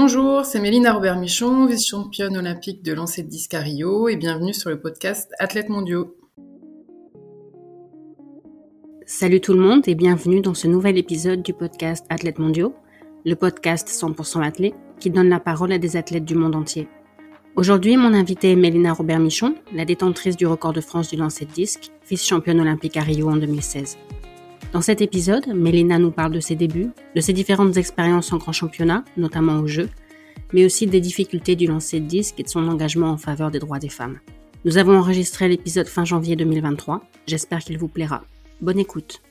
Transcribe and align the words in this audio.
Bonjour, 0.00 0.44
c'est 0.44 0.60
Mélina 0.60 0.92
Robert-Michon, 0.92 1.66
vice-championne 1.66 2.36
olympique 2.36 2.84
de 2.84 2.92
lancer 2.92 3.24
de 3.24 3.28
disque 3.28 3.54
à 3.54 3.58
Rio 3.58 4.08
et 4.08 4.14
bienvenue 4.14 4.54
sur 4.54 4.70
le 4.70 4.80
podcast 4.80 5.28
Athlètes 5.40 5.68
mondiaux. 5.68 6.16
Salut 9.06 9.40
tout 9.40 9.54
le 9.54 9.58
monde 9.58 9.88
et 9.88 9.96
bienvenue 9.96 10.40
dans 10.40 10.54
ce 10.54 10.68
nouvel 10.68 10.98
épisode 10.98 11.42
du 11.42 11.52
podcast 11.52 12.06
Athlètes 12.10 12.38
mondiaux, 12.38 12.76
le 13.24 13.34
podcast 13.34 13.88
100% 13.88 14.40
athlète 14.46 14.74
qui 15.00 15.10
donne 15.10 15.28
la 15.28 15.40
parole 15.40 15.72
à 15.72 15.78
des 15.78 15.96
athlètes 15.96 16.24
du 16.24 16.36
monde 16.36 16.54
entier. 16.54 16.86
Aujourd'hui, 17.56 17.96
mon 17.96 18.14
invité 18.14 18.52
est 18.52 18.56
Mélina 18.56 18.92
Robert-Michon, 18.92 19.56
la 19.74 19.84
détentrice 19.84 20.36
du 20.36 20.46
record 20.46 20.74
de 20.74 20.80
France 20.80 21.10
du 21.10 21.16
lancer 21.16 21.44
de 21.44 21.50
disque, 21.50 21.90
vice-championne 22.08 22.60
olympique 22.60 22.96
à 22.96 23.02
Rio 23.02 23.28
en 23.28 23.36
2016. 23.36 23.98
Dans 24.72 24.82
cet 24.82 25.00
épisode, 25.00 25.46
Mélina 25.48 25.98
nous 25.98 26.10
parle 26.10 26.32
de 26.32 26.40
ses 26.40 26.54
débuts, 26.54 26.90
de 27.14 27.20
ses 27.20 27.32
différentes 27.32 27.76
expériences 27.76 28.32
en 28.32 28.38
grand 28.38 28.52
championnat, 28.52 29.04
notamment 29.16 29.60
au 29.60 29.66
jeu, 29.66 29.88
mais 30.52 30.64
aussi 30.64 30.86
des 30.86 31.00
difficultés 31.00 31.56
du 31.56 31.66
lancer 31.66 32.00
de 32.00 32.06
disque 32.06 32.38
et 32.38 32.42
de 32.42 32.48
son 32.48 32.68
engagement 32.68 33.10
en 33.10 33.16
faveur 33.16 33.50
des 33.50 33.58
droits 33.58 33.78
des 33.78 33.88
femmes. 33.88 34.18
Nous 34.64 34.76
avons 34.76 34.98
enregistré 34.98 35.48
l'épisode 35.48 35.86
fin 35.86 36.04
janvier 36.04 36.36
2023. 36.36 37.02
J'espère 37.26 37.60
qu'il 37.60 37.78
vous 37.78 37.88
plaira. 37.88 38.24
Bonne 38.60 38.78
écoute. 38.78 39.22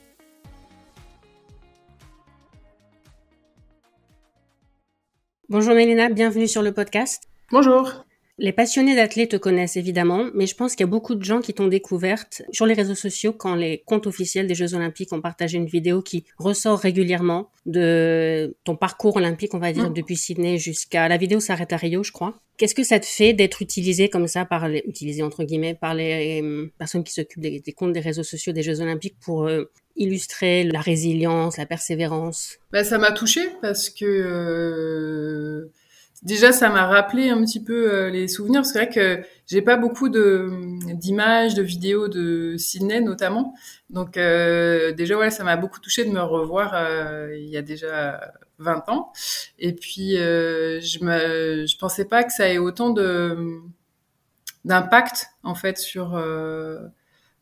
Bonjour 5.49 5.75
Mélina, 5.75 6.09
bienvenue 6.09 6.47
sur 6.47 6.61
le 6.61 6.73
podcast. 6.73 7.23
Bonjour. 7.51 8.06
Les 8.39 8.51
passionnés 8.51 8.95
d'athlètes 8.95 9.31
te 9.31 9.37
connaissent 9.37 9.77
évidemment, 9.77 10.25
mais 10.35 10.45
je 10.45 10.55
pense 10.55 10.75
qu'il 10.75 10.81
y 10.81 10.89
a 10.89 10.91
beaucoup 10.91 11.15
de 11.15 11.23
gens 11.23 11.41
qui 11.41 11.55
t'ont 11.55 11.67
découverte 11.67 12.43
sur 12.51 12.67
les 12.67 12.75
réseaux 12.75 12.93
sociaux 12.95 13.33
quand 13.33 13.55
les 13.55 13.81
comptes 13.85 14.05
officiels 14.05 14.45
des 14.45 14.53
Jeux 14.53 14.75
Olympiques 14.75 15.11
ont 15.11 15.21
partagé 15.21 15.57
une 15.57 15.65
vidéo 15.65 16.03
qui 16.03 16.23
ressort 16.37 16.77
régulièrement 16.77 17.49
de 17.65 18.55
ton 18.63 18.75
parcours 18.75 19.15
olympique, 19.15 19.55
on 19.55 19.59
va 19.59 19.73
dire, 19.73 19.89
mm. 19.89 19.93
depuis 19.93 20.15
Sydney 20.15 20.59
jusqu'à 20.59 21.07
la 21.07 21.17
vidéo 21.17 21.39
s'arrête 21.39 21.73
à 21.73 21.77
Rio, 21.77 22.03
je 22.03 22.11
crois. 22.11 22.35
Qu'est-ce 22.57 22.75
que 22.75 22.83
ça 22.83 22.99
te 22.99 23.05
fait 23.07 23.33
d'être 23.33 23.61
utilisé 23.63 24.09
comme 24.09 24.27
ça 24.27 24.45
par 24.45 24.67
les, 24.67 24.83
utilisé 24.85 25.23
entre 25.23 25.43
guillemets, 25.43 25.73
par 25.73 25.95
les 25.95 26.41
euh, 26.43 26.71
personnes 26.77 27.03
qui 27.03 27.13
s'occupent 27.13 27.41
des, 27.41 27.61
comptes 27.75 27.93
des 27.93 27.99
réseaux 27.99 28.23
sociaux 28.23 28.53
des 28.53 28.63
Jeux 28.63 28.81
Olympiques 28.81 29.17
pour 29.19 29.47
euh, 29.47 29.65
illustrer 29.95 30.63
la 30.63 30.79
résilience, 30.79 31.57
la 31.57 31.65
persévérance? 31.65 32.57
Bah, 32.71 32.83
Ça 32.83 32.99
m'a 32.99 33.11
touchée 33.11 33.47
parce 33.61 33.89
que 33.89 34.05
euh, 34.05 35.71
Déjà, 36.23 36.51
ça 36.51 36.69
m'a 36.69 36.87
rappelé 36.87 37.29
un 37.29 37.43
petit 37.43 37.63
peu 37.63 37.93
euh, 37.93 38.09
les 38.09 38.27
souvenirs. 38.27 38.65
C'est 38.65 38.79
vrai 38.79 38.89
que 38.89 39.23
j'ai 39.45 39.61
pas 39.61 39.77
beaucoup 39.77 40.09
de 40.09 40.49
d'images, 40.93 41.53
de 41.53 41.61
vidéos 41.61 42.07
de 42.07 42.55
Sydney 42.57 43.01
notamment. 43.01 43.53
Donc 43.91 44.17
euh, 44.17 44.91
déjà, 44.93 45.15
voilà, 45.15 45.29
ça 45.29 45.43
m'a 45.43 45.57
beaucoup 45.57 45.79
touché 45.79 46.05
de 46.05 46.09
me 46.09 46.21
revoir 46.21 46.71
euh, 46.73 47.35
il 47.37 47.47
y 47.47 47.57
a 47.57 47.61
déjà 47.61 48.31
20 48.57 48.89
ans. 48.89 49.13
Et 49.59 49.73
puis, 49.73 50.15
je 50.15 51.03
me, 51.03 51.67
je 51.67 51.77
pensais 51.77 52.05
pas 52.05 52.23
que 52.23 52.33
ça 52.33 52.49
ait 52.49 52.57
autant 52.57 52.89
de 52.89 53.37
d'impact 54.65 55.27
en 55.43 55.55
fait 55.55 55.77
sur 55.77 56.19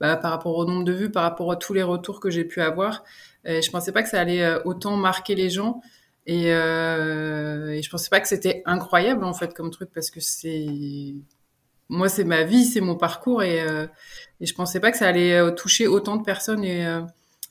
bah, 0.01 0.17
par 0.17 0.31
rapport 0.31 0.57
au 0.57 0.65
nombre 0.65 0.83
de 0.83 0.91
vues, 0.91 1.11
par 1.11 1.23
rapport 1.23 1.49
à 1.51 1.55
tous 1.55 1.73
les 1.73 1.83
retours 1.83 2.19
que 2.19 2.29
j'ai 2.29 2.43
pu 2.43 2.61
avoir. 2.61 3.05
Et 3.45 3.61
je 3.61 3.71
pensais 3.71 3.93
pas 3.93 4.03
que 4.03 4.09
ça 4.09 4.19
allait 4.19 4.61
autant 4.65 4.97
marquer 4.97 5.35
les 5.35 5.49
gens. 5.49 5.81
Et, 6.27 6.53
euh, 6.53 7.69
et 7.69 7.81
je 7.81 7.89
pensais 7.89 8.09
pas 8.09 8.19
que 8.19 8.27
c'était 8.27 8.63
incroyable 8.65 9.23
en 9.23 9.33
fait 9.33 9.53
comme 9.53 9.69
truc 9.69 9.89
parce 9.93 10.09
que 10.09 10.19
c'est 10.19 11.13
moi 11.87 12.09
c'est 12.09 12.23
ma 12.23 12.43
vie, 12.43 12.65
c'est 12.65 12.81
mon 12.81 12.95
parcours 12.95 13.43
et, 13.43 13.61
euh, 13.61 13.85
et 14.41 14.45
je 14.45 14.55
pensais 14.55 14.79
pas 14.79 14.91
que 14.91 14.97
ça 14.97 15.07
allait 15.07 15.33
euh, 15.33 15.51
toucher 15.51 15.87
autant 15.87 16.15
de 16.15 16.23
personnes 16.23 16.63
et, 16.63 16.85
euh, 16.85 17.01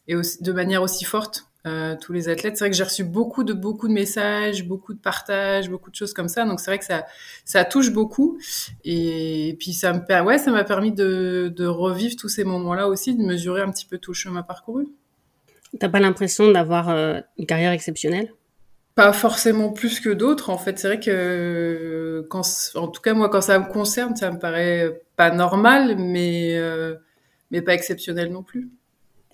et 0.09 0.17
de 0.17 0.53
manière 0.53 0.83
aussi 0.83 1.05
forte 1.05 1.47
euh, 1.67 1.97
tous 1.99 2.13
les 2.13 2.29
athlètes. 2.29 2.57
C'est 2.57 2.65
vrai 2.65 2.71
que 2.71 2.77
j'ai 2.77 2.83
reçu 2.83 3.05
beaucoup 3.05 3.45
de 3.45 3.53
beaucoup 3.53 3.87
de 3.87 3.93
messages, 3.93 4.67
beaucoup 4.67 4.93
de 4.93 4.99
partages, 4.99 5.71
beaucoup 5.71 5.91
de 5.91 5.95
choses 5.95 6.13
comme 6.13 6.29
ça. 6.29 6.45
Donc 6.45 6.59
c'est 6.59 6.71
vrai 6.73 6.79
que 6.81 6.85
ça 6.85 7.07
ça 7.45 7.65
touche 7.65 7.93
beaucoup 7.93 8.39
et, 8.85 9.57
puis 9.61 9.73
ça 9.73 9.93
me 9.93 10.23
ouais 10.23 10.39
ça 10.39 10.51
m'a 10.51 10.65
permis 10.65 10.91
de, 10.91 11.53
de 11.55 11.67
revivre 11.67 12.17
tous 12.17 12.29
ces 12.29 12.43
moments-là 12.43 12.89
aussi, 12.89 13.15
de 13.15 13.23
mesurer 13.23 13.63
un 13.63 13.71
petit 13.71 13.87
peu 13.87 13.99
tout 13.99 14.11
le 14.11 14.17
chemin 14.17 14.43
parcouru. 14.43 14.89
T'as 15.79 15.89
pas 15.89 16.01
l'impression 16.01 16.51
d'avoir 16.51 16.89
une 16.89 17.47
carrière 17.47 17.73
exceptionnelle? 17.73 18.33
Pas 18.95 19.13
forcément 19.13 19.73
plus 19.73 20.01
que 20.01 20.11
d'autres. 20.11 20.51
En 20.51 20.59
fait, 20.59 20.79
c'est 20.79 20.89
vrai 20.89 21.01
que 21.01 22.27
quand, 22.31 22.43
en 22.75 22.89
tout 22.89 23.01
cas 23.01 23.15
moi, 23.15 23.29
quand 23.29 23.41
ça 23.41 23.59
me 23.59 23.71
concerne, 23.71 24.15
ça 24.17 24.31
me 24.31 24.39
paraît 24.39 25.03
pas 25.17 25.31
normal, 25.31 25.97
mais 25.99 26.57
euh, 26.57 26.95
mais 27.51 27.63
pas 27.63 27.75
exceptionnel 27.75 28.31
non 28.33 28.43
plus. 28.43 28.69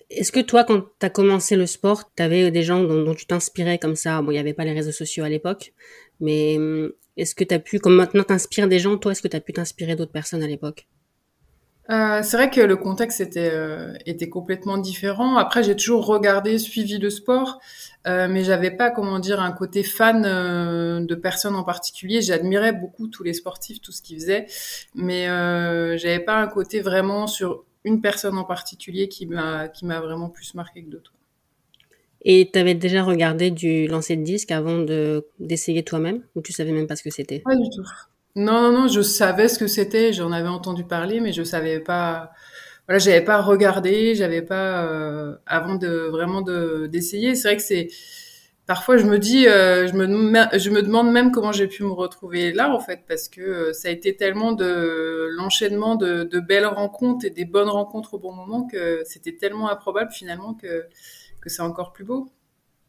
Est-ce 0.09 0.31
que 0.31 0.41
toi, 0.41 0.63
quand 0.63 0.81
tu 0.99 1.05
as 1.05 1.09
commencé 1.09 1.55
le 1.55 1.65
sport, 1.65 2.11
tu 2.15 2.21
avais 2.23 2.51
des 2.51 2.63
gens 2.63 2.83
dont, 2.83 3.15
tu 3.15 3.25
t'inspirais 3.25 3.77
comme 3.77 3.95
ça? 3.95 4.21
Bon, 4.21 4.31
il 4.31 4.33
n'y 4.33 4.39
avait 4.39 4.53
pas 4.53 4.65
les 4.65 4.73
réseaux 4.73 4.91
sociaux 4.91 5.23
à 5.23 5.29
l'époque, 5.29 5.73
mais 6.19 6.57
hum, 6.57 6.91
est-ce 7.17 7.35
que 7.35 7.43
tu 7.43 7.53
as 7.53 7.59
pu, 7.59 7.79
comme 7.79 7.95
maintenant 7.95 8.23
t'inspires 8.23 8.67
des 8.67 8.79
gens, 8.79 8.97
toi, 8.97 9.13
est-ce 9.13 9.21
que 9.21 9.27
tu 9.27 9.37
as 9.37 9.41
pu 9.41 9.53
t'inspirer 9.53 9.95
d'autres 9.95 10.11
personnes 10.11 10.43
à 10.43 10.47
l'époque? 10.47 10.87
Euh, 11.91 12.23
c'est 12.23 12.37
vrai 12.37 12.49
que 12.49 12.61
le 12.61 12.75
contexte 12.77 13.21
était, 13.21 13.51
euh, 13.51 13.93
était 14.05 14.29
complètement 14.29 14.77
différent. 14.77 15.35
Après, 15.37 15.63
j'ai 15.63 15.75
toujours 15.75 16.05
regardé, 16.05 16.57
suivi 16.57 16.97
le 16.97 17.09
sport, 17.09 17.59
euh, 18.07 18.27
mais 18.29 18.43
j'avais 18.43 18.71
pas, 18.71 18.91
comment 18.91 19.19
dire, 19.19 19.41
un 19.41 19.51
côté 19.51 19.83
fan 19.83 20.23
euh, 20.25 21.05
de 21.05 21.15
personnes 21.15 21.55
en 21.55 21.63
particulier. 21.63 22.21
J'admirais 22.21 22.71
beaucoup 22.71 23.07
tous 23.07 23.23
les 23.23 23.33
sportifs, 23.33 23.81
tout 23.81 23.91
ce 23.91 24.01
qu'ils 24.01 24.19
faisaient, 24.19 24.45
mais 24.95 25.25
j'avais 25.97 26.21
pas 26.21 26.37
un 26.37 26.47
côté 26.47 26.79
vraiment 26.79 27.27
sur 27.27 27.65
une 27.83 27.99
personne 27.99 28.37
en 28.37 28.43
particulier 28.43 29.07
qui 29.07 29.25
m'a 29.25 29.67
qui 29.67 29.85
m'a 29.85 29.99
vraiment 29.99 30.29
plus 30.29 30.53
marqué 30.53 30.83
que 30.83 30.89
d'autres. 30.89 31.13
Et 32.23 32.49
tu 32.53 32.59
avais 32.59 32.75
déjà 32.75 33.03
regardé 33.03 33.49
du 33.49 33.87
lancer 33.87 34.15
de 34.15 34.23
disque 34.23 34.51
avant 34.51 34.77
de 34.77 35.25
d'essayer 35.39 35.83
toi-même, 35.83 36.21
ou 36.35 36.41
tu 36.41 36.53
savais 36.53 36.71
même 36.71 36.87
pas 36.87 36.95
ce 36.95 37.03
que 37.03 37.09
c'était? 37.09 37.39
Pas 37.39 37.55
du 37.55 37.69
tout. 37.69 37.87
Non, 38.35 38.61
non, 38.61 38.71
non, 38.71 38.87
je 38.87 39.01
savais 39.01 39.49
ce 39.49 39.59
que 39.59 39.67
c'était, 39.67 40.13
j'en 40.13 40.31
avais 40.31 40.47
entendu 40.47 40.85
parler, 40.85 41.19
mais 41.19 41.33
je 41.33 41.43
savais 41.43 41.79
pas. 41.79 42.31
Voilà, 42.87 42.99
j'avais 42.99 43.21
pas 43.23 43.41
regardé, 43.41 44.15
j'avais 44.15 44.41
pas 44.41 44.85
euh, 44.85 45.35
avant 45.45 45.75
de 45.75 45.89
vraiment 46.11 46.41
de 46.41 46.87
d'essayer. 46.87 47.35
C'est 47.35 47.47
vrai 47.49 47.57
que 47.57 47.63
c'est 47.63 47.89
parfois 48.67 48.97
je 48.97 49.05
me 49.05 49.19
dis, 49.19 49.47
euh, 49.47 49.87
je 49.87 49.93
me 49.93 50.05
je 50.57 50.69
me 50.69 50.81
demande 50.81 51.11
même 51.11 51.31
comment 51.31 51.51
j'ai 51.51 51.67
pu 51.67 51.83
me 51.83 51.91
retrouver 51.91 52.53
là 52.53 52.69
en 52.73 52.79
fait, 52.79 53.01
parce 53.07 53.27
que 53.29 53.41
euh, 53.41 53.73
ça 53.73 53.89
a 53.89 53.91
été 53.91 54.15
tellement 54.15 54.53
de 54.53 55.27
l'enchaînement 55.31 55.95
de, 55.95 56.23
de 56.23 56.39
belles 56.39 56.65
rencontres 56.65 57.25
et 57.25 57.29
des 57.31 57.45
bonnes 57.45 57.69
rencontres 57.69 58.13
au 58.15 58.19
bon 58.19 58.33
moment 58.33 58.65
que 58.67 59.01
c'était 59.05 59.35
tellement 59.37 59.69
improbable 59.69 60.11
finalement 60.11 60.53
que 60.53 60.85
que 61.41 61.49
c'est 61.49 61.61
encore 61.63 61.91
plus 61.93 62.05
beau. 62.05 62.29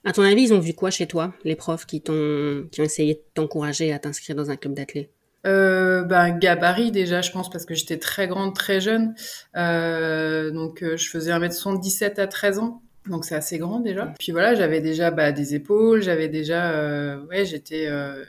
À 0.04 0.12
ton 0.12 0.22
avis, 0.22 0.42
ils 0.44 0.54
ont 0.54 0.60
vu 0.60 0.74
quoi 0.74 0.90
chez 0.90 1.06
toi, 1.08 1.32
les 1.44 1.56
profs 1.56 1.86
qui 1.86 2.00
t'ont 2.02 2.68
qui 2.70 2.80
ont 2.80 2.84
essayé 2.84 3.14
de 3.14 3.22
t'encourager 3.34 3.92
à 3.92 3.98
t'inscrire 3.98 4.36
dans 4.36 4.50
un 4.50 4.56
club 4.56 4.74
d'athlètes? 4.74 5.10
Euh, 5.44 6.04
ben 6.04 6.38
gabarit 6.38 6.92
déjà 6.92 7.20
je 7.20 7.32
pense 7.32 7.50
parce 7.50 7.64
que 7.66 7.74
j'étais 7.74 7.98
très 7.98 8.28
grande 8.28 8.54
très 8.54 8.80
jeune. 8.80 9.14
Euh, 9.56 10.50
donc 10.50 10.82
euh, 10.82 10.96
je 10.96 11.08
faisais 11.10 11.32
1m77 11.32 12.20
à 12.20 12.26
13 12.26 12.58
ans. 12.58 12.82
Donc 13.08 13.24
c'est 13.24 13.34
assez 13.34 13.58
grand 13.58 13.80
déjà. 13.80 14.12
Puis 14.18 14.32
voilà 14.32 14.54
j'avais 14.54 14.80
déjà 14.80 15.10
bah, 15.10 15.32
des 15.32 15.54
épaules 15.54 16.02
j'avais 16.02 16.28
déjà 16.28 16.70
euh, 16.72 17.24
ouais 17.26 17.44
j'étais 17.44 17.86
euh, 17.88 18.24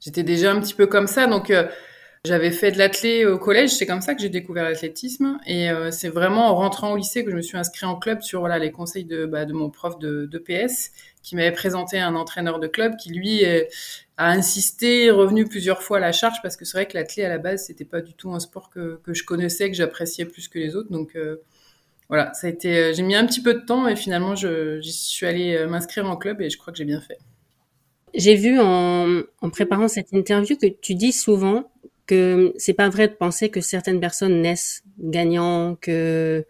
j'étais 0.00 0.22
déjà 0.22 0.52
un 0.52 0.60
petit 0.60 0.74
peu 0.74 0.86
comme 0.86 1.08
ça. 1.08 1.26
Donc 1.26 1.52
j'avais 2.24 2.50
fait 2.50 2.72
de 2.72 2.78
l'athlé 2.78 3.24
au 3.24 3.38
collège, 3.38 3.70
c'est 3.70 3.86
comme 3.86 4.00
ça 4.00 4.14
que 4.14 4.20
j'ai 4.20 4.28
découvert 4.28 4.64
l'athlétisme. 4.64 5.38
Et 5.46 5.70
euh, 5.70 5.90
c'est 5.90 6.08
vraiment 6.08 6.48
en 6.48 6.54
rentrant 6.56 6.92
au 6.92 6.96
lycée 6.96 7.24
que 7.24 7.30
je 7.30 7.36
me 7.36 7.42
suis 7.42 7.56
inscrit 7.56 7.86
en 7.86 7.96
club 7.96 8.22
sur 8.22 8.48
les 8.48 8.72
conseils 8.72 9.04
de, 9.04 9.24
bah, 9.24 9.44
de 9.44 9.52
mon 9.52 9.70
prof 9.70 9.98
de, 9.98 10.26
PS, 10.38 10.90
qui 11.22 11.36
m'avait 11.36 11.52
présenté 11.52 11.98
un 11.98 12.14
entraîneur 12.14 12.58
de 12.58 12.66
club 12.66 12.96
qui 12.96 13.10
lui 13.10 13.44
a 13.44 14.30
insisté, 14.30 15.10
revenu 15.10 15.46
plusieurs 15.46 15.82
fois 15.82 15.98
à 15.98 16.00
la 16.00 16.12
charge 16.12 16.42
parce 16.42 16.56
que 16.56 16.64
c'est 16.64 16.76
vrai 16.76 16.86
que 16.86 16.94
l'athlé 16.94 17.24
à 17.24 17.28
la 17.28 17.38
base 17.38 17.66
c'était 17.66 17.84
pas 17.84 18.00
du 18.00 18.14
tout 18.14 18.32
un 18.32 18.40
sport 18.40 18.68
que, 18.68 19.00
je 19.06 19.22
connaissais, 19.24 19.70
que 19.70 19.76
j'appréciais 19.76 20.24
plus 20.24 20.48
que 20.48 20.58
les 20.58 20.74
autres. 20.74 20.90
Donc 20.90 21.14
euh, 21.14 21.36
voilà, 22.08 22.34
ça 22.34 22.48
a 22.48 22.50
été, 22.50 22.76
euh, 22.76 22.92
j'ai 22.92 23.02
mis 23.02 23.14
un 23.14 23.26
petit 23.26 23.42
peu 23.42 23.54
de 23.54 23.60
temps 23.60 23.86
et 23.86 23.94
finalement 23.94 24.34
je, 24.34 24.80
suis 24.82 25.26
allée 25.26 25.66
m'inscrire 25.66 26.08
en 26.10 26.16
club 26.16 26.40
et 26.40 26.50
je 26.50 26.58
crois 26.58 26.72
que 26.72 26.78
j'ai 26.78 26.84
bien 26.84 27.00
fait. 27.00 27.18
J'ai 28.14 28.34
vu 28.34 28.58
en 28.58 29.50
préparant 29.52 29.86
cette 29.86 30.12
interview 30.12 30.56
que 30.56 30.66
tu 30.66 30.94
dis 30.94 31.12
souvent 31.12 31.70
que 32.08 32.52
c'est 32.56 32.74
pas 32.74 32.88
vrai 32.88 33.06
de 33.06 33.12
penser 33.12 33.50
que 33.50 33.60
certaines 33.60 34.00
personnes 34.00 34.42
naissent 34.42 34.82
gagnants, 34.98 35.76
que 35.80 36.44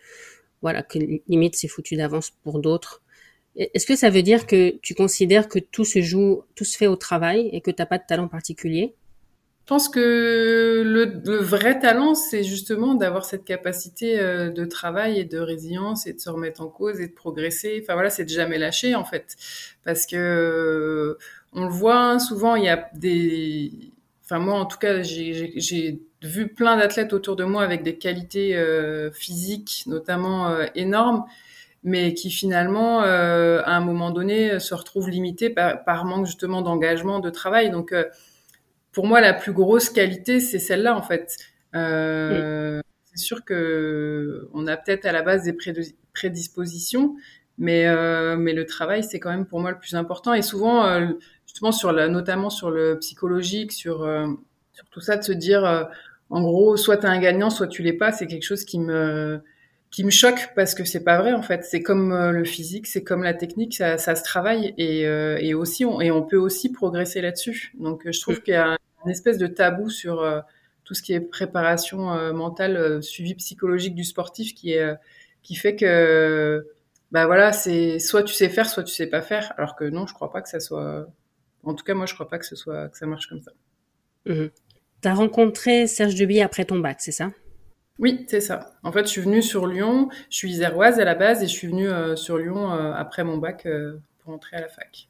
voilà, 0.63 0.83
que 0.83 0.99
limite 1.29 1.57
c'est 1.57 1.69
foutu 1.69 1.97
d'avance 1.97 2.31
pour 2.43 2.61
d'autres. 2.61 3.03
Est-ce 3.57 3.87
que 3.87 3.97
ça 3.97 4.09
veut 4.09 4.23
dire 4.23 4.47
que 4.47 4.79
tu 4.83 4.95
considères 4.95 5.49
que 5.49 5.59
tout 5.59 5.85
se 5.85 6.01
joue, 6.01 6.45
tout 6.55 6.65
se 6.65 6.77
fait 6.79 6.87
au 6.87 6.97
travail 6.97 7.51
et 7.53 7.61
que 7.61 7.73
t'as 7.73 7.87
pas 7.87 7.99
de 7.99 8.05
talent 8.09 8.29
particulier? 8.29 8.95
Je 9.65 9.75
pense 9.75 9.91
que 9.91 10.83
le, 10.83 11.37
vrai 11.37 11.79
talent, 11.79 12.15
c'est 12.15 12.43
justement 12.43 12.95
d'avoir 12.95 13.27
cette 13.27 13.45
capacité 13.45 14.19
euh, 14.19 14.49
de 14.51 14.65
travail 14.65 15.19
et 15.19 15.25
de 15.25 15.39
résilience 15.39 16.07
et 16.07 16.15
de 16.15 16.21
se 16.21 16.31
remettre 16.31 16.63
en 16.63 16.69
cause 16.69 17.01
et 17.01 17.09
de 17.09 17.13
progresser. 17.13 17.81
Enfin 17.83 17.93
voilà, 17.93 18.09
c'est 18.09 18.25
de 18.25 18.31
jamais 18.31 18.57
lâcher 18.57 18.95
en 18.95 19.05
fait, 19.05 19.37
parce 19.85 20.07
que 20.07 20.17
euh, 20.17 21.19
on 21.53 21.65
le 21.65 21.71
voit 21.71 22.01
hein, 22.01 22.19
souvent, 22.19 22.55
il 22.55 22.65
y 22.65 22.69
a 22.69 22.89
des 22.95 23.73
enfin 24.29 24.39
moi 24.39 24.55
en 24.55 24.67
tout 24.67 24.79
cas, 24.79 25.03
j'ai 25.03 26.01
vu 26.23 26.49
plein 26.53 26.77
d'athlètes 26.77 27.13
autour 27.13 27.37
de 27.37 27.45
moi 27.45 27.63
avec 27.63 27.83
des 27.83 27.97
qualités 27.97 28.57
euh, 28.57 29.11
physiques 29.11 29.85
notamment 29.87 30.51
euh, 30.51 30.67
énormes, 30.75 31.25
mais 31.83 32.13
qui 32.13 32.31
finalement, 32.31 33.03
euh, 33.03 33.63
à 33.65 33.77
un 33.77 33.81
moment 33.81 34.11
donné, 34.11 34.59
se 34.59 34.75
retrouvent 34.75 35.09
limitées 35.09 35.51
par, 35.51 35.85
par 35.85 36.05
manque 36.05 36.27
justement 36.27 36.61
d'engagement, 36.61 37.21
de 37.21 37.31
travail. 37.31 37.71
Donc, 37.71 37.95
pour 38.93 39.07
moi, 39.07 39.21
la 39.21 39.33
plus 39.33 39.53
grosse 39.53 39.89
qualité, 39.89 40.41
c'est 40.41 40.59
celle-là 40.59 40.95
en 40.95 41.03
fait. 41.03 41.37
C'est 41.73 43.25
sûr 43.25 43.45
que 43.45 44.49
on 44.53 44.67
a 44.67 44.77
peut-être 44.77 45.07
à 45.07 45.13
la 45.13 45.23
base 45.23 45.45
des 45.45 45.57
prédispositions, 46.13 47.17
mais 47.59 47.87
euh, 47.87 48.37
mais 48.37 48.53
le 48.53 48.65
travail, 48.65 49.03
c'est 49.03 49.19
quand 49.19 49.31
même 49.31 49.45
pour 49.45 49.61
moi 49.61 49.73
le 49.73 49.79
plus 49.79 49.95
important. 49.95 50.33
Et 50.33 50.43
souvent, 50.43 50.87
euh, 50.87 51.09
justement 51.59 51.73
sur 51.73 51.93
la, 51.93 52.09
notamment 52.09 52.51
sur 52.51 52.71
le 52.71 52.99
psychologique, 52.99 53.73
sur 53.73 54.03
euh, 54.05 54.27
sur 54.73 54.85
tout 54.91 55.01
ça, 55.01 55.17
de 55.17 55.25
se 55.25 55.33
dire, 55.33 55.89
en 56.31 56.43
gros, 56.43 56.77
soit 56.77 56.99
tu 56.99 57.07
es 57.07 57.09
un 57.09 57.19
gagnant, 57.19 57.51
soit 57.51 57.67
tu 57.67 57.83
l'es 57.83 57.93
pas, 57.93 58.13
c'est 58.13 58.27
quelque 58.27 58.45
chose 58.45 58.65
qui 58.65 58.79
me 58.79 59.43
qui 59.91 60.05
me 60.05 60.11
choque 60.11 60.51
parce 60.55 60.75
que 60.75 60.85
c'est 60.85 61.05
pas 61.05 61.19
vrai 61.21 61.33
en 61.33 61.43
fait. 61.43 61.65
C'est 61.65 61.83
comme 61.83 62.13
euh, 62.13 62.33
le 62.33 62.45
physique, 62.45 62.87
c'est 62.87 63.03
comme 63.03 63.23
la 63.23 63.35
technique, 63.35 63.75
ça, 63.75 63.99
ça 63.99 64.15
se 64.17 64.23
travaille 64.23 64.75
et, 64.77 65.07
euh, 65.07 65.39
et 65.41 65.55
aussi 65.55 65.85
on, 65.85 66.01
et 66.01 66.11
on 66.11 66.23
peut 66.23 66.37
aussi 66.37 66.71
progresser 66.73 67.21
là-dessus. 67.21 67.73
Donc 67.79 68.07
euh, 68.07 68.13
je 68.13 68.21
trouve 68.21 68.43
qu'il 68.43 68.55
y 68.55 68.57
a 68.57 68.77
une 69.05 69.11
espèce 69.11 69.39
de 69.39 69.47
tabou 69.47 69.91
sur 69.91 70.45
tout 70.85 70.95
ce 70.95 71.03
qui 71.03 71.13
est 71.13 71.21
préparation 71.21 72.33
mentale, 72.33 73.03
suivi 73.03 73.35
psychologique 73.35 73.95
du 73.95 74.05
sportif 74.05 74.55
qui 74.55 74.73
est 74.73 74.95
qui 75.43 75.55
fait 75.55 75.77
que 75.77 76.67
bah 77.13 77.27
voilà 77.27 77.53
c'est 77.53 78.01
soit 78.01 78.25
tu 78.25 78.35
sais 78.35 78.49
faire, 78.49 78.69
soit 78.69 78.83
tu 78.83 78.95
sais 78.95 79.07
pas 79.07 79.23
faire. 79.23 79.53
Alors 79.57 79.77
que 79.77 79.85
non, 79.85 80.07
je 80.07 80.15
crois 80.15 80.33
pas 80.33 80.43
que 80.43 80.49
ça 80.49 80.61
soit. 80.61 81.07
En 81.65 81.75
tout 81.75 81.85
cas 81.85 81.95
moi 81.95 82.07
je 82.07 82.15
crois 82.15 82.29
pas 82.29 82.39
que 82.39 82.47
ce 82.47 82.57
soit 82.57 82.89
que 82.89 82.99
ça 82.99 83.07
marche 83.07 83.27
comme 83.27 83.43
ça. 83.43 83.53
Mmh. 84.27 84.47
T'as 85.01 85.15
rencontré 85.15 85.87
Serge 85.87 86.15
Duby 86.15 86.41
après 86.41 86.65
ton 86.65 86.79
bac, 86.81 86.99
c'est 87.01 87.13
ça? 87.13 87.31
Oui, 87.99 88.27
c'est 88.29 88.41
ça. 88.41 88.75
En 88.85 88.93
fait, 88.93 89.05
je 89.05 89.11
suis 89.11 89.21
venue 89.21 89.43
sur 89.43 89.67
Lyon. 89.67 90.09
Je 90.31 90.37
suis 90.37 90.51
iséroise 90.51 91.01
à 91.01 91.05
la 91.05 91.15
base 91.15 91.43
et 91.43 91.47
je 91.47 91.53
suis 91.53 91.67
venue 91.67 91.89
euh, 91.89 92.15
sur 92.15 92.39
Lyon 92.39 92.73
euh, 92.73 92.93
après 92.93 93.25
mon 93.25 93.39
bac 93.39 93.67
euh, 93.67 93.99
pour 94.19 94.33
entrer 94.33 94.57
à 94.57 94.61
la 94.61 94.69
fac. 94.69 95.09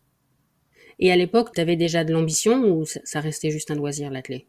Et 0.98 1.12
à 1.12 1.16
l'époque, 1.16 1.52
tu 1.54 1.60
avais 1.60 1.76
déjà 1.76 2.04
de 2.04 2.12
l'ambition 2.12 2.64
ou 2.64 2.84
ça 2.84 3.20
restait 3.20 3.50
juste 3.50 3.70
un 3.70 3.76
loisir, 3.76 4.10
l'athlète 4.10 4.46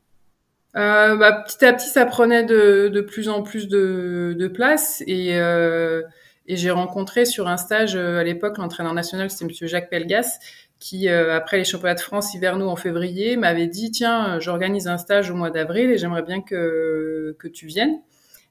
bah, 0.73 1.43
Petit 1.45 1.63
à 1.65 1.73
petit, 1.73 1.89
ça 1.89 2.05
prenait 2.05 2.43
de, 2.43 2.87
de 2.87 3.01
plus 3.01 3.29
en 3.29 3.43
plus 3.43 3.67
de, 3.67 4.35
de 4.37 4.47
place 4.47 5.03
et, 5.05 5.27
et 5.29 6.55
j'ai 6.55 6.71
rencontré 6.71 7.25
sur 7.25 7.47
un 7.47 7.57
stage 7.57 7.95
à 7.95 8.23
l'époque 8.23 8.57
l'entraîneur 8.57 8.95
national, 8.95 9.29
c'était 9.29 9.45
Monsieur 9.45 9.67
Jacques 9.67 9.91
Pelgas, 9.91 10.39
qui 10.79 11.09
après 11.09 11.57
les 11.57 11.65
championnats 11.65 11.95
de 11.95 11.99
France 11.99 12.33
hivernaux 12.33 12.69
en 12.69 12.75
février 12.75 13.35
m'avait 13.35 13.67
dit 13.67 13.91
tiens, 13.91 14.39
j'organise 14.39 14.87
un 14.87 14.97
stage 14.97 15.29
au 15.29 15.35
mois 15.35 15.49
d'avril 15.49 15.91
et 15.91 15.97
j'aimerais 15.97 16.23
bien 16.23 16.41
que 16.41 17.35
que 17.37 17.47
tu 17.47 17.67
viennes. 17.67 17.99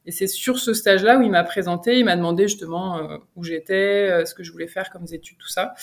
Et 0.08 0.10
c'est 0.10 0.26
sur 0.26 0.58
ce 0.58 0.72
stage-là 0.72 1.18
où 1.18 1.22
il 1.22 1.30
m'a 1.30 1.44
présenté, 1.44 1.98
il 1.98 2.04
m'a 2.06 2.16
demandé 2.16 2.48
justement 2.48 2.96
euh, 2.96 3.18
où 3.36 3.44
j'étais, 3.44 4.08
euh, 4.10 4.24
ce 4.24 4.34
que 4.34 4.42
je 4.42 4.50
voulais 4.50 4.66
faire 4.66 4.88
comme 4.90 5.04
études, 5.12 5.36
tout 5.36 5.50
ça. 5.50 5.74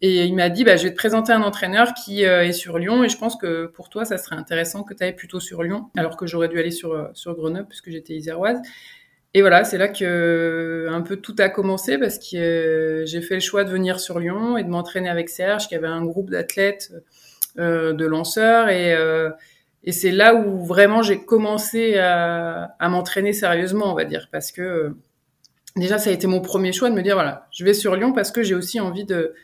Et 0.00 0.26
il 0.26 0.34
m'a 0.36 0.48
dit, 0.48 0.62
bah, 0.62 0.76
je 0.76 0.84
vais 0.84 0.92
te 0.92 0.96
présenter 0.96 1.32
un 1.32 1.42
entraîneur 1.42 1.92
qui 1.92 2.24
euh, 2.24 2.44
est 2.44 2.52
sur 2.52 2.78
Lyon 2.78 3.02
et 3.02 3.08
je 3.08 3.18
pense 3.18 3.34
que 3.34 3.66
pour 3.66 3.88
toi, 3.88 4.04
ça 4.04 4.16
serait 4.16 4.36
intéressant 4.36 4.84
que 4.84 4.94
tu 4.94 5.02
ailles 5.02 5.16
plutôt 5.16 5.40
sur 5.40 5.64
Lyon, 5.64 5.90
alors 5.96 6.16
que 6.16 6.24
j'aurais 6.24 6.46
dû 6.46 6.56
aller 6.56 6.70
sur, 6.70 7.10
sur 7.14 7.34
Grenoble 7.34 7.66
puisque 7.66 7.90
j'étais 7.90 8.14
iséroise. 8.14 8.58
Et 9.34 9.40
voilà, 9.40 9.64
c'est 9.64 9.78
là 9.78 9.88
que 9.88 10.86
un 10.90 11.02
peu 11.02 11.16
tout 11.16 11.34
a 11.38 11.48
commencé 11.48 11.98
parce 11.98 12.18
que 12.18 13.02
j'ai 13.06 13.20
fait 13.20 13.34
le 13.34 13.40
choix 13.40 13.64
de 13.64 13.70
venir 13.70 13.98
sur 13.98 14.20
Lyon 14.20 14.56
et 14.56 14.62
de 14.64 14.68
m'entraîner 14.68 15.08
avec 15.08 15.28
Serge, 15.28 15.66
qui 15.68 15.74
avait 15.74 15.88
un 15.88 16.04
groupe 16.04 16.30
d'athlètes, 16.30 16.92
de 17.56 18.06
lanceurs 18.06 18.68
et 18.68 18.94
et 19.84 19.92
c'est 19.92 20.10
là 20.10 20.34
où 20.34 20.64
vraiment 20.64 21.02
j'ai 21.02 21.24
commencé 21.24 21.98
à, 21.98 22.74
à 22.78 22.88
m'entraîner 22.88 23.32
sérieusement, 23.32 23.92
on 23.92 23.94
va 23.94 24.04
dire, 24.04 24.28
parce 24.32 24.50
que 24.50 24.62
euh, 24.62 24.96
déjà 25.76 25.98
ça 25.98 26.10
a 26.10 26.12
été 26.12 26.26
mon 26.26 26.40
premier 26.40 26.72
choix 26.72 26.88
de 26.88 26.94
me 26.94 27.02
dire 27.02 27.14
voilà, 27.14 27.48
je 27.52 27.64
vais 27.64 27.74
sur 27.74 27.94
Lyon 27.94 28.12
parce 28.12 28.30
que 28.30 28.42
j'ai 28.42 28.54
aussi 28.54 28.80
envie 28.80 29.04
de, 29.04 29.34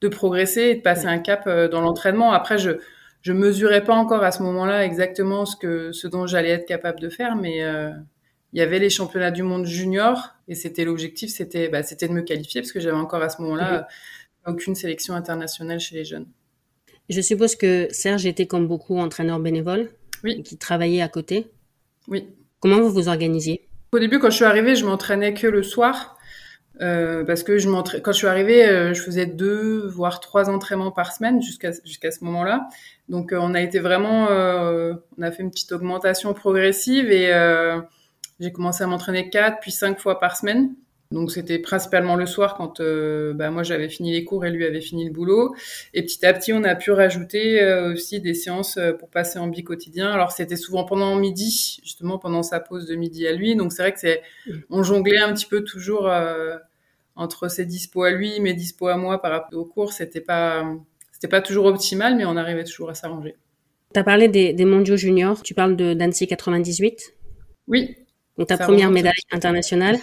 de 0.00 0.08
progresser 0.08 0.62
et 0.62 0.74
de 0.74 0.80
passer 0.80 1.06
un 1.06 1.18
cap 1.18 1.44
euh, 1.46 1.68
dans 1.68 1.80
l'entraînement. 1.80 2.32
Après, 2.32 2.58
je 2.58 2.72
je 3.22 3.32
mesurais 3.32 3.82
pas 3.82 3.94
encore 3.94 4.22
à 4.22 4.32
ce 4.32 4.42
moment-là 4.42 4.84
exactement 4.84 5.46
ce 5.46 5.56
que 5.56 5.92
ce 5.92 6.08
dont 6.08 6.26
j'allais 6.26 6.50
être 6.50 6.66
capable 6.66 7.00
de 7.00 7.08
faire, 7.08 7.36
mais 7.36 7.62
euh, 7.62 7.90
il 8.54 8.58
y 8.58 8.62
avait 8.62 8.78
les 8.78 8.88
championnats 8.88 9.32
du 9.32 9.42
monde 9.42 9.66
junior 9.66 10.30
et 10.48 10.54
c'était 10.54 10.84
l'objectif, 10.84 11.30
c'était 11.30 11.68
bah, 11.68 11.82
c'était 11.82 12.08
de 12.08 12.12
me 12.12 12.22
qualifier 12.22 12.60
parce 12.60 12.72
que 12.72 12.80
j'avais 12.80 12.96
encore 12.96 13.20
à 13.20 13.28
ce 13.28 13.42
moment-là 13.42 13.88
aucune 14.46 14.74
sélection 14.74 15.14
internationale 15.14 15.80
chez 15.80 15.96
les 15.96 16.04
jeunes. 16.04 16.26
Je 17.10 17.20
suppose 17.20 17.56
que 17.56 17.88
Serge 17.90 18.26
était 18.26 18.46
comme 18.46 18.66
beaucoup 18.66 18.98
entraîneur 18.98 19.40
bénévole, 19.40 19.90
oui. 20.22 20.42
qui 20.42 20.56
travaillait 20.56 21.02
à 21.02 21.08
côté. 21.08 21.48
Oui. 22.08 22.28
Comment 22.60 22.80
vous 22.80 22.90
vous 22.90 23.08
organisiez? 23.08 23.66
Au 23.92 23.98
début, 23.98 24.18
quand 24.18 24.30
je 24.30 24.36
suis 24.36 24.44
arrivée, 24.44 24.74
je 24.74 24.86
m'entraînais 24.86 25.34
que 25.34 25.46
le 25.46 25.62
soir. 25.62 26.16
Euh, 26.80 27.22
parce 27.24 27.44
que 27.44 27.56
je 27.56 27.68
quand 28.00 28.10
je 28.10 28.16
suis 28.16 28.26
arrivée, 28.26 28.66
euh, 28.66 28.94
je 28.94 29.00
faisais 29.00 29.26
deux 29.26 29.86
voire 29.86 30.18
trois 30.18 30.50
entraînements 30.50 30.90
par 30.90 31.12
semaine 31.12 31.40
jusqu'à 31.40 31.70
jusqu'à 31.84 32.10
ce 32.10 32.24
moment-là. 32.24 32.68
Donc 33.08 33.32
euh, 33.32 33.38
on 33.40 33.54
a 33.54 33.60
été 33.60 33.78
vraiment, 33.78 34.28
euh, 34.28 34.94
on 35.16 35.22
a 35.22 35.30
fait 35.30 35.44
une 35.44 35.50
petite 35.50 35.70
augmentation 35.70 36.34
progressive 36.34 37.12
et 37.12 37.32
euh, 37.32 37.80
j'ai 38.40 38.52
commencé 38.52 38.82
à 38.82 38.86
m'entraîner 38.86 39.30
quatre 39.30 39.60
puis 39.60 39.72
cinq 39.72 39.98
fois 39.98 40.18
par 40.18 40.36
semaine. 40.36 40.74
Donc 41.10 41.30
c'était 41.30 41.60
principalement 41.60 42.16
le 42.16 42.26
soir 42.26 42.56
quand 42.56 42.80
euh, 42.80 43.34
bah, 43.34 43.50
moi 43.50 43.62
j'avais 43.62 43.88
fini 43.88 44.12
les 44.12 44.24
cours 44.24 44.44
et 44.44 44.50
lui 44.50 44.64
avait 44.64 44.80
fini 44.80 45.04
le 45.04 45.12
boulot. 45.12 45.54
Et 45.92 46.02
petit 46.02 46.24
à 46.26 46.32
petit 46.32 46.52
on 46.52 46.64
a 46.64 46.74
pu 46.74 46.90
rajouter 46.90 47.62
euh, 47.62 47.92
aussi 47.92 48.20
des 48.20 48.34
séances 48.34 48.78
euh, 48.78 48.92
pour 48.92 49.10
passer 49.10 49.38
en 49.38 49.46
bi-quotidien. 49.46 50.10
Alors 50.10 50.32
c'était 50.32 50.56
souvent 50.56 50.84
pendant 50.84 51.14
midi, 51.16 51.78
justement 51.82 52.18
pendant 52.18 52.42
sa 52.42 52.58
pause 52.58 52.86
de 52.86 52.96
midi 52.96 53.26
à 53.28 53.32
lui. 53.32 53.54
Donc 53.54 53.72
c'est 53.72 53.82
vrai 53.82 53.92
que 53.92 54.00
c'est 54.00 54.22
on 54.70 54.82
jonglait 54.82 55.20
un 55.20 55.32
petit 55.32 55.46
peu 55.46 55.62
toujours 55.62 56.10
entre 57.16 57.48
ses 57.48 57.64
dispos 57.64 58.02
à 58.02 58.10
lui, 58.10 58.40
mes 58.40 58.54
dispos 58.54 58.88
à 58.88 58.96
moi 58.96 59.22
par 59.22 59.30
rapport 59.30 59.60
aux 59.60 59.64
cours. 59.64 59.92
C'était 59.92 60.20
pas 60.20 60.64
c'était 61.12 61.28
pas 61.28 61.42
toujours 61.42 61.66
optimal, 61.66 62.16
mais 62.16 62.24
on 62.24 62.36
arrivait 62.36 62.64
toujours 62.64 62.90
à 62.90 62.94
s'arranger. 62.94 63.36
Tu 63.92 64.00
as 64.00 64.04
parlé 64.04 64.26
des, 64.26 64.52
des 64.52 64.64
mondiaux 64.64 64.96
juniors. 64.96 65.40
Tu 65.42 65.54
parles 65.54 65.76
de 65.76 65.94
d'Annecy 65.94 66.26
98. 66.26 67.14
Oui. 67.68 67.96
Donc 68.38 68.48
ta 68.48 68.58
première 68.58 68.90
médaille 68.90 69.12
internationale. 69.32 69.98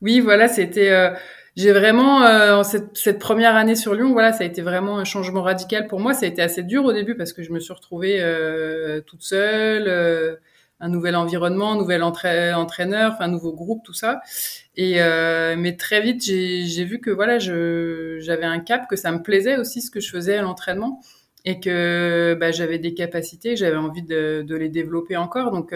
Oui, 0.00 0.20
voilà, 0.20 0.48
c'était. 0.48 0.90
Euh, 0.90 1.10
j'ai 1.54 1.72
vraiment 1.72 2.24
euh, 2.24 2.62
cette, 2.62 2.96
cette, 2.96 3.18
première 3.18 3.56
année 3.56 3.76
sur 3.76 3.94
Lyon, 3.94 4.12
voilà, 4.12 4.32
ça 4.32 4.42
a 4.44 4.46
été 4.46 4.62
vraiment 4.62 4.98
un 4.98 5.04
changement 5.04 5.42
radical 5.42 5.86
pour 5.86 6.00
moi. 6.00 6.14
Ça 6.14 6.24
a 6.24 6.28
été 6.28 6.40
assez 6.40 6.62
dur 6.62 6.84
au 6.84 6.92
début 6.94 7.14
parce 7.14 7.34
que 7.34 7.42
je 7.42 7.52
me 7.52 7.60
suis 7.60 7.74
retrouvée 7.74 8.22
euh, 8.22 9.02
toute 9.02 9.22
seule, 9.22 9.84
euh, 9.86 10.36
un 10.80 10.88
nouvel 10.88 11.14
environnement, 11.14 11.72
un 11.72 11.76
nouvel 11.76 12.02
entraîneur, 12.02 13.16
un 13.20 13.28
nouveau 13.28 13.52
groupe, 13.52 13.82
tout 13.84 13.92
ça. 13.92 14.22
Et 14.76 15.02
euh, 15.02 15.54
mais 15.58 15.76
très 15.76 16.00
vite, 16.00 16.22
j'ai 16.22 16.84
vu 16.84 17.00
que 17.00 17.10
voilà, 17.10 17.38
j'avais 17.38 18.46
un 18.46 18.58
cap, 18.60 18.88
que 18.88 18.96
ça 18.96 19.12
me 19.12 19.22
plaisait 19.22 19.58
aussi 19.58 19.82
ce 19.82 19.90
que 19.90 20.00
je 20.00 20.10
faisais 20.10 20.38
à 20.38 20.42
l'entraînement 20.42 21.00
et 21.44 21.60
que 21.60 22.34
bah, 22.40 22.50
j'avais 22.50 22.78
des 22.78 22.94
capacités, 22.94 23.56
j'avais 23.56 23.76
envie 23.76 24.02
de, 24.02 24.42
de, 24.46 24.56
les 24.56 24.70
développer 24.70 25.16
encore. 25.18 25.50
Donc 25.50 25.74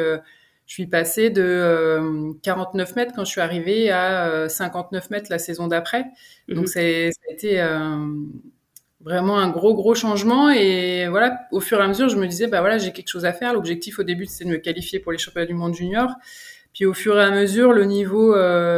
je 0.66 0.72
suis 0.72 0.86
passée 0.86 1.30
de 1.30 2.32
49 2.42 2.90
euh, 2.90 2.94
mètres 2.96 3.12
quand 3.14 3.24
je 3.24 3.30
suis 3.30 3.40
arrivée 3.40 3.90
à 3.90 4.48
59 4.48 5.04
euh, 5.04 5.06
mètres 5.10 5.26
la 5.30 5.38
saison 5.38 5.68
d'après. 5.68 6.06
Donc 6.48 6.64
mmh. 6.64 6.66
ça 6.66 6.80
a 6.80 7.32
été 7.32 7.60
euh, 7.60 7.96
vraiment 9.00 9.38
un 9.38 9.48
gros 9.48 9.74
gros 9.74 9.94
changement. 9.94 10.50
Et 10.50 11.06
voilà 11.08 11.38
au 11.52 11.60
fur 11.60 11.78
et 11.78 11.84
à 11.84 11.86
mesure 11.86 12.08
je 12.08 12.16
me 12.16 12.26
disais 12.26 12.48
bah 12.48 12.60
voilà 12.60 12.78
j'ai 12.78 12.92
quelque 12.92 13.08
chose 13.08 13.24
à 13.24 13.32
faire. 13.32 13.54
L'objectif 13.54 14.00
au 14.00 14.02
début 14.02 14.26
c'était 14.26 14.44
de 14.44 14.50
me 14.50 14.58
qualifier 14.58 14.98
pour 14.98 15.12
les 15.12 15.18
championnats 15.18 15.46
du 15.46 15.54
monde 15.54 15.74
junior. 15.74 16.10
Puis 16.74 16.84
au 16.84 16.94
fur 16.94 17.16
et 17.16 17.22
à 17.22 17.30
mesure 17.30 17.72
le 17.72 17.84
niveau 17.84 18.34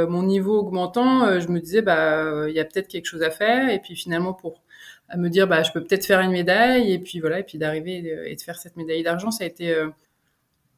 mon 0.09 0.23
niveau 0.23 0.59
augmentant 0.59 1.40
je 1.40 1.49
me 1.49 1.59
disais 1.59 1.80
bah 1.80 2.47
il 2.49 2.54
y 2.54 2.61
a 2.61 2.66
peut-être 2.66 2.88
quelque 2.88 3.07
chose 3.07 3.23
à 3.23 3.30
faire. 3.30 3.71
Et 3.71 3.78
puis 3.78 3.97
finalement 3.97 4.35
pour 4.35 4.62
à 5.09 5.16
me 5.16 5.30
dire 5.30 5.49
bah 5.49 5.62
je 5.62 5.73
peux 5.73 5.83
peut-être 5.83 6.04
faire 6.04 6.21
une 6.21 6.33
médaille. 6.33 6.92
Et 6.92 6.99
puis 6.99 7.21
voilà 7.21 7.38
et 7.38 7.45
puis 7.45 7.57
d'arriver 7.57 8.14
et 8.26 8.37
de 8.37 8.40
faire 8.42 8.59
cette 8.59 8.76
médaille 8.76 9.02
d'argent 9.02 9.30
ça 9.30 9.45
a 9.45 9.47
été 9.47 9.75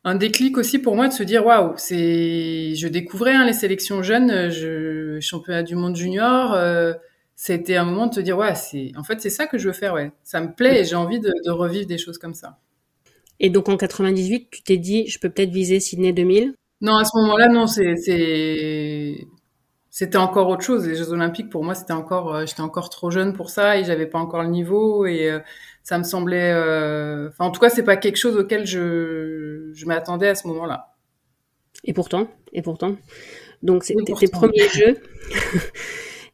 un 0.04 0.14
déclic 0.14 0.56
aussi 0.56 0.78
pour 0.78 0.96
moi 0.96 1.08
de 1.08 1.12
se 1.12 1.22
dire 1.22 1.44
waouh, 1.44 1.74
c'est 1.76 2.74
je 2.74 2.88
découvrais 2.88 3.34
hein, 3.34 3.44
les 3.44 3.52
sélections 3.52 4.02
jeunes, 4.02 4.50
je 4.50 5.18
championnat 5.20 5.62
du 5.62 5.76
monde 5.76 5.94
junior, 5.94 6.54
euh, 6.54 6.94
c'était 7.36 7.76
un 7.76 7.84
moment 7.84 8.06
de 8.06 8.14
te 8.14 8.20
dire 8.20 8.38
ouais, 8.38 8.54
c'est 8.54 8.92
en 8.96 9.04
fait 9.04 9.20
c'est 9.20 9.30
ça 9.30 9.46
que 9.46 9.58
je 9.58 9.68
veux 9.68 9.74
faire 9.74 9.94
ouais, 9.94 10.12
ça 10.22 10.40
me 10.40 10.52
plaît 10.54 10.80
et 10.80 10.84
j'ai 10.84 10.96
envie 10.96 11.20
de, 11.20 11.30
de, 11.44 11.50
revivre 11.50 11.86
des 11.86 11.98
choses 11.98 12.18
comme 12.18 12.34
ça. 12.34 12.58
Et 13.40 13.50
donc 13.50 13.68
en 13.68 13.76
98, 13.76 14.48
tu 14.50 14.62
t'es 14.62 14.78
dit 14.78 15.06
je 15.06 15.18
peux 15.18 15.28
peut-être 15.28 15.50
viser 15.50 15.80
Sydney 15.80 16.12
2000 16.12 16.54
Non, 16.80 16.96
à 16.96 17.04
ce 17.04 17.16
moment-là 17.18 17.48
non, 17.48 17.66
c'est 17.66 17.94
c'était 19.92 20.18
encore 20.18 20.48
autre 20.48 20.62
chose. 20.62 20.86
Les 20.86 20.94
Jeux 20.94 21.10
Olympiques 21.12 21.50
pour 21.50 21.62
moi 21.62 21.74
c'était 21.74 21.92
encore 21.92 22.34
euh, 22.34 22.46
j'étais 22.46 22.62
encore 22.62 22.88
trop 22.88 23.10
jeune 23.10 23.34
pour 23.34 23.50
ça 23.50 23.78
et 23.78 23.84
j'avais 23.84 24.06
pas 24.06 24.18
encore 24.18 24.42
le 24.42 24.48
niveau 24.48 25.04
et 25.04 25.30
euh, 25.30 25.40
ça 25.82 25.98
me 25.98 26.04
semblait, 26.04 26.52
euh... 26.52 27.28
enfin 27.28 27.46
en 27.46 27.50
tout 27.50 27.60
cas 27.60 27.70
c'est 27.70 27.82
pas 27.82 27.96
quelque 27.96 28.16
chose 28.16 28.36
auquel 28.36 28.66
je, 28.66 29.70
je 29.72 29.86
m'attendais 29.86 30.28
à 30.28 30.34
ce 30.34 30.46
moment-là. 30.48 30.94
Et 31.84 31.92
pourtant, 31.92 32.28
et 32.52 32.62
pourtant, 32.62 32.96
donc 33.62 33.84
c'était 33.84 34.12
tes 34.12 34.28
premiers 34.28 34.68
jeux. 34.74 34.98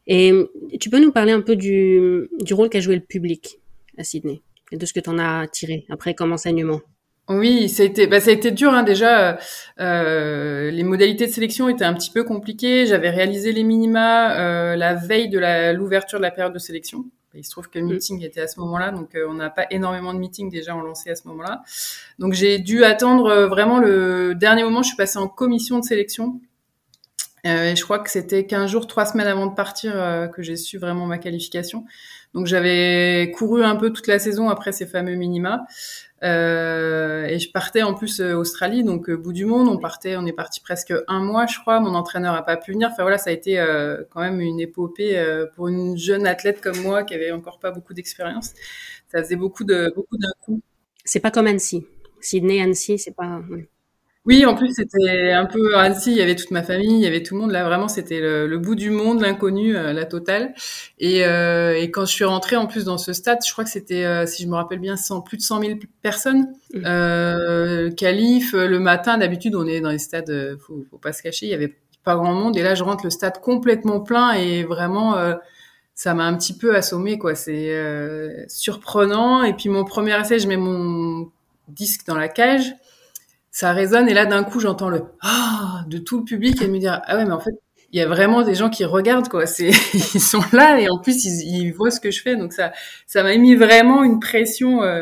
et 0.07 0.33
tu 0.79 0.89
peux 0.89 0.99
nous 0.99 1.11
parler 1.11 1.31
un 1.31 1.41
peu 1.41 1.55
du, 1.55 2.29
du 2.41 2.53
rôle 2.53 2.69
qu'a 2.69 2.81
joué 2.81 2.95
le 2.95 3.01
public 3.01 3.59
à 3.97 4.03
Sydney 4.03 4.41
et 4.71 4.77
de 4.77 4.85
ce 4.85 4.93
que 4.93 4.99
tu 4.99 5.09
en 5.09 5.19
as 5.19 5.47
tiré 5.47 5.85
après 5.89 6.13
comme 6.13 6.33
enseignement? 6.33 6.81
Oui, 7.29 7.67
ça 7.67 7.83
a 7.83 7.85
été, 7.85 8.07
bah, 8.07 8.21
ça 8.21 8.29
a 8.29 8.33
été 8.33 8.51
dur 8.51 8.73
hein, 8.73 8.83
déjà. 8.83 9.37
Euh, 9.81 10.71
les 10.71 10.83
modalités 10.83 11.27
de 11.27 11.31
sélection 11.31 11.67
étaient 11.67 11.83
un 11.83 11.93
petit 11.93 12.11
peu 12.11 12.23
compliquées. 12.23 12.85
J'avais 12.85 13.09
réalisé 13.09 13.51
les 13.51 13.63
minima 13.63 14.39
euh, 14.39 14.75
la 14.77 14.93
veille 14.93 15.27
de 15.27 15.73
l'ouverture 15.73 16.19
de 16.19 16.23
la 16.23 16.31
période 16.31 16.53
de 16.53 16.59
sélection. 16.59 17.03
Il 17.33 17.43
se 17.43 17.51
trouve 17.51 17.69
que 17.69 17.77
le 17.77 17.85
mm. 17.85 17.89
meeting 17.89 18.23
était 18.23 18.41
à 18.41 18.47
ce 18.47 18.59
moment-là, 18.59 18.91
donc 18.91 19.15
euh, 19.15 19.27
on 19.29 19.33
n'a 19.33 19.49
pas 19.49 19.65
énormément 19.69 20.13
de 20.13 20.19
meetings 20.19 20.49
déjà 20.49 20.75
en 20.75 20.81
lancé 20.81 21.09
à 21.09 21.15
ce 21.15 21.27
moment-là. 21.27 21.61
Donc 22.19 22.33
j'ai 22.33 22.59
dû 22.59 22.83
attendre 22.83 23.27
euh, 23.27 23.47
vraiment 23.47 23.79
le 23.79 24.33
dernier 24.35 24.63
moment. 24.63 24.81
Je 24.81 24.89
suis 24.89 24.97
passée 24.97 25.19
en 25.19 25.27
commission 25.27 25.79
de 25.79 25.85
sélection. 25.85 26.39
Euh, 27.45 27.71
et 27.71 27.75
je 27.75 27.83
crois 27.83 27.99
que 27.99 28.09
c'était 28.09 28.45
15 28.45 28.69
jours, 28.69 28.87
3 28.87 29.05
semaines 29.07 29.27
avant 29.27 29.45
de 29.45 29.53
partir 29.53 29.93
que 30.33 30.41
j'ai 30.41 30.57
su 30.57 30.77
vraiment 30.77 31.05
ma 31.05 31.17
qualification. 31.17 31.85
Donc 32.37 32.45
j'avais 32.45 33.31
couru 33.35 33.63
un 33.63 33.75
peu 33.75 33.91
toute 33.91 34.05
la 34.05 34.19
saison 34.19 34.47
après 34.49 34.71
ces 34.71 34.85
fameux 34.85 35.15
minima. 35.15 35.65
Euh, 36.23 37.25
et 37.25 37.39
je 37.39 37.51
partais 37.51 37.81
en 37.81 37.95
plus 37.95 38.21
euh, 38.21 38.35
Australie, 38.35 38.83
donc 38.83 39.09
euh, 39.09 39.17
bout 39.17 39.33
du 39.33 39.45
monde. 39.45 39.67
On 39.67 39.79
partait, 39.79 40.15
on 40.17 40.25
est 40.27 40.33
parti 40.33 40.61
presque 40.61 40.93
un 41.07 41.19
mois, 41.19 41.47
je 41.47 41.59
crois. 41.59 41.79
Mon 41.79 41.95
entraîneur 41.95 42.35
a 42.35 42.45
pas 42.45 42.55
pu 42.55 42.73
venir. 42.73 42.89
Enfin 42.91 43.01
voilà, 43.01 43.17
ça 43.17 43.31
a 43.31 43.33
été 43.33 43.59
euh, 43.59 44.03
quand 44.11 44.21
même 44.21 44.39
une 44.39 44.59
épopée 44.59 45.19
pour 45.55 45.67
une 45.67 45.97
jeune 45.97 46.27
athlète 46.27 46.61
comme 46.61 46.79
moi 46.79 47.03
qui 47.03 47.15
avait 47.15 47.31
encore 47.31 47.57
pas 47.57 47.71
beaucoup 47.71 47.95
d'expérience. 47.95 48.53
Ça 49.11 49.23
faisait 49.23 49.35
beaucoup 49.35 49.63
de 49.63 49.91
beaucoup 49.95 50.17
d'un 50.17 50.29
coup. 50.39 50.61
C'est 51.05 51.19
pas 51.19 51.31
comme 51.31 51.47
Annecy. 51.47 51.87
Sydney, 52.21 52.61
Annecy, 52.61 52.99
c'est 52.99 53.15
pas. 53.15 53.41
Oui, 54.27 54.45
en 54.45 54.55
plus 54.55 54.73
c'était 54.73 55.31
un 55.31 55.45
peu 55.45 55.77
à 55.77 55.83
Annecy, 55.83 56.11
il 56.11 56.17
y 56.17 56.21
avait 56.21 56.35
toute 56.35 56.51
ma 56.51 56.61
famille, 56.61 56.95
il 56.95 56.99
y 57.01 57.07
avait 57.07 57.23
tout 57.23 57.33
le 57.33 57.39
monde. 57.39 57.51
Là 57.51 57.63
vraiment 57.63 57.87
c'était 57.87 58.19
le, 58.19 58.57
bout 58.57 58.75
du 58.75 58.89
monde, 58.89 59.21
l'inconnu, 59.21 59.77
euh, 59.77 59.93
la 59.93 60.03
totale. 60.03 60.53
Et, 60.99 61.25
euh, 61.25 61.79
et, 61.79 61.89
quand 61.91 62.05
je 62.05 62.11
suis 62.11 62.25
rentrée 62.25 62.57
en 62.57 62.67
plus 62.67 62.83
dans 62.83 62.97
ce 62.97 63.13
stade, 63.13 63.37
je 63.47 63.51
crois 63.53 63.63
que 63.63 63.69
c'était, 63.69 64.03
euh, 64.03 64.25
si 64.25 64.43
je 64.43 64.49
me 64.49 64.55
rappelle 64.55 64.79
bien, 64.79 64.97
100, 64.97 65.21
plus 65.21 65.37
de 65.37 65.43
100 65.43 65.61
000 65.61 65.79
personnes. 66.01 66.49
Mmh. 66.73 66.81
Euh, 66.85 67.89
Calif, 67.91 68.51
le 68.51 68.79
matin 68.79 69.17
d'habitude 69.17 69.55
on 69.55 69.65
est 69.65 69.79
dans 69.79 69.91
les 69.91 69.97
stades, 69.97 70.57
faut, 70.59 70.85
faut 70.91 70.97
pas 70.97 71.13
se 71.13 71.23
cacher, 71.23 71.45
il 71.45 71.49
y 71.49 71.55
avait 71.55 71.77
pas 72.03 72.15
grand 72.15 72.33
monde. 72.33 72.57
Et 72.57 72.63
là 72.63 72.75
je 72.75 72.83
rentre 72.83 73.05
le 73.05 73.11
stade 73.11 73.39
complètement 73.39 74.01
plein 74.01 74.33
et 74.33 74.65
vraiment 74.65 75.15
ça 75.95 76.13
m'a 76.13 76.25
un 76.25 76.35
petit 76.35 76.53
peu 76.53 76.75
assommé 76.75 77.17
quoi. 77.17 77.33
C'est 77.33 78.45
surprenant. 78.49 79.43
Et 79.43 79.53
puis 79.53 79.69
mon 79.69 79.85
premier 79.85 80.19
essai, 80.19 80.39
je 80.39 80.49
mets 80.49 80.57
mon 80.57 81.31
disque 81.69 82.05
dans 82.05 82.17
la 82.17 82.27
cage 82.27 82.73
ça 83.57 83.73
résonne 83.73 84.07
et 84.07 84.13
là 84.13 84.27
d'un 84.27 84.43
coup 84.43 84.59
j'entends 84.59 84.89
le 84.89 85.01
ah! 85.21 85.83
de 85.87 85.97
tout 85.97 86.19
le 86.19 86.23
public 86.23 86.61
et 86.61 86.67
me 86.67 86.77
dire 86.77 87.01
ah 87.05 87.17
ouais 87.17 87.25
mais 87.25 87.31
en 87.31 87.39
fait 87.39 87.55
il 87.91 87.97
y 87.97 88.03
a 88.03 88.07
vraiment 88.07 88.43
des 88.43 88.53
gens 88.53 88.69
qui 88.69 88.85
regardent 88.85 89.29
quoi. 89.29 89.47
C'est 89.47 89.69
ils 89.93 90.21
sont 90.21 90.43
là 90.51 90.79
et 90.79 90.87
en 90.89 90.99
plus 90.99 91.25
ils, 91.25 91.63
ils, 91.63 91.71
voient 91.71 91.89
ce 91.89 91.99
que 91.99 92.11
je 92.11 92.21
fais 92.21 92.35
donc 92.35 92.53
ça 92.53 92.71
ça 93.07 93.23
m'a 93.23 93.35
mis 93.35 93.55
vraiment 93.55 94.03
une 94.03 94.19
pression 94.19 94.83
euh, 94.83 95.01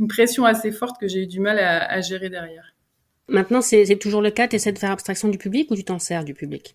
une 0.00 0.08
pression 0.08 0.44
assez 0.44 0.72
forte 0.72 0.98
que 0.98 1.06
j'ai 1.06 1.22
eu 1.22 1.28
du 1.28 1.38
mal 1.38 1.60
à, 1.60 1.88
à 1.88 2.00
gérer 2.00 2.30
derrière. 2.30 2.74
Maintenant 3.28 3.60
c'est 3.60 3.86
toujours 4.00 4.22
le 4.22 4.32
cas? 4.32 4.48
Tu 4.48 4.56
essaies 4.56 4.72
de 4.72 4.78
faire 4.80 4.90
abstraction 4.90 5.28
du 5.28 5.38
public 5.38 5.70
ou 5.70 5.76
tu 5.76 5.84
t'en 5.84 6.00
sers 6.00 6.24
du 6.24 6.34
public? 6.34 6.74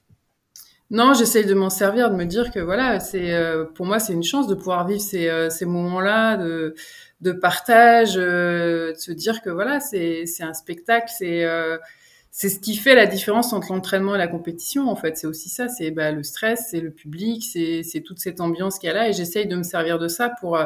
Non, 0.91 1.13
j'essaye 1.13 1.45
de 1.45 1.53
m'en 1.53 1.69
servir, 1.69 2.09
de 2.11 2.15
me 2.15 2.25
dire 2.25 2.51
que 2.51 2.59
voilà, 2.59 2.99
c'est 2.99 3.33
euh, 3.33 3.65
pour 3.65 3.85
moi 3.85 3.99
c'est 3.99 4.13
une 4.13 4.23
chance 4.23 4.47
de 4.47 4.55
pouvoir 4.55 4.87
vivre 4.87 5.01
ces, 5.01 5.27
euh, 5.29 5.49
ces 5.49 5.65
moments-là, 5.65 6.37
de 6.37 6.75
de 7.21 7.31
partage, 7.31 8.13
euh, 8.17 8.93
de 8.93 8.97
se 8.97 9.11
dire 9.11 9.41
que 9.41 9.49
voilà, 9.49 9.79
c'est 9.79 10.25
un 10.41 10.53
spectacle, 10.53 11.11
c'est 11.15 11.43
euh, 11.43 11.77
c'est 12.31 12.49
ce 12.49 12.59
qui 12.59 12.75
fait 12.75 12.95
la 12.95 13.05
différence 13.07 13.53
entre 13.53 13.73
l'entraînement 13.73 14.15
et 14.15 14.17
la 14.17 14.27
compétition. 14.27 14.89
En 14.89 14.95
fait, 14.95 15.17
c'est 15.17 15.27
aussi 15.27 15.49
ça, 15.49 15.67
c'est 15.67 15.91
bah, 15.91 16.11
le 16.11 16.23
stress, 16.23 16.67
c'est 16.71 16.79
le 16.79 16.91
public, 16.91 17.43
c'est 17.43 18.01
toute 18.01 18.19
cette 18.19 18.39
ambiance 18.39 18.79
qu'il 18.79 18.87
y 18.87 18.91
a 18.91 18.95
là, 18.95 19.09
et 19.09 19.13
j'essaye 19.13 19.47
de 19.47 19.55
me 19.55 19.63
servir 19.63 19.99
de 19.99 20.07
ça 20.07 20.29
pour 20.39 20.57
euh, 20.57 20.65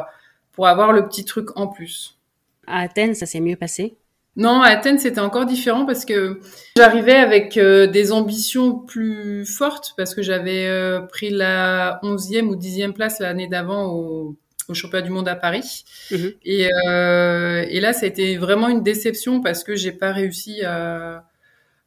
pour 0.52 0.68
avoir 0.68 0.92
le 0.92 1.06
petit 1.08 1.24
truc 1.24 1.56
en 1.56 1.66
plus. 1.68 2.18
À 2.66 2.80
Athènes, 2.80 3.14
ça 3.14 3.26
s'est 3.26 3.40
mieux 3.40 3.56
passé? 3.56 3.96
Non, 4.36 4.62
à 4.62 4.68
Athènes, 4.68 4.98
c'était 4.98 5.20
encore 5.20 5.46
différent 5.46 5.86
parce 5.86 6.04
que 6.04 6.40
j'arrivais 6.76 7.14
avec 7.14 7.58
des 7.58 8.12
ambitions 8.12 8.78
plus 8.78 9.46
fortes 9.46 9.94
parce 9.96 10.14
que 10.14 10.22
j'avais 10.22 10.68
pris 11.10 11.30
la 11.30 12.00
11e 12.02 12.46
ou 12.46 12.56
10e 12.56 12.92
place 12.92 13.20
l'année 13.20 13.46
d'avant 13.46 13.92
au 13.92 14.36
au 14.68 14.74
championnat 14.74 15.02
du 15.02 15.10
monde 15.10 15.28
à 15.28 15.36
Paris. 15.36 15.84
Mhm. 16.10 16.32
Et, 16.44 16.68
euh, 16.88 17.64
et, 17.68 17.80
là, 17.80 17.92
ça 17.92 18.06
a 18.06 18.08
été 18.08 18.36
vraiment 18.36 18.68
une 18.68 18.82
déception 18.82 19.40
parce 19.40 19.64
que 19.64 19.74
j'ai 19.74 19.92
pas 19.92 20.12
réussi 20.12 20.62
à, 20.64 21.26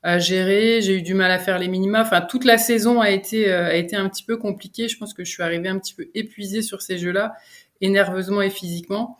à 0.03 0.19
gérer. 0.19 0.81
J'ai 0.81 0.97
eu 0.97 1.01
du 1.01 1.13
mal 1.13 1.31
à 1.31 1.39
faire 1.39 1.59
les 1.59 1.67
minima. 1.67 2.01
Enfin, 2.01 2.21
toute 2.21 2.45
la 2.45 2.57
saison 2.57 3.01
a 3.01 3.09
été 3.09 3.51
euh, 3.51 3.67
a 3.67 3.75
été 3.75 3.95
un 3.95 4.07
petit 4.09 4.23
peu 4.23 4.37
compliquée. 4.37 4.87
Je 4.87 4.97
pense 4.97 5.13
que 5.13 5.23
je 5.23 5.31
suis 5.31 5.43
arrivée 5.43 5.69
un 5.69 5.79
petit 5.79 5.93
peu 5.93 6.07
épuisée 6.13 6.61
sur 6.61 6.81
ces 6.81 6.97
jeux-là, 6.97 7.33
et 7.81 7.89
nerveusement 7.89 8.41
et 8.41 8.49
physiquement. 8.49 9.17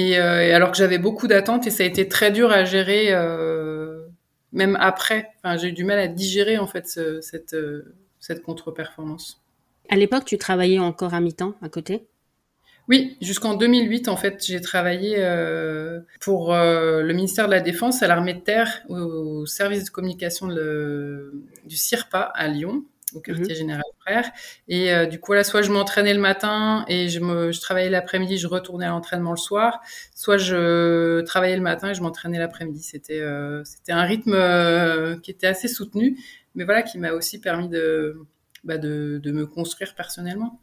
Et, 0.00 0.18
euh, 0.18 0.42
et 0.42 0.52
alors 0.54 0.70
que 0.70 0.78
j'avais 0.78 0.96
beaucoup 0.96 1.26
d'attentes 1.26 1.66
et 1.66 1.70
ça 1.70 1.82
a 1.82 1.86
été 1.86 2.08
très 2.08 2.30
dur 2.30 2.50
à 2.50 2.64
gérer, 2.64 3.08
euh, 3.10 4.06
même 4.50 4.78
après. 4.80 5.28
Enfin, 5.44 5.58
j'ai 5.58 5.68
eu 5.68 5.72
du 5.72 5.84
mal 5.84 5.98
à 5.98 6.08
digérer 6.08 6.56
en 6.56 6.66
fait 6.66 6.88
ce, 6.88 7.20
cette 7.20 7.52
euh, 7.52 7.94
cette 8.18 8.42
contre-performance. 8.42 9.42
À 9.90 9.96
l'époque, 9.96 10.24
tu 10.24 10.38
travaillais 10.38 10.78
encore 10.78 11.12
à 11.12 11.20
mi-temps 11.20 11.54
à 11.60 11.68
côté? 11.68 12.06
Oui, 12.88 13.18
jusqu'en 13.20 13.54
2008, 13.54 14.08
en 14.08 14.16
fait, 14.16 14.42
j'ai 14.44 14.60
travaillé 14.60 15.16
euh, 15.18 16.00
pour 16.20 16.54
euh, 16.54 17.02
le 17.02 17.12
ministère 17.12 17.46
de 17.46 17.52
la 17.52 17.60
Défense 17.60 18.02
à 18.02 18.08
l'armée 18.08 18.34
de 18.34 18.40
terre, 18.40 18.82
au, 18.88 19.44
service 19.44 19.84
de 19.84 19.90
communication 19.90 20.48
de 20.48 21.32
du 21.66 21.76
CIRPA 21.76 22.22
à 22.34 22.48
Lyon, 22.48 22.84
au 23.14 23.20
quartier 23.20 23.44
mhm. 23.44 23.54
général 23.54 23.84
frère. 24.00 24.30
Et 24.68 24.92
euh, 24.92 25.06
du 25.06 25.20
coup, 25.20 25.32
là, 25.32 25.44
soit 25.44 25.62
je 25.62 25.70
m'entraînais 25.70 26.14
le 26.14 26.20
matin 26.20 26.84
et 26.88 27.08
je, 27.08 27.20
me, 27.20 27.52
je 27.52 27.60
travaillais 27.60 27.90
l'après-midi, 27.90 28.38
je 28.38 28.46
retournais 28.46 28.86
à 28.86 28.90
l'entraînement 28.90 29.32
le 29.32 29.36
soir, 29.36 29.80
soit 30.14 30.38
je 30.38 31.20
travaillais 31.22 31.56
le 31.56 31.62
matin 31.62 31.90
et 31.90 31.94
je 31.94 32.02
m'entraînais 32.02 32.38
l'après-midi. 32.38 32.82
C'était 32.82 33.22
c'était 33.64 33.92
un 33.92 34.02
rythme 34.02 35.20
qui 35.20 35.30
était 35.30 35.46
assez 35.46 35.68
soutenu, 35.68 36.18
mais 36.54 36.64
voilà, 36.64 36.82
qui 36.82 36.98
m'a 36.98 37.12
aussi 37.12 37.40
permis 37.40 37.68
de, 37.68 38.18
bah, 38.64 38.78
de, 38.78 39.20
de 39.22 39.32
me 39.32 39.46
construire 39.46 39.94
personnellement. 39.94 40.60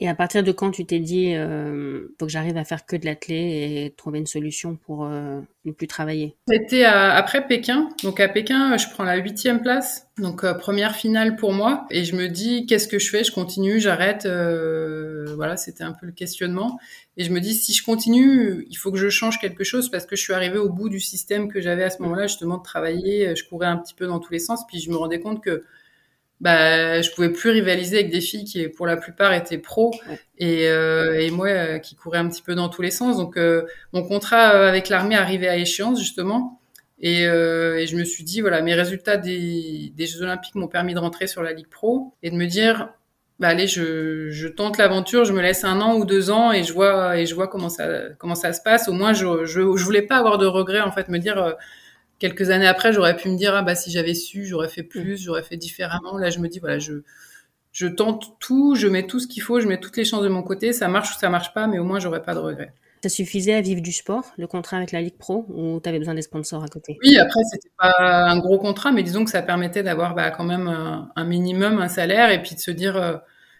Et 0.00 0.08
à 0.08 0.14
partir 0.14 0.42
de 0.42 0.50
quand 0.50 0.70
tu 0.70 0.84
t'es 0.84 0.98
dit, 0.98 1.34
euh, 1.34 2.08
faut 2.18 2.26
que 2.26 2.32
j'arrive 2.32 2.56
à 2.56 2.64
faire 2.64 2.84
que 2.84 2.96
de 2.96 3.04
l'athlé 3.04 3.36
et 3.36 3.94
trouver 3.96 4.18
une 4.18 4.26
solution 4.26 4.76
pour 4.76 5.04
euh, 5.04 5.40
ne 5.64 5.72
plus 5.72 5.86
travailler? 5.86 6.34
C'était 6.48 6.84
après 6.84 7.46
Pékin. 7.46 7.88
Donc 8.02 8.18
à 8.18 8.28
Pékin, 8.28 8.76
je 8.76 8.86
prends 8.88 9.04
la 9.04 9.16
huitième 9.16 9.62
place, 9.62 10.08
donc 10.18 10.42
euh, 10.42 10.52
première 10.54 10.96
finale 10.96 11.36
pour 11.36 11.52
moi. 11.52 11.86
Et 11.90 12.04
je 12.04 12.16
me 12.16 12.28
dis, 12.28 12.66
qu'est-ce 12.66 12.88
que 12.88 12.98
je 12.98 13.08
fais? 13.08 13.22
Je 13.22 13.30
continue, 13.30 13.78
j'arrête. 13.78 14.26
Euh, 14.26 15.32
voilà, 15.36 15.56
c'était 15.56 15.84
un 15.84 15.92
peu 15.92 16.06
le 16.06 16.12
questionnement. 16.12 16.78
Et 17.16 17.22
je 17.22 17.30
me 17.30 17.40
dis, 17.40 17.54
si 17.54 17.72
je 17.72 17.84
continue, 17.84 18.66
il 18.68 18.74
faut 18.74 18.90
que 18.90 18.98
je 18.98 19.08
change 19.08 19.38
quelque 19.38 19.62
chose 19.62 19.90
parce 19.90 20.06
que 20.06 20.16
je 20.16 20.22
suis 20.22 20.32
arrivée 20.32 20.58
au 20.58 20.70
bout 20.70 20.88
du 20.88 20.98
système 20.98 21.48
que 21.48 21.60
j'avais 21.60 21.84
à 21.84 21.90
ce 21.90 22.02
moment-là, 22.02 22.26
justement 22.26 22.58
de 22.58 22.64
travailler. 22.64 23.36
Je 23.36 23.44
courais 23.44 23.68
un 23.68 23.76
petit 23.76 23.94
peu 23.94 24.06
dans 24.06 24.18
tous 24.18 24.32
les 24.32 24.40
sens, 24.40 24.66
puis 24.66 24.80
je 24.80 24.90
me 24.90 24.96
rendais 24.96 25.20
compte 25.20 25.40
que 25.40 25.62
bah, 26.40 27.00
je 27.00 27.10
pouvais 27.12 27.30
plus 27.30 27.50
rivaliser 27.50 27.98
avec 27.98 28.10
des 28.10 28.20
filles 28.20 28.44
qui, 28.44 28.68
pour 28.68 28.86
la 28.86 28.96
plupart, 28.96 29.32
étaient 29.32 29.58
pros 29.58 29.92
et, 30.38 30.68
euh, 30.68 31.18
et 31.20 31.30
moi 31.30 31.48
euh, 31.48 31.78
qui 31.78 31.94
courais 31.94 32.18
un 32.18 32.28
petit 32.28 32.42
peu 32.42 32.54
dans 32.54 32.68
tous 32.68 32.82
les 32.82 32.90
sens. 32.90 33.16
Donc, 33.16 33.36
euh, 33.36 33.62
mon 33.92 34.02
contrat 34.02 34.54
euh, 34.54 34.68
avec 34.68 34.88
l'armée 34.88 35.16
arrivait 35.16 35.48
à 35.48 35.56
échéance 35.56 35.98
justement, 35.98 36.60
et, 37.00 37.24
et, 37.24 37.86
je 37.86 37.96
me 37.96 38.04
suis 38.04 38.24
dit 38.24 38.40
voilà, 38.40 38.62
mes 38.62 38.74
résultats 38.74 39.16
des, 39.16 39.92
des 39.94 40.06
Jeux 40.06 40.22
Olympiques 40.22 40.54
m'ont 40.54 40.68
permis 40.68 40.94
de 40.94 41.00
rentrer 41.00 41.26
sur 41.26 41.42
la 41.42 41.52
Ligue 41.52 41.68
Pro 41.68 42.14
et 42.22 42.30
de 42.30 42.36
me 42.36 42.46
dire 42.46 42.88
bah 43.40 43.48
allez, 43.48 43.66
je, 43.66 44.30
je 44.30 44.48
tente 44.48 44.78
l'aventure, 44.78 45.24
je 45.24 45.32
me 45.32 45.42
laisse 45.42 45.64
un 45.64 45.80
an 45.80 45.96
ou 45.96 46.04
deux 46.04 46.30
ans 46.30 46.52
et 46.52 46.62
je 46.62 46.72
vois 46.72 47.18
et 47.18 47.26
je 47.26 47.34
vois 47.34 47.48
comment 47.48 47.68
ça 47.68 47.86
comment 48.18 48.36
ça 48.36 48.52
se 48.52 48.62
passe. 48.62 48.88
Au 48.88 48.92
moins, 48.92 49.12
je, 49.12 49.44
je, 49.44 49.76
je 49.76 49.84
voulais 49.84 50.02
pas 50.02 50.18
avoir 50.18 50.38
de 50.38 50.46
regrets 50.46 50.80
en 50.80 50.92
fait, 50.92 51.08
me 51.08 51.18
dire 51.18 51.56
quelques 52.18 52.50
années 52.50 52.66
après, 52.66 52.92
j'aurais 52.92 53.16
pu 53.16 53.28
me 53.28 53.36
dire 53.36 53.54
ah 53.54 53.62
bah 53.62 53.74
si 53.74 53.90
j'avais 53.90 54.14
su, 54.14 54.46
j'aurais 54.46 54.68
fait 54.68 54.82
plus, 54.82 55.22
j'aurais 55.22 55.42
fait 55.42 55.56
différemment. 55.56 56.18
Là, 56.18 56.30
je 56.30 56.38
me 56.38 56.48
dis 56.48 56.58
voilà, 56.58 56.78
je 56.78 57.02
je 57.74 57.88
tente 57.88 58.38
tout, 58.38 58.76
je 58.76 58.86
mets 58.86 59.06
tout 59.06 59.18
ce 59.18 59.26
qu'il 59.26 59.42
faut, 59.42 59.60
je 59.60 59.66
mets 59.66 59.80
toutes 59.80 59.96
les 59.96 60.04
chances 60.04 60.22
de 60.22 60.28
mon 60.28 60.42
côté, 60.42 60.72
ça 60.72 60.86
marche 60.86 61.16
ou 61.16 61.18
ça 61.18 61.28
marche 61.28 61.52
pas, 61.52 61.66
mais 61.66 61.80
au 61.80 61.84
moins 61.84 61.98
j'aurais 61.98 62.22
pas 62.22 62.32
de 62.34 62.38
regrets. 62.38 62.72
Ça 63.02 63.08
suffisait 63.08 63.52
à 63.52 63.60
vivre 63.60 63.82
du 63.82 63.92
sport, 63.92 64.32
le 64.38 64.46
contrat 64.46 64.76
avec 64.76 64.92
la 64.92 65.02
Ligue 65.02 65.18
Pro, 65.18 65.44
ou 65.48 65.80
tu 65.82 65.88
avais 65.88 65.98
besoin 65.98 66.14
des 66.14 66.22
sponsors 66.22 66.62
à 66.62 66.68
côté? 66.68 66.96
Oui, 67.02 67.18
après 67.18 67.40
c'était 67.50 67.68
pas 67.76 67.92
un 67.98 68.38
gros 68.38 68.58
contrat, 68.58 68.92
mais 68.92 69.02
disons 69.02 69.24
que 69.24 69.30
ça 69.30 69.42
permettait 69.42 69.82
d'avoir 69.82 70.14
bah, 70.14 70.30
quand 70.30 70.44
même 70.44 70.68
un, 70.68 71.24
minimum, 71.24 71.80
un 71.80 71.88
salaire, 71.88 72.30
et 72.30 72.40
puis 72.40 72.54
de 72.54 72.60
se 72.60 72.70
dire 72.70 72.96
euh, 72.96 73.16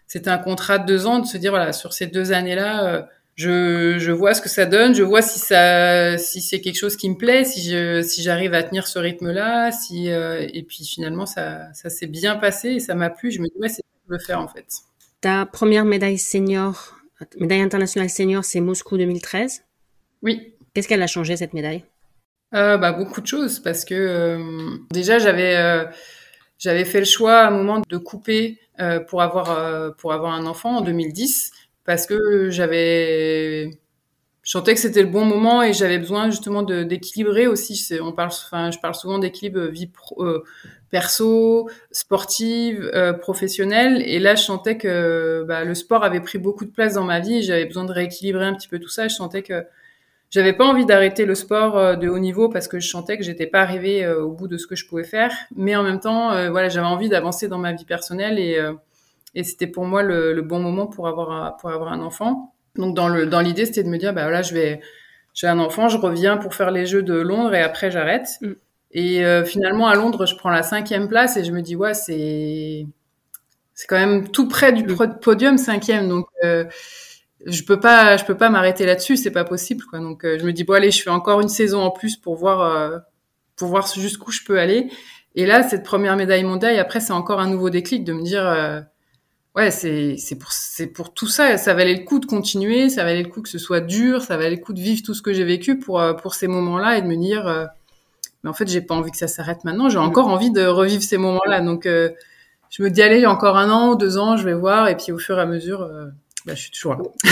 c'était 0.07 0.29
un 0.29 0.37
contrat 0.37 0.79
de 0.79 0.85
deux 0.85 1.07
ans, 1.07 1.19
de 1.19 1.27
se 1.27 1.37
dire 1.37 1.51
voilà 1.51 1.73
sur 1.73 1.91
ces 1.93 2.07
deux 2.07 2.31
années-là. 2.31 2.85
Euh, 2.85 3.01
je, 3.35 3.97
je 3.97 4.11
vois 4.11 4.33
ce 4.33 4.41
que 4.41 4.49
ça 4.49 4.65
donne, 4.65 4.95
je 4.95 5.03
vois 5.03 5.21
si 5.21 5.39
ça, 5.39 6.17
si 6.17 6.41
c'est 6.41 6.61
quelque 6.61 6.77
chose 6.77 6.95
qui 6.95 7.09
me 7.09 7.15
plaît, 7.15 7.43
si 7.43 7.69
je, 7.69 8.01
si 8.01 8.23
j'arrive 8.23 8.53
à 8.53 8.63
tenir 8.63 8.87
ce 8.87 8.99
rythme-là, 8.99 9.71
si 9.71 10.09
euh, 10.09 10.47
et 10.53 10.63
puis 10.63 10.85
finalement 10.85 11.25
ça, 11.25 11.73
ça 11.73 11.89
s'est 11.89 12.07
bien 12.07 12.35
passé 12.35 12.69
et 12.69 12.79
ça 12.79 12.95
m'a 12.95 13.09
plu. 13.09 13.31
Je 13.31 13.41
me 13.41 13.47
dis 13.47 13.57
ouais 13.59 13.69
c'est 13.69 13.83
veux 14.07 14.19
faire 14.19 14.39
en 14.39 14.47
fait. 14.47 14.67
Ta 15.21 15.45
première 15.45 15.85
médaille 15.85 16.17
senior, 16.17 16.99
médaille 17.39 17.61
internationale 17.61 18.09
senior, 18.09 18.45
c'est 18.45 18.61
Moscou 18.61 18.97
2013. 18.97 19.63
Oui. 20.21 20.53
Qu'est-ce 20.73 20.87
qu'elle 20.87 21.01
a 21.01 21.07
changé 21.07 21.37
cette 21.37 21.53
médaille? 21.53 21.83
Euh, 22.53 22.77
Bah 22.77 22.91
beaucoup 22.91 23.21
de 23.21 23.27
choses 23.27 23.59
parce 23.59 23.85
que 23.85 23.95
euh, 23.95 24.77
déjà 24.91 25.19
j'avais 25.19 25.55
euh, 25.55 25.85
j'avais 26.57 26.85
fait 26.85 26.99
le 26.99 27.05
choix 27.05 27.39
à 27.39 27.47
un 27.47 27.51
moment 27.51 27.81
de 27.87 27.97
couper 27.97 28.59
euh, 28.79 28.99
pour 28.99 29.21
avoir 29.21 29.95
pour 29.95 30.13
avoir 30.13 30.33
un 30.33 30.45
enfant 30.45 30.77
en 30.77 30.81
2010 30.81 31.51
parce 31.85 32.05
que 32.07 32.49
j'avais 32.49 33.71
je 34.45 34.51
sentais 34.51 34.75
que 34.75 34.79
c'était 34.79 35.01
le 35.01 35.09
bon 35.09 35.25
moment 35.25 35.63
et 35.63 35.73
j'avais 35.73 35.97
besoin 35.97 36.29
justement 36.29 36.61
d'équilibrer 36.61 37.47
aussi. 37.47 37.89
On 37.99 38.11
parle, 38.11 38.29
enfin, 38.29 38.69
je 38.69 38.77
parle 38.77 38.93
souvent 38.93 39.17
d'équilibre 39.17 39.61
vie 39.65 39.87
pro, 39.87 40.23
euh, 40.23 40.43
perso, 40.91 41.67
sportive, 41.89 42.91
euh, 42.93 43.11
professionnelle. 43.11 44.03
Et 44.05 44.19
là, 44.19 44.35
je 44.35 44.43
sentais 44.43 44.77
que 44.77 45.43
bah, 45.47 45.63
le 45.63 45.73
sport 45.73 46.03
avait 46.03 46.21
pris 46.21 46.37
beaucoup 46.37 46.63
de 46.63 46.69
place 46.69 46.93
dans 46.93 47.03
ma 47.03 47.19
vie. 47.19 47.41
J'avais 47.41 47.65
besoin 47.65 47.85
de 47.85 47.91
rééquilibrer 47.91 48.45
un 48.45 48.53
petit 48.53 48.67
peu 48.67 48.77
tout 48.77 48.87
ça. 48.87 49.07
Je 49.07 49.15
sentais 49.15 49.41
que 49.41 49.65
j'avais 50.29 50.53
pas 50.53 50.65
envie 50.65 50.85
d'arrêter 50.85 51.25
le 51.25 51.33
sport 51.33 51.75
euh, 51.77 51.95
de 51.95 52.07
haut 52.07 52.19
niveau 52.19 52.47
parce 52.47 52.67
que 52.67 52.79
je 52.79 52.87
sentais 52.87 53.17
que 53.17 53.23
j'étais 53.23 53.47
pas 53.47 53.61
arrivée 53.61 54.05
euh, 54.05 54.23
au 54.23 54.31
bout 54.31 54.47
de 54.47 54.57
ce 54.57 54.67
que 54.67 54.75
je 54.75 54.87
pouvais 54.87 55.03
faire. 55.03 55.35
Mais 55.55 55.75
en 55.75 55.81
même 55.81 55.99
temps, 55.99 56.29
voilà, 56.51 56.69
j'avais 56.69 56.85
envie 56.85 57.09
d'avancer 57.09 57.47
dans 57.47 57.57
ma 57.57 57.73
vie 57.73 57.85
personnelle 57.85 58.37
et 58.37 58.59
et 59.35 59.43
c'était 59.43 59.67
pour 59.67 59.85
moi 59.85 60.01
le, 60.01 60.33
le, 60.33 60.41
bon 60.41 60.59
moment 60.59 60.87
pour 60.87 61.07
avoir 61.07 61.57
pour 61.57 61.69
avoir 61.69 61.91
un 61.91 62.01
enfant. 62.01 62.53
Donc 62.75 62.95
dans 62.95 63.07
le 63.07 63.25
dans 63.25 63.41
l'idée, 63.41 63.65
c'était 63.65 63.83
de 63.83 63.89
me 63.89 63.97
dire 63.97 64.13
bah 64.13 64.23
voilà, 64.23 64.41
je 64.41 64.53
vais 64.53 64.81
j'ai 65.33 65.47
un 65.47 65.59
enfant, 65.59 65.89
je 65.89 65.97
reviens 65.97 66.37
pour 66.37 66.55
faire 66.55 66.71
les 66.71 66.85
Jeux 66.85 67.03
de 67.03 67.13
Londres 67.13 67.53
et 67.53 67.61
après 67.61 67.91
j'arrête. 67.91 68.27
Mm. 68.41 68.53
Et 68.91 69.25
euh, 69.25 69.43
finalement 69.43 69.87
à 69.87 69.95
Londres, 69.95 70.25
je 70.25 70.35
prends 70.35 70.49
la 70.49 70.63
cinquième 70.63 71.07
place 71.09 71.37
et 71.37 71.43
je 71.43 71.51
me 71.51 71.61
dis 71.61 71.75
ouais 71.75 71.93
c'est 71.93 72.87
c'est 73.73 73.87
quand 73.87 73.97
même 73.97 74.29
tout 74.29 74.47
près 74.47 74.71
du 74.73 74.83
mm. 74.83 75.19
podium 75.21 75.57
cinquième 75.57 76.07
donc 76.07 76.27
euh, 76.43 76.63
je 77.45 77.63
peux 77.63 77.79
pas 77.79 78.17
je 78.17 78.25
peux 78.25 78.35
pas 78.35 78.49
m'arrêter 78.49 78.85
là-dessus, 78.85 79.17
c'est 79.17 79.31
pas 79.31 79.43
possible 79.43 79.83
quoi. 79.85 79.99
Donc 79.99 80.25
euh, 80.25 80.37
je 80.39 80.45
me 80.45 80.53
dis 80.53 80.63
bon 80.63 80.73
allez, 80.73 80.91
je 80.91 81.01
fais 81.03 81.09
encore 81.09 81.41
une 81.41 81.49
saison 81.49 81.81
en 81.81 81.91
plus 81.91 82.15
pour 82.17 82.35
voir 82.35 82.61
euh, 82.61 82.97
pour 83.55 83.67
voir 83.69 83.87
jusqu'où 83.87 84.31
je 84.31 84.43
peux 84.45 84.59
aller. 84.59 84.89
Et 85.35 85.45
là 85.45 85.63
cette 85.63 85.83
première 85.83 86.15
médaille 86.15 86.43
mondiale, 86.43 86.79
après 86.79 86.99
c'est 87.01 87.13
encore 87.13 87.39
un 87.39 87.49
nouveau 87.49 87.69
déclic 87.69 88.03
de 88.05 88.13
me 88.13 88.23
dire 88.23 88.45
ouais, 89.55 89.71
c'est 89.71 90.15
c'est 90.17 90.35
pour 90.35 90.51
c'est 90.51 90.87
pour 90.87 91.13
tout 91.13 91.27
ça, 91.27 91.57
ça 91.57 91.73
valait 91.73 91.95
le 91.95 92.03
coup 92.03 92.19
de 92.19 92.25
continuer, 92.25 92.89
ça 92.89 93.03
valait 93.03 93.23
le 93.23 93.29
coup 93.29 93.41
que 93.41 93.49
ce 93.49 93.57
soit 93.57 93.81
dur, 93.81 94.21
ça 94.21 94.37
valait 94.37 94.55
le 94.55 94.61
coup 94.61 94.73
de 94.73 94.81
vivre 94.81 95.01
tout 95.03 95.13
ce 95.13 95.21
que 95.21 95.33
j'ai 95.33 95.43
vécu 95.43 95.79
pour 95.79 95.99
euh, 95.99 96.13
pour 96.13 96.35
ces 96.35 96.47
moments-là 96.47 96.97
et 96.97 97.01
de 97.01 97.07
me 97.07 97.15
dire 97.15 97.47
euh, 97.47 97.65
mais 98.43 98.49
en 98.51 98.53
fait, 98.53 98.67
j'ai 98.67 98.81
pas 98.81 98.93
envie 98.93 99.09
que 99.09 99.17
ça 99.17 99.27
s'arrête 99.27 99.63
maintenant, 99.63 99.89
j'ai 99.89 99.97
encore 99.97 100.27
envie 100.27 100.51
de 100.51 100.63
revivre 100.65 101.01
ces 101.01 101.17
moments-là. 101.17 101.61
Donc 101.61 101.85
euh, 101.85 102.11
je 102.69 102.83
me 102.83 102.89
dis 102.91 103.01
allez, 103.01 103.25
encore 103.25 103.57
un 103.57 103.71
an 103.71 103.91
ou 103.91 103.95
deux 103.95 104.17
ans, 104.17 104.37
je 104.37 104.45
vais 104.45 104.53
voir 104.53 104.87
et 104.87 104.95
puis 104.95 105.11
au 105.11 105.17
fur 105.17 105.37
et 105.37 105.41
à 105.41 105.45
mesure 105.45 105.89
bah, 106.45 106.53
je 106.53 106.61
suis 106.61 106.71
toujours 106.71 106.95
là. 106.95 107.03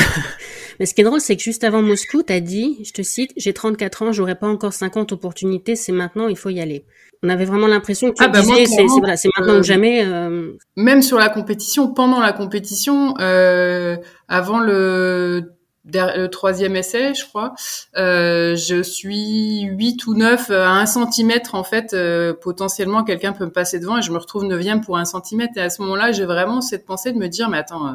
Mais 0.80 0.88
ce 0.88 0.96
qui 0.96 1.02
est 1.02 1.04
drôle, 1.04 1.22
c'est 1.22 1.36
que 1.36 1.44
juste 1.44 1.64
avant 1.64 1.84
Moscou, 1.84 2.24
tu 2.24 2.34
as 2.34 2.40
dit, 2.40 2.84
je 2.84 2.92
te 2.92 3.04
cite, 3.04 3.32
j'ai 3.38 3.54
34 3.54 4.02
ans, 4.02 4.12
j'aurais 4.12 4.36
pas 4.36 4.48
encore 4.48 4.74
50 4.74 5.12
opportunités, 5.12 5.76
c'est 5.76 5.92
maintenant, 5.92 6.28
il 6.28 6.36
faut 6.36 6.50
y 6.50 6.60
aller. 6.60 6.84
On 7.24 7.30
avait 7.30 7.46
vraiment 7.46 7.68
l'impression 7.68 8.12
que 8.12 8.16
tu 8.16 8.24
ah 8.24 8.28
bah 8.28 8.42
disais, 8.42 8.66
c'est 8.66 8.86
voilà, 8.86 9.16
maintenant 9.38 9.54
ou 9.54 9.58
euh, 9.58 9.64
jamais. 9.64 10.06
Euh... 10.06 10.58
Même 10.76 11.02
sur 11.02 11.18
la 11.18 11.30
compétition, 11.30 11.88
pendant 11.94 12.20
la 12.20 12.34
compétition, 12.34 13.16
euh, 13.20 13.96
avant 14.28 14.60
le 14.60 15.54
le 15.86 16.28
troisième 16.28 16.76
essai, 16.76 17.14
je 17.14 17.26
crois, 17.26 17.54
euh, 17.98 18.56
je 18.56 18.82
suis 18.82 19.64
8 19.64 20.08
ou 20.08 20.14
9 20.14 20.52
à 20.52 20.72
1 20.72 20.86
centimètre 20.86 21.56
en 21.56 21.64
fait, 21.64 21.94
euh, 21.94 22.34
potentiellement 22.34 23.04
quelqu'un 23.04 23.34
peut 23.34 23.46
me 23.46 23.52
passer 23.52 23.80
devant 23.80 23.98
et 23.98 24.02
je 24.02 24.12
me 24.12 24.18
retrouve 24.18 24.46
neuvième 24.46 24.82
pour 24.82 24.98
1 24.98 25.06
centimètre 25.06 25.54
et 25.58 25.62
à 25.62 25.70
ce 25.70 25.82
moment-là, 25.82 26.12
j'ai 26.12 26.26
vraiment 26.26 26.62
cette 26.62 26.86
pensée 26.86 27.12
de 27.12 27.18
me 27.18 27.28
dire 27.28 27.50
mais 27.50 27.58
attends, 27.58 27.88
euh, 27.88 27.94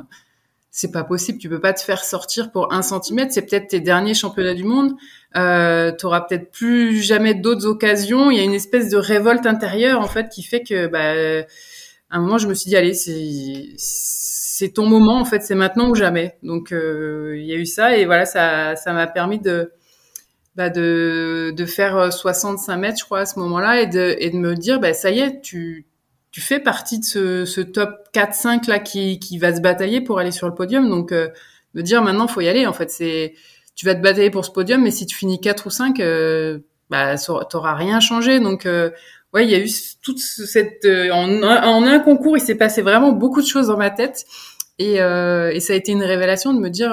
c'est 0.70 0.92
pas 0.92 1.04
possible, 1.04 1.38
tu 1.38 1.48
peux 1.48 1.60
pas 1.60 1.72
te 1.72 1.80
faire 1.80 2.04
sortir 2.04 2.52
pour 2.52 2.72
un 2.72 2.82
centimètre, 2.82 3.32
c'est 3.32 3.42
peut-être 3.42 3.68
tes 3.68 3.80
derniers 3.80 4.14
championnats 4.14 4.54
du 4.54 4.64
monde, 4.64 4.94
euh, 5.36 5.92
tu 5.92 6.06
peut-être 6.06 6.50
plus 6.50 7.02
jamais 7.02 7.34
d'autres 7.34 7.66
occasions, 7.66 8.30
il 8.30 8.36
y 8.36 8.40
a 8.40 8.44
une 8.44 8.54
espèce 8.54 8.90
de 8.90 8.96
révolte 8.96 9.46
intérieure 9.46 10.00
en 10.00 10.08
fait 10.08 10.28
qui 10.28 10.42
fait 10.42 10.62
que 10.62 10.86
bah, 10.86 11.44
à 12.10 12.16
un 12.16 12.20
moment 12.20 12.38
je 12.38 12.48
me 12.48 12.54
suis 12.54 12.68
dit 12.68 12.76
allez 12.76 12.94
c'est 12.94 14.70
ton 14.70 14.86
moment 14.86 15.20
en 15.20 15.24
fait, 15.24 15.40
c'est 15.40 15.54
maintenant 15.54 15.90
ou 15.90 15.94
jamais. 15.94 16.36
Donc 16.42 16.72
euh, 16.72 17.36
il 17.38 17.46
y 17.46 17.52
a 17.52 17.56
eu 17.56 17.66
ça 17.66 17.96
et 17.96 18.06
voilà 18.06 18.26
ça 18.26 18.74
ça 18.76 18.92
m'a 18.92 19.06
permis 19.06 19.38
de 19.38 19.72
bah, 20.56 20.70
de 20.70 21.52
de 21.56 21.66
faire 21.66 22.12
65 22.12 22.76
mètres 22.76 22.98
je 22.98 23.04
crois 23.04 23.20
à 23.20 23.26
ce 23.26 23.38
moment-là 23.38 23.80
et 23.82 23.86
de 23.86 24.16
et 24.18 24.30
de 24.30 24.36
me 24.36 24.54
dire 24.54 24.80
bah 24.80 24.92
ça 24.94 25.10
y 25.10 25.20
est 25.20 25.40
tu 25.40 25.86
tu 26.30 26.40
fais 26.40 26.60
partie 26.60 26.98
de 26.98 27.04
ce, 27.04 27.44
ce 27.44 27.60
top 27.60 27.90
4-5 28.14 28.68
là 28.68 28.78
qui, 28.78 29.18
qui 29.18 29.38
va 29.38 29.54
se 29.54 29.60
batailler 29.60 30.00
pour 30.00 30.18
aller 30.18 30.32
sur 30.32 30.46
le 30.48 30.54
podium. 30.54 30.88
Donc, 30.88 31.12
euh, 31.12 31.28
me 31.74 31.82
dire 31.82 32.02
maintenant, 32.02 32.28
faut 32.28 32.40
y 32.40 32.48
aller. 32.48 32.66
En 32.66 32.72
fait, 32.72 32.90
c'est 32.90 33.34
tu 33.74 33.86
vas 33.86 33.94
te 33.94 34.00
batailler 34.00 34.30
pour 34.30 34.44
ce 34.44 34.50
podium, 34.50 34.82
mais 34.82 34.90
si 34.90 35.06
tu 35.06 35.16
finis 35.16 35.40
4 35.40 35.66
ou 35.66 35.70
5, 35.70 36.00
euh, 36.00 36.58
bah, 36.90 37.14
t'auras 37.48 37.74
rien 37.74 38.00
changé. 38.00 38.40
Donc, 38.40 38.66
euh, 38.66 38.90
ouais, 39.32 39.44
il 39.44 39.50
y 39.50 39.54
a 39.54 39.58
eu 39.58 39.68
toute 40.02 40.18
cette 40.18 40.84
euh, 40.84 41.10
en, 41.12 41.42
en, 41.42 41.84
un 41.84 42.00
concours, 42.00 42.36
il 42.36 42.40
s'est 42.40 42.56
passé 42.56 42.82
vraiment 42.82 43.12
beaucoup 43.12 43.40
de 43.40 43.46
choses 43.46 43.68
dans 43.68 43.76
ma 43.76 43.90
tête, 43.90 44.24
et, 44.78 45.00
euh, 45.00 45.50
et 45.52 45.60
ça 45.60 45.74
a 45.74 45.76
été 45.76 45.92
une 45.92 46.02
révélation 46.02 46.52
de 46.54 46.60
me 46.60 46.70
dire. 46.70 46.92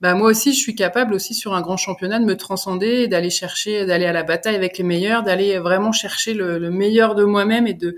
bah 0.00 0.14
moi 0.14 0.30
aussi, 0.30 0.52
je 0.52 0.58
suis 0.58 0.74
capable 0.74 1.14
aussi 1.14 1.34
sur 1.34 1.54
un 1.54 1.62
grand 1.62 1.76
championnat 1.76 2.18
de 2.18 2.24
me 2.24 2.36
transcender, 2.36 3.08
d'aller 3.08 3.30
chercher, 3.30 3.86
d'aller 3.86 4.06
à 4.06 4.12
la 4.12 4.22
bataille 4.22 4.56
avec 4.56 4.78
les 4.78 4.84
meilleurs, 4.84 5.22
d'aller 5.22 5.58
vraiment 5.58 5.92
chercher 5.92 6.34
le, 6.34 6.58
le 6.58 6.70
meilleur 6.70 7.14
de 7.14 7.24
moi-même 7.24 7.66
et 7.66 7.74
de 7.74 7.96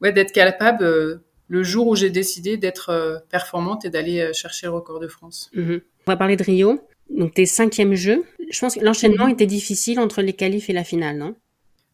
ouais, 0.00 0.12
d'être 0.12 0.32
capable 0.32 0.84
euh, 0.84 1.26
le 1.48 1.62
jour 1.62 1.86
où 1.86 1.96
j'ai 1.96 2.10
décidé 2.10 2.56
d'être 2.56 2.90
euh, 2.90 3.18
performante 3.30 3.84
et 3.84 3.90
d'aller 3.90 4.20
euh, 4.20 4.32
chercher 4.32 4.66
le 4.66 4.72
record 4.72 5.00
de 5.00 5.08
France. 5.08 5.50
Mhm. 5.54 5.80
On 6.06 6.12
va 6.12 6.16
parler 6.16 6.36
de 6.36 6.42
Rio. 6.42 6.80
Donc 7.10 7.34
tes 7.34 7.46
cinquièmes 7.46 7.94
jeux. 7.94 8.24
Je 8.50 8.58
pense 8.58 8.74
que 8.74 8.80
l'enchaînement 8.80 9.26
mhm. 9.26 9.32
était 9.32 9.46
difficile 9.46 10.00
entre 10.00 10.22
les 10.22 10.32
qualifs 10.32 10.68
et 10.70 10.72
la 10.72 10.84
finale, 10.84 11.18
non? 11.18 11.34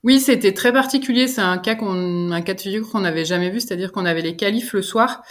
Oui, 0.05 0.19
c'était 0.19 0.53
très 0.53 0.73
particulier. 0.73 1.29
C'est 1.29 1.43
un 1.43 1.59
cas 1.59 1.75
qu'on, 1.77 2.33
un 2.33 2.43
cas 2.43 2.55
de 2.55 2.61
figure 2.61 2.91
qu'on 2.91 3.01
n'avait 3.01 3.25
jamais 3.25 3.51
vu, 3.51 3.61
c'est-à-dire 3.61 3.93
qu'on 3.93 4.05
avait 4.05 4.23
les 4.23 4.37
qualifs 4.37 4.73
le 4.73 4.83
soir. 4.83 5.23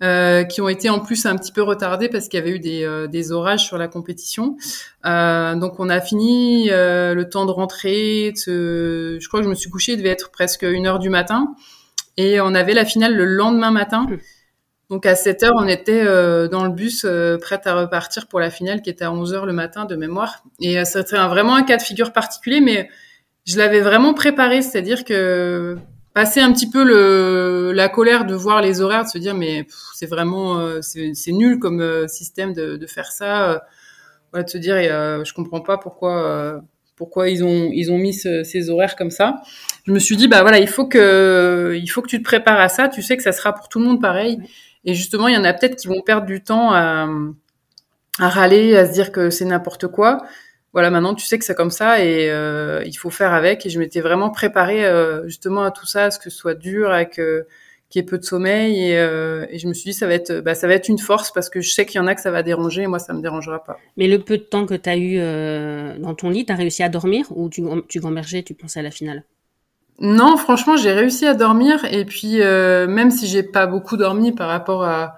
Euh, 0.00 0.44
qui 0.44 0.60
ont 0.60 0.68
été 0.68 0.88
en 0.90 1.00
plus 1.00 1.26
un 1.26 1.34
petit 1.34 1.50
peu 1.50 1.60
retardés 1.60 2.08
parce 2.08 2.28
qu'il 2.28 2.38
y 2.38 2.40
avait 2.40 2.52
eu 2.52 2.60
des, 2.60 3.06
des 3.10 3.32
orages 3.32 3.64
sur 3.66 3.78
la 3.78 3.88
compétition. 3.88 4.56
Euh, 5.04 5.56
donc 5.56 5.80
on 5.80 5.88
a 5.88 6.00
fini 6.00 6.68
le 6.68 7.24
temps 7.24 7.46
de 7.46 7.50
rentrer. 7.50 8.32
De 8.46 9.18
Je 9.20 9.26
crois 9.26 9.40
que 9.40 9.44
je 9.44 9.50
me 9.50 9.56
suis 9.56 9.70
couchée, 9.70 9.94
il 9.94 9.98
devait 9.98 10.10
être 10.10 10.30
presque 10.30 10.62
une 10.62 10.86
heure 10.86 11.00
du 11.00 11.10
matin. 11.10 11.52
Et 12.18 12.40
on 12.40 12.54
avait 12.54 12.74
la 12.74 12.84
finale 12.84 13.14
le 13.14 13.24
lendemain 13.24 13.70
matin. 13.70 14.06
Hmm. 14.10 14.18
Donc 14.90 15.06
à 15.06 15.14
7 15.14 15.42
heures, 15.44 15.54
on 15.56 15.68
était 15.68 16.02
euh, 16.04 16.48
dans 16.48 16.64
le 16.64 16.70
bus 16.70 17.04
euh, 17.04 17.38
prête 17.38 17.66
à 17.66 17.74
repartir 17.74 18.26
pour 18.26 18.40
la 18.40 18.50
finale 18.50 18.82
qui 18.82 18.90
était 18.90 19.04
à 19.04 19.12
11 19.12 19.34
heures 19.34 19.46
le 19.46 19.52
matin 19.52 19.84
de 19.84 19.96
mémoire. 19.96 20.42
Et 20.60 20.78
euh, 20.78 20.84
c'était 20.84 21.16
vraiment 21.16 21.54
un 21.54 21.62
cas 21.62 21.76
de 21.76 21.82
figure 21.82 22.12
particulier, 22.12 22.60
mais 22.60 22.90
je 23.46 23.56
l'avais 23.56 23.80
vraiment 23.80 24.14
préparé, 24.14 24.62
c'est-à-dire 24.62 25.04
que 25.04 25.76
passer 26.12 26.40
un 26.40 26.52
petit 26.52 26.68
peu 26.68 26.84
le, 26.84 27.72
la 27.72 27.88
colère 27.88 28.24
de 28.24 28.34
voir 28.34 28.62
les 28.62 28.80
horaires, 28.80 29.04
de 29.04 29.10
se 29.10 29.18
dire 29.18 29.34
mais 29.34 29.66
c'est 29.94 30.06
vraiment 30.06 30.58
euh, 30.58 30.80
c'est 30.82 31.32
nul 31.32 31.60
comme 31.60 32.08
système 32.08 32.52
de, 32.52 32.76
de 32.76 32.86
faire 32.86 33.12
ça, 33.12 33.62
voilà, 34.32 34.44
de 34.44 34.50
se 34.50 34.58
dire 34.58 34.74
je 34.76 35.32
comprends 35.32 35.60
pas 35.60 35.78
pourquoi 35.78 36.62
pourquoi 36.98 37.30
ils 37.30 37.44
ont 37.44 37.70
ils 37.72 37.90
ont 37.90 37.96
mis 37.96 38.12
ces 38.12 38.70
horaires 38.70 38.96
comme 38.96 39.10
ça. 39.10 39.40
Je 39.86 39.92
me 39.92 40.00
suis 40.00 40.16
dit 40.16 40.28
bah 40.28 40.42
voilà 40.42 40.58
il 40.58 40.68
faut 40.68 40.86
que 40.86 41.78
il 41.80 41.86
faut 41.86 42.02
que 42.02 42.08
tu 42.08 42.18
te 42.18 42.24
prépares 42.24 42.60
à 42.60 42.68
ça. 42.68 42.88
Tu 42.88 43.00
sais 43.00 43.16
que 43.16 43.22
ça 43.22 43.32
sera 43.32 43.54
pour 43.54 43.68
tout 43.68 43.78
le 43.78 43.86
monde 43.86 44.02
pareil. 44.02 44.38
Et 44.84 44.94
justement 44.94 45.28
il 45.28 45.34
y 45.34 45.38
en 45.38 45.44
a 45.44 45.54
peut-être 45.54 45.76
qui 45.76 45.86
vont 45.86 46.02
perdre 46.02 46.26
du 46.26 46.42
temps 46.42 46.72
à, 46.72 47.08
à 48.18 48.28
râler, 48.28 48.76
à 48.76 48.86
se 48.86 48.92
dire 48.92 49.12
que 49.12 49.30
c'est 49.30 49.44
n'importe 49.44 49.86
quoi. 49.86 50.18
Voilà 50.74 50.90
maintenant 50.90 51.14
tu 51.14 51.24
sais 51.24 51.38
que 51.38 51.44
c'est 51.44 51.54
comme 51.54 51.70
ça 51.70 52.04
et 52.04 52.30
euh, 52.30 52.82
il 52.84 52.94
faut 52.94 53.10
faire 53.10 53.32
avec. 53.32 53.64
Et 53.64 53.70
je 53.70 53.78
m'étais 53.78 54.00
vraiment 54.00 54.30
préparée 54.30 54.84
euh, 54.84 55.24
justement 55.26 55.62
à 55.62 55.70
tout 55.70 55.86
ça, 55.86 56.06
à 56.06 56.10
ce 56.10 56.18
que 56.18 56.28
ce 56.28 56.36
soit 56.36 56.54
dur, 56.54 56.90
avec 56.90 57.18
euh, 57.18 57.44
qui 57.90 57.98
est 57.98 58.02
peu 58.02 58.18
de 58.18 58.24
sommeil 58.24 58.90
et, 58.90 58.98
euh, 58.98 59.46
et, 59.48 59.58
je 59.58 59.66
me 59.66 59.72
suis 59.72 59.90
dit 59.90 59.94
ça 59.94 60.06
va 60.06 60.14
être 60.14 60.40
bah, 60.40 60.54
ça 60.54 60.66
va 60.66 60.74
être 60.74 60.88
une 60.88 60.98
force 60.98 61.32
parce 61.32 61.48
que 61.48 61.60
je 61.60 61.70
sais 61.70 61.86
qu'il 61.86 61.98
y 61.98 62.04
en 62.04 62.06
a 62.06 62.14
que 62.14 62.20
ça 62.20 62.30
va 62.30 62.42
déranger 62.42 62.82
et 62.82 62.86
moi 62.86 62.98
ça 62.98 63.14
me 63.14 63.22
dérangera 63.22 63.64
pas. 63.64 63.78
Mais 63.96 64.08
le 64.08 64.18
peu 64.18 64.36
de 64.36 64.42
temps 64.42 64.66
que 64.66 64.74
tu 64.74 64.88
as 64.90 64.96
eu 64.96 65.16
euh, 65.18 65.98
dans 65.98 66.14
ton 66.14 66.28
lit, 66.28 66.44
tu 66.44 66.52
as 66.52 66.56
réussi 66.56 66.82
à 66.82 66.88
dormir 66.88 67.26
ou 67.30 67.48
tu 67.48 67.62
tu 67.88 68.00
gambergeais, 68.00 68.42
tu 68.42 68.54
pensais 68.54 68.80
à 68.80 68.82
la 68.82 68.90
finale? 68.90 69.24
Non, 70.00 70.36
franchement, 70.36 70.76
j'ai 70.76 70.92
réussi 70.92 71.26
à 71.26 71.34
dormir 71.34 71.84
et 71.90 72.04
puis 72.04 72.40
euh, 72.40 72.86
même 72.86 73.10
si 73.10 73.26
j'ai 73.26 73.42
pas 73.42 73.66
beaucoup 73.66 73.96
dormi 73.96 74.32
par 74.32 74.48
rapport 74.48 74.84
à 74.84 75.16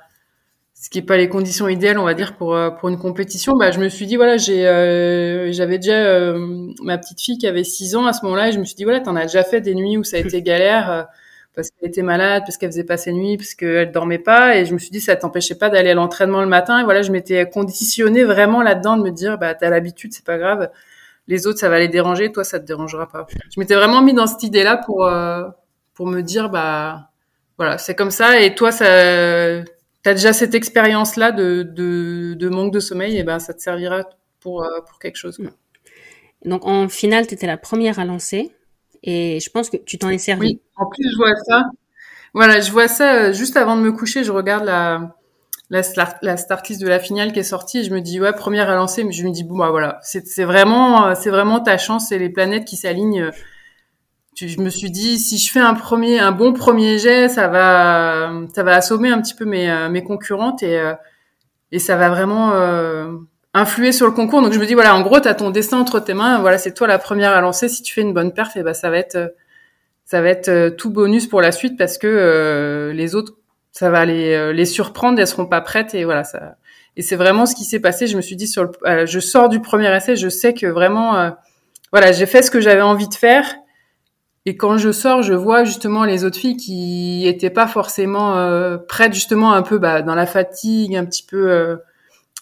ce 0.81 0.89
qui 0.89 0.99
est 0.99 1.03
pas 1.03 1.19
les 1.19 1.29
conditions 1.29 1.69
idéales, 1.69 1.99
on 1.99 2.05
va 2.05 2.15
dire 2.15 2.37
pour 2.37 2.55
euh, 2.55 2.71
pour 2.71 2.89
une 2.89 2.97
compétition, 2.97 3.55
bah 3.55 3.71
je 3.71 3.79
me 3.79 3.91
suis 3.91 4.07
dit 4.07 4.17
voilà, 4.17 4.39
j'ai 4.39 4.67
euh, 4.67 5.53
j'avais 5.53 5.77
déjà 5.77 5.93
euh, 5.93 6.73
ma 6.83 6.97
petite 6.97 7.21
fille 7.21 7.37
qui 7.37 7.47
avait 7.47 7.65
6 7.65 7.97
ans 7.97 8.07
à 8.07 8.15
ce 8.15 8.25
moment-là 8.25 8.49
et 8.49 8.53
je 8.53 8.59
me 8.59 8.65
suis 8.65 8.77
dit 8.77 8.85
voilà, 8.85 9.01
tu 9.01 9.09
en 9.11 9.17
as 9.17 9.25
déjà 9.25 9.45
fait 9.45 9.61
des 9.61 9.75
nuits 9.75 9.99
où 9.99 10.05
ça 10.05 10.17
a 10.17 10.21
été 10.21 10.41
galère 10.41 11.07
parce 11.55 11.71
qu'elle 11.71 11.89
était 11.89 12.03
malade, 12.03 12.43
parce 12.47 12.57
qu'elle 12.57 12.71
faisait 12.71 12.85
pas 12.85 12.97
ses 12.97 13.13
nuits, 13.13 13.37
parce 13.37 13.55
qu'elle 13.55 13.91
dormait 13.91 14.19
pas. 14.19 14.57
Et 14.57 14.65
je 14.65 14.73
me 14.73 14.79
suis 14.79 14.91
dit, 14.91 15.01
ça 15.01 15.17
t'empêchait 15.17 15.57
pas 15.57 15.69
d'aller 15.69 15.91
à 15.91 15.95
l'entraînement 15.95 16.41
le 16.41 16.47
matin. 16.47 16.81
Et 16.81 16.85
voilà, 16.85 17.03
je 17.03 17.11
m'étais 17.11 17.49
conditionnée 17.49 18.25
vraiment 18.25 18.63
là-dedans 18.63 18.97
de 18.97 19.03
me 19.03 19.11
dire, 19.11 19.39
bah, 19.39 19.55
t'as 19.55 19.71
l'habitude, 19.71 20.13
c'est 20.13 20.25
pas 20.25 20.39
grave. 20.39 20.71
Les 21.27 21.47
autres, 21.47 21.59
ça 21.59 21.69
va 21.69 21.79
les 21.79 21.89
déranger. 21.89 22.33
Toi, 22.33 22.45
ça 22.45 22.61
te 22.61 22.67
dérangera 22.67 23.09
pas. 23.09 23.27
Je 23.55 23.61
m'étais 23.61 23.75
vraiment 23.75 24.03
mis 24.03 24.15
dans 24.15 24.27
cette 24.27 24.43
idée-là 24.43 24.77
pour, 24.79 25.05
euh, 25.07 25.49
pour 25.95 26.07
me 26.07 26.21
dire, 26.23 26.51
bah, 26.51 27.11
voilà, 27.59 27.79
c'est 27.79 27.95
comme 27.95 28.11
ça. 28.11 28.41
Et 28.41 28.55
toi, 28.55 28.73
ça, 28.73 28.85
t'as 30.03 30.15
déjà 30.15 30.33
cette 30.33 30.55
expérience-là 30.55 31.33
de, 31.33 31.63
de, 31.63 32.35
de, 32.35 32.49
manque 32.49 32.73
de 32.73 32.81
sommeil. 32.81 33.19
Et 33.19 33.25
ben, 33.25 33.39
ça 33.41 33.55
te 33.55 33.61
servira 33.61 34.05
pour, 34.41 34.63
euh, 34.63 34.81
pour 34.89 34.99
quelque 34.99 35.17
chose. 35.17 35.41
Donc, 36.45 36.65
en 36.65 36.89
finale, 36.89 37.27
tu 37.27 37.35
étais 37.35 37.47
la 37.47 37.59
première 37.59 37.99
à 37.99 38.05
lancer. 38.05 38.53
Et 39.03 39.41
je 39.41 39.51
pense 39.51 39.71
que 39.71 39.77
tu 39.79 39.99
t'en 39.99 40.11
es 40.11 40.19
servi. 40.19 40.47
Oui, 40.47 40.61
en 40.77 40.87
plus, 40.87 41.05
je 41.13 41.17
vois 41.17 41.35
ça. 41.49 41.65
Voilà, 42.35 42.61
je 42.61 42.71
vois 42.73 42.89
ça 42.89 43.15
euh, 43.17 43.33
juste 43.33 43.57
avant 43.57 43.77
de 43.77 43.83
me 43.83 43.93
coucher. 43.93 44.25
Je 44.25 44.33
regarde 44.33 44.65
la, 44.65 45.17
la, 45.71 45.83
la 46.23 46.37
start 46.37 46.69
list 46.69 46.81
de 46.81 46.89
la 46.89 47.01
finale 47.01 47.33
qui 47.33 47.41
est 47.41 47.45
sortie. 47.45 47.85
je 47.85 47.91
me 47.93 48.01
dis 48.01 48.21
ouais 48.21 48.33
première 48.33 48.71
à 48.71 48.77
lancer, 48.77 49.05
mais 49.05 49.13
je 49.13 49.25
me 49.27 49.33
dis 49.33 49.45
bon 49.45 49.59
bah 49.59 49.71
voilà, 49.71 49.99
c'est 50.03 50.45
vraiment 50.45 51.15
c'est 51.15 51.31
vraiment 51.31 51.61
ta 51.61 51.79
chance, 51.79 52.09
c'est 52.09 52.19
les 52.19 52.31
planètes 52.31 52.65
qui 52.67 52.77
s'alignent. 52.77 53.31
Je 54.37 54.61
me 54.61 54.71
suis 54.71 54.91
dit 54.91 55.19
si 55.19 55.37
je 55.39 55.51
fais 55.53 55.61
un 55.61 55.75
premier 55.75 56.19
un 56.19 56.33
bon 56.33 56.53
premier 56.55 56.99
jet, 56.99 57.29
ça 57.29 57.49
va 57.49 58.31
ça 58.55 58.63
va 58.63 58.75
assommer 58.77 59.11
un 59.11 59.21
petit 59.21 59.35
peu 59.35 59.45
mes 59.45 59.71
euh, 59.71 59.91
mes 59.91 60.03
concurrentes 60.03 60.63
et 60.63 60.79
euh, 60.79 60.95
et 61.73 61.79
ça 61.79 61.97
va 61.97 62.11
vraiment 62.11 62.53
euh, 62.55 63.13
influer 63.55 63.93
sur 63.93 64.07
le 64.07 64.13
concours. 64.13 64.43
Donc 64.43 64.53
je 64.53 64.59
me 64.59 64.67
dis 64.67 64.75
voilà 64.75 64.95
en 64.95 65.03
gros 65.03 65.21
tu 65.21 65.29
as 65.29 65.35
ton 65.35 65.51
destin 65.51 65.79
entre 65.79 66.01
tes 66.01 66.15
mains, 66.15 66.41
voilà 66.41 66.59
c'est 66.59 66.73
toi 66.73 66.87
la 66.87 66.99
première 66.99 67.33
à 67.33 67.41
lancer. 67.41 67.69
Si 67.69 67.83
tu 67.83 67.93
fais 67.93 68.03
une 68.03 68.15
bonne 68.15 68.33
perf, 68.33 68.57
et 68.57 68.63
bah 68.63 68.75
ça 68.75 68.91
va 68.91 68.99
être 68.99 69.35
ça 70.05 70.21
va 70.23 70.29
être 70.29 70.71
tout 70.77 70.91
bonus 70.91 71.27
pour 71.27 71.41
la 71.41 71.53
suite 71.53 71.77
parce 71.77 71.99
que 71.99 72.93
les 72.95 73.15
autres 73.15 73.35
ça 73.73 73.91
va 73.91 74.05
les, 74.05 74.35
euh, 74.35 74.53
les 74.53 74.65
surprendre, 74.65 75.19
elles 75.21 75.27
seront 75.27 75.47
pas 75.47 75.61
prêtes 75.61 75.95
et 75.95 76.05
voilà 76.05 76.25
ça. 76.25 76.57
Et 76.97 77.03
c'est 77.03 77.17
vraiment 77.17 77.47
ce 77.47 77.55
qui 77.55 77.65
s'est 77.65 77.81
passé. 77.81 78.07
Je 78.07 78.17
me 78.17 78.23
suis 78.23 78.37
dit 78.37 78.49
sur 78.49 78.65
le, 78.65 78.71
euh, 78.85 79.07
je 79.07 79.21
sors 79.21 79.49
du 79.49 79.61
premier 79.61 79.95
essai, 79.95 80.17
je 80.17 80.29
sais 80.29 80.55
que 80.55 80.67
vraiment, 80.67 81.17
euh, 81.17 81.31
voilà, 81.93 82.13
j'ai 82.13 82.27
fait 82.27 82.43
ce 82.43 82.51
que 82.51 82.61
j'avais 82.61 82.83
envie 82.83 83.09
de 83.09 83.15
faire. 83.15 83.55
Et 84.47 84.57
quand 84.57 84.79
je 84.79 84.91
sors, 84.91 85.23
je 85.23 85.35
vois 85.35 85.65
justement 85.65 86.05
les 86.05 86.25
autres 86.25 86.39
filles 86.39 86.57
qui 86.57 87.27
étaient 87.27 87.51
pas 87.51 87.67
forcément 87.67 88.35
prêtes, 88.89 89.13
justement 89.13 89.53
un 89.53 89.61
peu 89.61 89.79
bah, 89.79 90.01
dans 90.01 90.15
la 90.15 90.25
fatigue, 90.25 90.97
un 90.97 91.05
petit 91.05 91.23
peu 91.23 91.79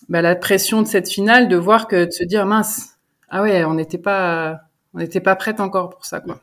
bah, 0.09 0.23
la 0.23 0.37
pression 0.37 0.83
de 0.83 0.87
cette 0.87 1.09
finale, 1.09 1.49
de 1.49 1.57
voir 1.57 1.89
que 1.89 2.07
de 2.07 2.11
se 2.11 2.25
dire 2.25 2.47
mince, 2.47 2.99
ah 3.29 3.43
ouais, 3.43 3.65
on 3.65 3.75
n'était 3.75 3.99
pas, 3.99 4.61
on 4.95 4.99
n'était 4.99 5.21
pas 5.21 5.37
prête 5.37 5.61
encore 5.61 5.91
pour 5.91 6.05
ça 6.05 6.21
quoi. 6.21 6.41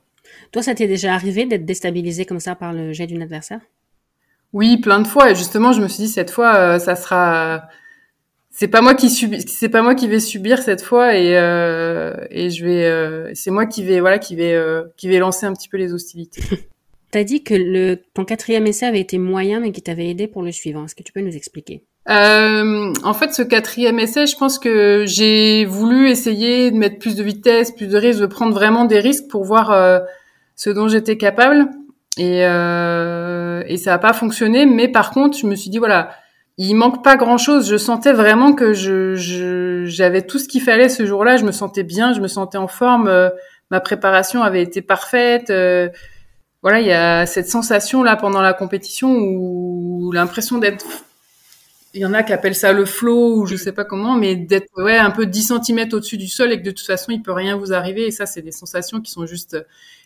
Toi, 0.52 0.62
ça 0.62 0.76
t'est 0.76 0.88
déjà 0.88 1.14
arrivé 1.14 1.46
d'être 1.46 1.66
déstabilisé 1.66 2.26
comme 2.26 2.40
ça 2.40 2.56
par 2.56 2.74
le 2.74 2.94
jet 2.94 3.08
d'une 3.08 3.22
adversaire? 3.22 3.62
Oui, 4.54 4.78
plein 4.78 5.00
de 5.00 5.08
fois. 5.08 5.32
Et 5.32 5.36
justement, 5.36 5.74
je 5.74 5.82
me 5.82 5.88
suis 5.88 6.04
dit 6.04 6.10
cette 6.10 6.32
fois, 6.32 6.56
euh, 6.56 6.80
ça 6.80 6.96
sera. 6.96 7.68
C'est 8.52 8.70
pas 8.70 8.82
moi 8.82 8.96
qui 8.96 9.10
subis, 9.10 9.42
c'est 9.42 9.68
pas 9.68 9.82
moi 9.82 9.96
qui 9.96 10.08
vais 10.08 10.22
subir 10.22 10.62
cette 10.62 10.82
fois, 10.82 11.18
et 11.18 11.38
euh, 11.38 12.16
et 12.30 12.50
je 12.50 12.64
vais, 12.64 12.86
euh, 12.86 13.30
c'est 13.34 13.52
moi 13.52 13.66
qui 13.66 13.84
vais, 13.84 14.00
voilà, 14.00 14.18
qui 14.18 14.34
vais, 14.38 14.58
qui 14.96 15.10
vais 15.10 15.20
lancer 15.20 15.46
un 15.46 15.52
petit 15.52 15.68
peu 15.68 15.76
les 15.76 15.94
hostilités. 15.94 16.42
T'as 17.12 17.26
dit 17.26 17.44
que 17.44 17.54
le 17.54 17.98
ton 18.14 18.24
quatrième 18.24 18.66
essai 18.66 18.86
avait 18.86 19.02
été 19.02 19.18
moyen, 19.18 19.60
mais 19.60 19.74
qui 19.74 19.82
t'avait 19.82 20.08
aidé 20.08 20.28
pour 20.28 20.42
le 20.42 20.54
suivant. 20.54 20.86
Est-ce 20.86 20.96
que 20.96 21.04
tu 21.04 21.12
peux 21.12 21.22
nous 21.22 21.36
expliquer? 21.36 21.84
En 22.08 23.14
fait, 23.14 23.34
ce 23.34 23.42
quatrième 23.42 24.00
essai, 24.00 24.28
je 24.28 24.38
pense 24.38 24.60
que 24.60 25.06
j'ai 25.08 25.66
voulu 25.66 26.10
essayer 26.10 26.72
de 26.72 26.78
mettre 26.78 27.00
plus 27.00 27.16
de 27.16 27.24
vitesse, 27.24 27.72
plus 27.72 27.88
de 27.88 27.98
risques, 27.98 28.22
de 28.22 28.26
prendre 28.26 28.54
vraiment 28.54 28.86
des 28.86 29.00
risques 29.00 29.28
pour 29.30 29.44
voir 29.44 29.72
ce 30.56 30.70
dont 30.70 30.88
j'étais 30.88 31.18
capable. 31.18 31.68
Et, 32.18 32.46
euh, 32.46 33.64
et 33.68 33.78
ça 33.78 33.92
n'a 33.92 33.98
pas 33.98 34.14
fonctionné. 34.14 34.66
Mais 34.66 34.88
par 34.88 35.12
contre, 35.12 35.38
je 35.38 35.48
me 35.48 35.56
suis 35.56 35.70
dit, 35.70 35.78
voilà, 35.78 36.12
il 36.58 36.74
manque 36.76 37.04
pas 37.04 37.18
grand-chose. 37.18 37.70
Je 37.70 37.78
sentais 37.78 38.14
vraiment 38.14 38.54
que 38.54 38.74
je, 38.74 39.84
j'avais 39.86 40.22
tout 40.22 40.40
ce 40.40 40.48
qu'il 40.48 40.62
fallait 40.62 40.90
ce 40.90 41.06
jour-là. 41.06 41.38
Je 41.38 41.46
me 41.46 41.52
sentais 41.52 41.84
bien, 41.84 42.14
je 42.14 42.22
me 42.22 42.28
sentais 42.28 42.58
en 42.58 42.68
forme. 42.68 43.08
Euh, 43.08 43.30
ma 43.72 43.80
préparation 43.80 44.44
avait 44.44 44.62
été 44.62 44.82
parfaite. 44.82 45.50
Euh, 45.50 45.90
voilà, 46.62 46.80
il 46.80 46.88
y 46.88 46.94
a 46.94 47.26
cette 47.26 47.48
sensation 47.48 48.02
là 48.02 48.16
pendant 48.16 48.42
la 48.42 48.54
compétition 48.54 49.12
où 49.12 50.12
l'impression 50.14 50.58
d'être 50.58 50.86
il 51.96 52.02
y 52.02 52.06
en 52.06 52.14
a 52.14 52.24
qui 52.24 52.34
appellent 52.34 52.56
ça 52.56 52.74
le 52.74 52.86
flow 52.86 53.38
ou 53.38 53.46
je 53.46 53.56
sais 53.56 53.72
pas 53.72 53.86
comment, 53.86 54.18
mais 54.18 54.36
d'être 54.36 54.70
ouais 54.78 54.98
un 54.98 55.12
peu 55.12 55.26
10 55.26 55.54
cm 55.66 55.90
au-dessus 55.94 56.18
du 56.18 56.28
sol 56.28 56.52
et 56.52 56.60
que 56.60 56.66
de 56.66 56.72
toute 56.72 56.86
façon 56.86 57.12
il 57.12 57.22
peut 57.22 57.32
rien 57.32 57.56
vous 57.56 57.74
arriver. 57.74 58.06
Et 58.08 58.12
ça, 58.12 58.26
c'est 58.26 58.42
des 58.42 58.52
sensations 58.52 59.00
qui 59.00 59.12
sont 59.12 59.26
juste 59.26 59.58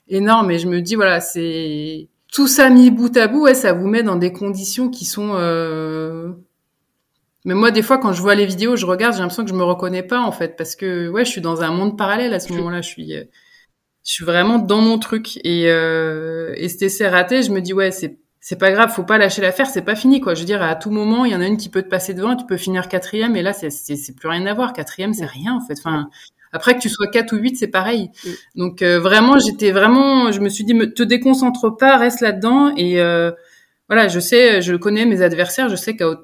énorme. 0.08 0.52
Et 0.52 0.60
je 0.60 0.68
me 0.68 0.82
dis, 0.82 0.96
voilà, 0.96 1.20
c'est 1.20 2.08
tout 2.32 2.48
ça 2.48 2.70
mis 2.70 2.92
bout 2.92 3.16
à 3.18 3.28
bout, 3.28 3.42
ouais, 3.44 3.56
ça 3.56 3.74
vous 3.74 3.88
met 3.88 4.04
dans 4.04 4.18
des 4.18 4.32
conditions 4.32 4.90
qui 4.90 5.06
sont. 5.06 5.32
Euh... 5.34 6.32
Mais 7.46 7.56
moi, 7.56 7.72
des 7.72 7.82
fois, 7.82 7.98
quand 7.98 8.14
je 8.14 8.22
vois 8.22 8.36
les 8.36 8.46
vidéos, 8.46 8.76
je 8.76 8.86
regarde, 8.86 9.14
j'ai 9.16 9.22
l'impression 9.22 9.44
que 9.44 9.50
je 9.50 9.56
me 9.56 9.64
reconnais 9.64 10.04
pas 10.04 10.20
en 10.20 10.32
fait, 10.32 10.56
parce 10.56 10.76
que 10.76 11.10
ouais, 11.10 11.26
je 11.26 11.32
suis 11.32 11.42
dans 11.42 11.62
un 11.64 11.72
monde 11.72 11.98
parallèle 11.98 12.34
à 12.34 12.40
ce 12.40 12.54
moment-là. 12.54 12.82
Je 12.82 12.88
suis, 12.88 13.16
euh, 13.16 13.24
je 14.06 14.14
suis 14.14 14.26
vraiment 14.26 14.60
dans 14.60 14.82
mon 14.82 15.00
truc. 15.00 15.38
Et 15.44 15.72
euh... 15.72 16.54
et 16.56 16.70
cet 16.70 16.84
essai 16.84 17.08
raté, 17.08 17.42
je 17.42 17.52
me 17.52 17.62
dis 17.62 17.74
ouais, 17.74 17.92
c'est 17.92 18.20
c'est 18.42 18.58
pas 18.58 18.72
grave, 18.72 18.92
faut 18.92 19.04
pas 19.04 19.18
lâcher 19.18 19.42
l'affaire, 19.42 19.68
c'est 19.68 19.82
pas 19.82 19.96
fini 19.96 20.22
quoi. 20.22 20.34
Je 20.34 20.40
veux 20.42 20.46
dire, 20.46 20.62
à 20.62 20.76
tout 20.76 20.92
moment, 20.92 21.26
il 21.26 21.32
y 21.32 21.36
en 21.36 21.42
a 21.42 21.48
une 21.48 21.58
qui 21.58 21.70
peut 21.70 21.82
te 21.82 21.90
passer 21.90 22.14
devant, 22.14 22.36
tu 22.36 22.46
peux 22.46 22.58
finir 22.58 22.88
quatrième, 22.88 23.36
et 23.36 23.42
là, 23.42 23.54
c'est 23.54 24.16
plus 24.16 24.30
rien 24.30 24.46
à 24.46 24.54
voir. 24.54 24.74
Quatrième, 24.74 25.14
c'est 25.14 25.26
rien 25.26 25.56
en 25.56 25.66
fait. 25.66 25.76
Enfin, 25.78 26.10
après 26.52 26.76
que 26.76 26.80
tu 26.80 26.90
sois 26.90 27.08
4 27.08 27.34
ou 27.34 27.38
8, 27.38 27.58
c'est 27.58 27.68
pareil. 27.68 28.10
Donc 28.56 28.82
euh, 28.82 29.00
vraiment, 29.00 29.38
j'étais 29.40 29.72
vraiment, 29.72 30.32
je 30.32 30.40
me 30.40 30.50
suis 30.50 30.64
dit, 30.64 30.74
me, 30.74 30.92
te 30.92 31.04
déconcentre 31.04 31.76
pas, 31.76 31.98
reste 31.98 32.22
là-dedans. 32.22 32.74
Et 32.76 33.00
euh, 33.02 33.32
voilà, 33.88 34.08
je 34.08 34.20
sais, 34.20 34.62
je 34.62 34.76
connais 34.76 35.06
mes 35.06 35.22
adversaires, 35.22 35.70
je 35.70 35.76
sais 35.76 35.96
que 35.96 36.22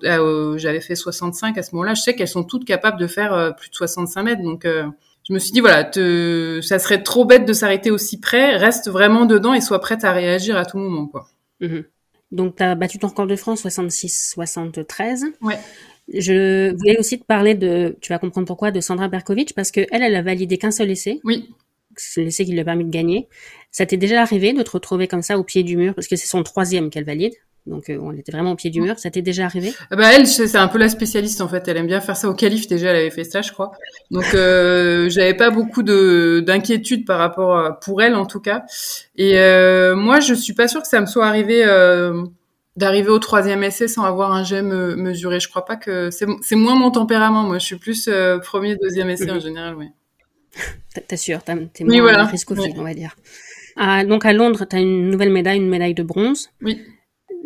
j'avais 0.57 0.81
fait 0.81 0.95
65 0.95 1.57
à 1.57 1.63
ce 1.63 1.75
moment-là, 1.75 1.93
je 1.93 2.01
sais 2.01 2.15
qu'elles 2.15 2.27
sont 2.27 2.43
toutes 2.43 2.65
capables 2.65 2.99
de 2.99 3.07
faire 3.07 3.33
euh, 3.33 3.51
plus 3.51 3.69
de 3.69 3.75
65 3.75 4.23
mètres. 4.23 4.41
Donc 4.41 4.65
je 4.65 5.33
me 5.33 5.39
suis 5.39 5.51
dit, 5.51 5.59
voilà, 5.59 5.83
te, 5.83 6.59
ça 6.61 6.79
serait 6.79 7.03
trop 7.03 7.25
bête 7.25 7.45
de 7.45 7.53
s'arrêter 7.53 7.91
aussi 7.91 8.19
près, 8.19 8.55
reste 8.55 8.89
vraiment 8.89 9.25
dedans 9.25 9.53
et 9.53 9.61
sois 9.61 9.79
prête 9.79 10.03
à 10.03 10.11
réagir 10.11 10.57
à 10.57 10.65
tout 10.65 10.77
moment. 10.77 11.07
quoi. 11.07 11.27
Mm-hmm. 11.61 11.83
Donc, 12.31 12.57
tu 12.57 12.63
as 12.63 12.75
battu 12.75 12.99
ton 12.99 13.07
record 13.07 13.27
de 13.27 13.35
France 13.35 13.65
66-73. 13.65 15.23
Ouais. 15.41 15.57
Je 16.13 16.75
voulais 16.75 16.99
aussi 16.99 17.19
te 17.19 17.25
parler 17.25 17.55
de, 17.55 17.97
tu 18.01 18.11
vas 18.11 18.19
comprendre 18.19 18.47
pourquoi, 18.47 18.71
de 18.71 18.79
Sandra 18.79 19.07
Berkovic, 19.07 19.53
parce 19.55 19.71
que 19.71 19.81
elle, 19.91 20.03
elle 20.03 20.15
a 20.15 20.21
validé 20.21 20.57
qu'un 20.57 20.71
seul 20.71 20.91
essai. 20.91 21.19
Oui. 21.23 21.49
C'est 21.95 22.23
l'essai 22.23 22.45
qui 22.45 22.51
lui 22.51 22.59
a 22.59 22.65
permis 22.65 22.83
de 22.83 22.89
gagner. 22.89 23.27
Ça 23.71 23.85
t'est 23.85 23.97
déjà 23.97 24.21
arrivé 24.21 24.53
de 24.53 24.61
te 24.63 24.71
retrouver 24.71 25.07
comme 25.07 25.21
ça 25.21 25.39
au 25.39 25.43
pied 25.43 25.63
du 25.63 25.77
mur, 25.77 25.95
parce 25.95 26.07
que 26.07 26.15
c'est 26.15 26.27
son 26.27 26.43
troisième 26.43 26.89
qu'elle 26.89 27.05
valide? 27.05 27.33
Donc 27.65 27.89
euh, 27.89 27.97
on 27.99 28.11
était 28.11 28.31
vraiment 28.31 28.51
au 28.51 28.55
pied 28.55 28.69
du 28.69 28.79
mur. 28.79 28.99
Ça 28.99 29.09
t'est 29.09 29.23
déjà 29.23 29.45
arrivé? 29.45 29.73
Ah 29.89 29.95
Bah 29.95 30.09
elle, 30.13 30.27
c'est 30.27 30.55
un 30.55 30.67
peu 30.67 30.77
la 30.77 30.89
spécialiste 30.89 31.41
en 31.41 31.47
fait. 31.47 31.67
Elle 31.67 31.77
aime 31.77 31.87
bien 31.87 31.99
faire 31.99 32.15
ça 32.15 32.29
au 32.29 32.35
calife 32.35 32.67
déjà. 32.67 32.91
Elle 32.91 32.97
avait 32.97 33.09
fait 33.09 33.23
ça, 33.23 33.41
je 33.41 33.51
crois. 33.51 33.71
Donc 34.11 34.25
euh, 34.33 35.09
j'avais 35.09 35.33
pas 35.33 35.49
beaucoup 35.49 35.81
de 35.81 36.43
d'inquiétude 36.45 37.05
par 37.05 37.17
rapport 37.17 37.57
à, 37.57 37.79
pour 37.79 38.03
elle 38.03 38.15
en 38.15 38.27
tout 38.27 38.39
cas. 38.39 38.63
Et 39.15 39.39
euh, 39.39 39.95
moi, 39.95 40.19
je 40.19 40.33
suis 40.35 40.53
pas 40.53 40.67
sûre 40.67 40.81
que 40.81 40.87
ça 40.87 41.01
me 41.01 41.05
soit 41.05 41.25
arrivé. 41.25 41.65
D'arriver 42.77 43.07
au 43.07 43.19
troisième 43.19 43.63
essai 43.63 43.87
sans 43.87 44.03
avoir 44.03 44.33
un 44.33 44.43
jet 44.43 44.61
mesuré. 44.61 45.39
Je 45.39 45.47
crois 45.47 45.63
pas 45.63 45.77
que 45.77 46.09
c'est 46.11 46.55
moins 46.55 46.75
mon 46.75 46.91
tempérament. 46.91 47.43
Moi, 47.43 47.57
je 47.57 47.65
suis 47.65 47.77
plus 47.77 48.09
premier, 48.43 48.75
deuxième 48.75 49.09
essai 49.09 49.31
en 49.31 49.35
mhm. 49.35 49.41
général, 49.41 49.75
oui. 49.75 49.87
T'assures, 51.07 51.41
t'es 51.41 51.55
moins 51.55 51.65
oui, 51.87 51.99
voilà. 52.01 52.29
on 52.49 52.83
va 52.83 52.93
dire. 52.93 53.15
Donc 54.07 54.25
à 54.25 54.33
Londres, 54.33 54.65
tu 54.69 54.75
as 54.75 54.79
une 54.79 55.09
nouvelle 55.09 55.31
médaille, 55.31 55.57
une 55.57 55.69
médaille 55.69 55.93
de 55.93 56.03
bronze. 56.03 56.49
Oui. 56.61 56.81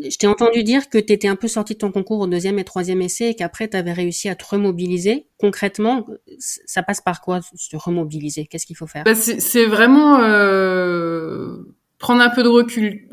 Je 0.01 0.17
t'ai 0.17 0.27
entendu 0.27 0.63
dire 0.63 0.89
que 0.89 0.97
tu 0.97 1.13
étais 1.13 1.27
un 1.27 1.35
peu 1.35 1.47
sorti 1.47 1.73
de 1.73 1.79
ton 1.79 1.91
concours 1.91 2.19
au 2.19 2.27
deuxième 2.27 2.59
et 2.59 2.63
troisième 2.63 3.01
essai 3.01 3.29
et 3.29 3.35
qu'après 3.35 3.67
tu 3.67 3.77
avais 3.77 3.93
réussi 3.93 4.29
à 4.29 4.35
te 4.35 4.45
remobiliser. 4.45 5.27
Concrètement, 5.37 6.05
ça 6.37 6.83
passe 6.83 7.01
par 7.01 7.21
quoi 7.21 7.39
se 7.55 7.75
remobiliser? 7.75 8.45
Qu'est-ce 8.45 8.65
qu'il 8.65 8.77
faut 8.77 8.87
faire? 8.87 9.03
Bah, 9.03 9.15
C'est 9.15 9.65
vraiment 9.65 10.19
euh 10.21 11.57
prendre 11.99 12.21
un 12.21 12.29
peu 12.29 12.43
de 12.43 12.47
recul, 12.47 13.07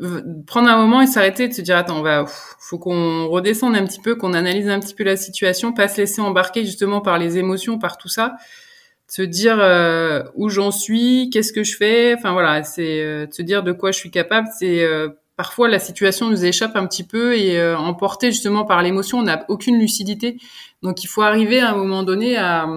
prendre 0.47 0.69
un 0.69 0.77
moment 0.77 1.01
et 1.01 1.07
s'arrêter 1.07 1.49
de 1.49 1.53
se 1.53 1.61
dire 1.61 1.75
attends, 1.75 2.03
on 2.03 2.25
faut 2.25 2.79
qu'on 2.79 3.27
redescende 3.27 3.75
un 3.75 3.85
petit 3.85 3.99
peu, 3.99 4.15
qu'on 4.15 4.33
analyse 4.33 4.69
un 4.69 4.79
petit 4.79 4.95
peu 4.95 5.03
la 5.03 5.17
situation, 5.17 5.73
pas 5.73 5.89
se 5.89 5.97
laisser 5.97 6.21
embarquer 6.21 6.63
justement 6.63 7.01
par 7.01 7.19
les 7.19 7.37
émotions, 7.37 7.77
par 7.77 7.97
tout 7.97 8.07
ça, 8.07 8.37
se 9.09 9.21
dire 9.21 9.57
euh, 9.59 10.23
où 10.35 10.47
j'en 10.49 10.71
suis, 10.71 11.29
qu'est-ce 11.31 11.51
que 11.51 11.63
je 11.63 11.75
fais, 11.75 12.15
enfin 12.17 12.31
voilà, 12.31 12.63
c'est 12.63 13.01
euh, 13.01 13.27
se 13.29 13.41
dire 13.41 13.61
de 13.61 13.73
quoi 13.73 13.91
je 13.91 13.97
suis 13.99 14.11
capable. 14.11 14.47
C'est 14.57 14.83
euh, 14.83 15.09
parfois 15.37 15.69
la 15.69 15.79
situation 15.79 16.29
nous 16.29 16.43
échappe 16.43 16.75
un 16.75 16.85
petit 16.85 17.05
peu 17.05 17.37
et 17.37 17.73
emporté 17.75 18.31
justement 18.31 18.65
par 18.65 18.81
l'émotion, 18.81 19.19
on 19.19 19.23
n'a 19.23 19.45
aucune 19.47 19.79
lucidité. 19.79 20.37
Donc 20.83 21.03
il 21.03 21.07
faut 21.07 21.21
arriver 21.21 21.61
à 21.61 21.71
un 21.71 21.75
moment 21.75 22.03
donné 22.03 22.35
à 22.35 22.67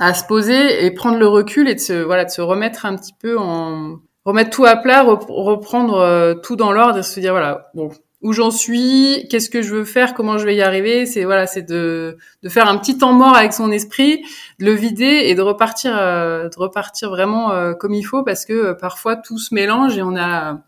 à 0.00 0.14
se 0.14 0.24
poser 0.24 0.84
et 0.84 0.90
prendre 0.90 1.18
le 1.18 1.26
recul 1.26 1.68
et 1.68 1.74
de 1.74 1.80
se 1.80 1.92
voilà 1.92 2.24
de 2.24 2.30
se 2.30 2.40
remettre 2.40 2.86
un 2.86 2.96
petit 2.96 3.12
peu 3.12 3.38
en 3.38 3.98
remettre 4.24 4.50
tout 4.50 4.64
à 4.64 4.76
plat, 4.76 5.02
reprendre 5.02 5.98
euh, 5.98 6.34
tout 6.34 6.56
dans 6.56 6.72
l'ordre 6.72 6.98
et 6.98 7.02
se 7.02 7.18
dire 7.20 7.32
voilà, 7.32 7.70
bon, 7.74 7.90
où 8.20 8.32
j'en 8.32 8.52
suis, 8.52 9.26
qu'est-ce 9.28 9.50
que 9.50 9.62
je 9.62 9.74
veux 9.74 9.84
faire, 9.84 10.14
comment 10.14 10.38
je 10.38 10.46
vais 10.46 10.54
y 10.54 10.62
arriver, 10.62 11.06
c'est 11.06 11.24
voilà, 11.24 11.48
c'est 11.48 11.62
de, 11.62 12.16
de 12.42 12.48
faire 12.48 12.68
un 12.68 12.78
petit 12.78 12.96
temps 12.96 13.12
mort 13.12 13.36
avec 13.36 13.52
son 13.52 13.72
esprit, 13.72 14.22
de 14.60 14.66
le 14.66 14.72
vider 14.72 15.22
et 15.24 15.34
de 15.34 15.42
repartir 15.42 15.96
euh, 15.98 16.48
de 16.48 16.56
repartir 16.56 17.10
vraiment 17.10 17.50
euh, 17.52 17.74
comme 17.74 17.94
il 17.94 18.04
faut 18.04 18.22
parce 18.22 18.44
que 18.44 18.72
parfois 18.72 19.16
tout 19.16 19.38
se 19.38 19.54
mélange 19.54 19.98
et 19.98 20.02
on 20.02 20.16
a 20.16 20.60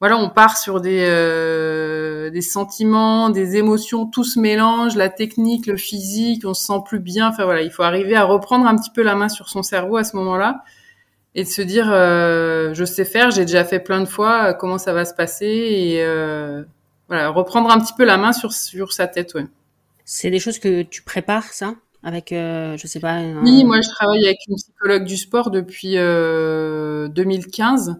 voilà, 0.00 0.18
on 0.18 0.30
part 0.30 0.58
sur 0.58 0.80
des 0.80 2.30
des 2.32 2.42
sentiments, 2.42 3.30
des 3.30 3.56
émotions, 3.56 4.06
tout 4.06 4.24
se 4.24 4.38
mélange, 4.38 4.96
la 4.96 5.08
technique, 5.08 5.66
le 5.66 5.76
physique, 5.76 6.44
on 6.44 6.54
se 6.54 6.66
sent 6.66 6.80
plus 6.84 7.00
bien. 7.00 7.28
Enfin 7.28 7.44
voilà, 7.44 7.62
il 7.62 7.70
faut 7.70 7.82
arriver 7.82 8.16
à 8.16 8.24
reprendre 8.24 8.66
un 8.66 8.76
petit 8.76 8.90
peu 8.90 9.02
la 9.02 9.14
main 9.14 9.28
sur 9.28 9.48
son 9.48 9.62
cerveau 9.62 9.96
à 9.96 10.04
ce 10.04 10.16
moment-là 10.16 10.62
et 11.36 11.44
de 11.44 11.48
se 11.48 11.62
dire 11.62 11.88
euh, 11.92 12.74
je 12.74 12.84
sais 12.84 13.04
faire, 13.04 13.30
j'ai 13.30 13.44
déjà 13.44 13.64
fait 13.64 13.78
plein 13.78 14.00
de 14.00 14.06
fois, 14.06 14.46
euh, 14.46 14.52
comment 14.54 14.78
ça 14.78 14.94
va 14.94 15.04
se 15.04 15.14
passer 15.14 15.46
et 15.46 16.02
euh, 16.02 16.64
voilà, 17.08 17.28
reprendre 17.28 17.70
un 17.70 17.78
petit 17.78 17.92
peu 17.92 18.04
la 18.04 18.16
main 18.16 18.32
sur 18.32 18.52
sur 18.52 18.92
sa 18.92 19.06
tête, 19.06 19.34
ouais. 19.34 19.46
C'est 20.04 20.30
des 20.30 20.40
choses 20.40 20.58
que 20.58 20.82
tu 20.82 21.02
prépares 21.02 21.52
ça 21.52 21.74
avec 22.02 22.32
euh, 22.32 22.76
je 22.78 22.86
sais 22.86 23.00
pas. 23.00 23.20
Oui, 23.42 23.64
moi 23.64 23.80
je 23.82 23.88
travaille 23.90 24.24
avec 24.24 24.38
une 24.48 24.56
psychologue 24.56 25.04
du 25.04 25.16
sport 25.16 25.50
depuis 25.50 25.94
2015. 25.94 27.96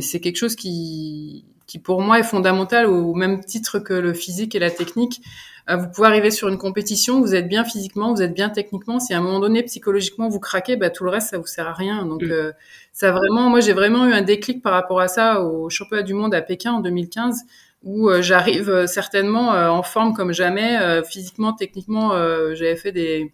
C'est 0.00 0.20
quelque 0.20 0.36
chose 0.36 0.56
qui 0.56 1.44
qui 1.66 1.78
pour 1.78 2.02
moi 2.02 2.18
est 2.18 2.24
fondamental 2.24 2.86
au 2.86 3.14
même 3.14 3.42
titre 3.42 3.78
que 3.78 3.94
le 3.94 4.12
physique 4.12 4.54
et 4.54 4.58
la 4.58 4.70
technique. 4.70 5.22
vous 5.68 5.88
pouvez 5.88 6.06
arriver 6.06 6.30
sur 6.30 6.48
une 6.48 6.58
compétition, 6.58 7.20
vous 7.20 7.34
êtes 7.34 7.48
bien 7.48 7.64
physiquement, 7.64 8.12
vous 8.14 8.22
êtes 8.22 8.34
bien 8.34 8.50
techniquement. 8.50 9.00
Si 9.00 9.14
à 9.14 9.18
un 9.18 9.20
moment 9.22 9.40
donné 9.40 9.62
psychologiquement 9.62 10.28
vous 10.28 10.40
craquez, 10.40 10.76
bah, 10.76 10.90
tout 10.90 11.04
le 11.04 11.10
reste 11.10 11.30
ça 11.30 11.38
vous 11.38 11.46
sert 11.46 11.66
à 11.66 11.72
rien. 11.72 12.04
Donc 12.04 12.22
mm. 12.22 12.52
ça 12.92 13.12
vraiment, 13.12 13.48
moi 13.50 13.60
j'ai 13.60 13.72
vraiment 13.72 14.06
eu 14.06 14.12
un 14.12 14.22
déclic 14.22 14.62
par 14.62 14.72
rapport 14.72 15.00
à 15.00 15.08
ça 15.08 15.42
au 15.42 15.68
championnat 15.70 16.02
du 16.02 16.14
monde 16.14 16.34
à 16.34 16.42
Pékin 16.42 16.72
en 16.72 16.80
2015 16.80 17.42
où 17.82 18.10
j'arrive 18.20 18.86
certainement 18.86 19.50
en 19.50 19.82
forme 19.82 20.14
comme 20.14 20.32
jamais, 20.32 21.02
physiquement, 21.04 21.52
techniquement, 21.52 22.12
j'avais 22.54 22.76
fait 22.76 22.92
des 22.92 23.32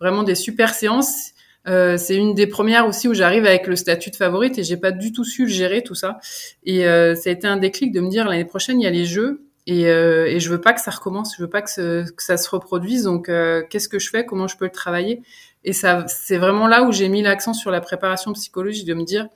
vraiment 0.00 0.24
des 0.24 0.34
super 0.34 0.74
séances. 0.74 1.33
Euh, 1.66 1.96
c'est 1.96 2.16
une 2.16 2.34
des 2.34 2.46
premières 2.46 2.86
aussi 2.86 3.08
où 3.08 3.14
j'arrive 3.14 3.46
avec 3.46 3.66
le 3.66 3.76
statut 3.76 4.10
de 4.10 4.16
favorite 4.16 4.58
et 4.58 4.64
j'ai 4.64 4.76
pas 4.76 4.90
du 4.90 5.12
tout 5.12 5.24
su 5.24 5.48
gérer 5.48 5.82
tout 5.82 5.94
ça. 5.94 6.18
Et 6.64 6.86
euh, 6.86 7.14
ça 7.14 7.30
a 7.30 7.32
été 7.32 7.46
un 7.46 7.56
déclic 7.56 7.92
de 7.92 8.00
me 8.00 8.10
dire 8.10 8.28
l'année 8.28 8.44
prochaine 8.44 8.80
il 8.80 8.84
y 8.84 8.86
a 8.86 8.90
les 8.90 9.06
Jeux 9.06 9.42
et, 9.66 9.86
euh, 9.86 10.26
et 10.26 10.40
je 10.40 10.50
veux 10.50 10.60
pas 10.60 10.74
que 10.74 10.80
ça 10.80 10.90
recommence, 10.90 11.34
je 11.36 11.42
veux 11.42 11.48
pas 11.48 11.62
que, 11.62 12.10
que 12.10 12.22
ça 12.22 12.36
se 12.36 12.50
reproduise. 12.50 13.04
Donc 13.04 13.28
euh, 13.28 13.62
qu'est-ce 13.70 13.88
que 13.88 13.98
je 13.98 14.10
fais, 14.10 14.26
comment 14.26 14.46
je 14.46 14.56
peux 14.56 14.66
le 14.66 14.70
travailler? 14.70 15.22
Et 15.64 15.72
ça, 15.72 16.04
c'est 16.08 16.36
vraiment 16.36 16.66
là 16.66 16.82
où 16.82 16.92
j'ai 16.92 17.08
mis 17.08 17.22
l'accent 17.22 17.54
sur 17.54 17.70
la 17.70 17.80
préparation 17.80 18.32
psychologique, 18.34 18.86
de 18.86 18.94
me 18.94 19.04
dire 19.04 19.28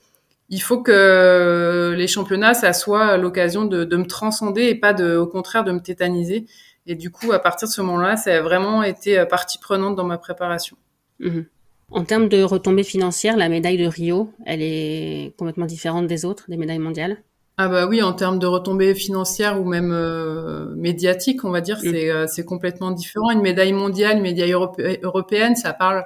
il 0.51 0.61
faut 0.61 0.83
que 0.83 1.95
les 1.97 2.07
championnats 2.07 2.55
ça 2.55 2.73
soit 2.73 3.17
l'occasion 3.17 3.65
de, 3.65 3.85
de 3.85 3.97
me 3.97 4.07
transcender 4.07 4.65
et 4.65 4.75
pas 4.75 4.93
de, 4.93 5.17
au 5.17 5.27
contraire 5.27 5.65
de 5.65 5.73
me 5.73 5.81
tétaniser. 5.81 6.47
Et 6.89 6.95
du 6.95 7.11
coup, 7.11 7.33
à 7.33 7.39
partir 7.39 7.69
de 7.69 7.73
ce 7.73 7.83
moment-là, 7.83 8.17
ça 8.17 8.35
a 8.35 8.41
vraiment 8.41 8.83
été 8.83 9.19
euh, 9.19 9.27
partie 9.27 9.59
prenante 9.59 9.95
dans 9.95 10.05
ma 10.05 10.17
préparation. 10.17 10.77
Mhm. 11.21 11.45
En 11.91 12.05
termes 12.05 12.29
de 12.29 12.43
retombées 12.43 12.85
financières, 12.85 13.37
la 13.37 13.49
médaille 13.49 13.79
de 13.79 13.87
Rio, 13.87 14.33
elle 14.45 14.63
est 14.63 15.35
complètement 15.39 15.67
différente 15.67 16.07
des 16.07 16.25
autres, 16.25 16.45
des 16.49 16.59
médailles 16.59 16.79
mondiales? 16.79 17.23
Ah 17.57 17.69
bah 17.69 17.87
oui, 17.89 18.03
en 18.03 18.13
termes 18.13 18.39
de 18.39 18.47
retombées 18.47 18.95
financières 18.95 19.61
ou 19.61 19.65
même 19.65 19.91
euh, 19.91 20.73
médiatiques, 20.77 21.45
on 21.45 21.51
va 21.51 21.61
dire, 21.61 21.79
mhm. 21.83 22.27
c'est, 22.29 22.45
complètement 22.45 22.93
différent. 22.93 23.31
Une 23.31 23.41
médaille 23.41 23.73
mondiale, 23.73 24.19
une 24.19 24.23
médaille 24.23 24.55
européenne, 25.03 25.57
ça 25.57 25.73
parle 25.73 26.05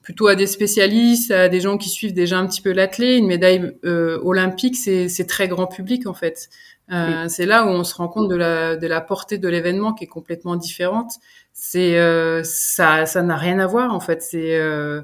plutôt 0.00 0.28
à 0.28 0.34
des 0.34 0.46
spécialistes, 0.46 1.30
à 1.30 1.50
des 1.50 1.60
gens 1.60 1.76
qui 1.76 1.90
suivent 1.90 2.14
déjà 2.14 2.38
un 2.38 2.46
petit 2.46 2.62
peu 2.62 2.72
l'athlé. 2.72 3.16
Une 3.16 3.26
médaille 3.26 3.72
euh, 3.84 4.18
olympique, 4.22 4.76
c'est, 4.76 5.26
très 5.28 5.48
grand 5.48 5.66
public 5.66 6.06
en 6.06 6.14
fait. 6.14 6.48
Euh, 6.90 7.26
C'est 7.28 7.44
là 7.44 7.66
où 7.66 7.68
on 7.68 7.84
se 7.84 7.94
rend 7.94 8.08
compte 8.08 8.30
de 8.30 8.36
la, 8.36 8.76
de 8.76 8.86
la 8.86 9.02
portée 9.02 9.36
de 9.36 9.48
l'événement 9.48 9.92
qui 9.92 10.04
est 10.04 10.08
complètement 10.08 10.56
différente. 10.56 11.12
C'est 11.60 11.98
euh, 11.98 12.44
ça, 12.44 13.04
ça 13.04 13.20
n'a 13.20 13.36
rien 13.36 13.58
à 13.58 13.66
voir 13.66 13.92
en 13.92 13.98
fait. 13.98 14.22
C'est 14.22 14.54
euh, 14.54 15.02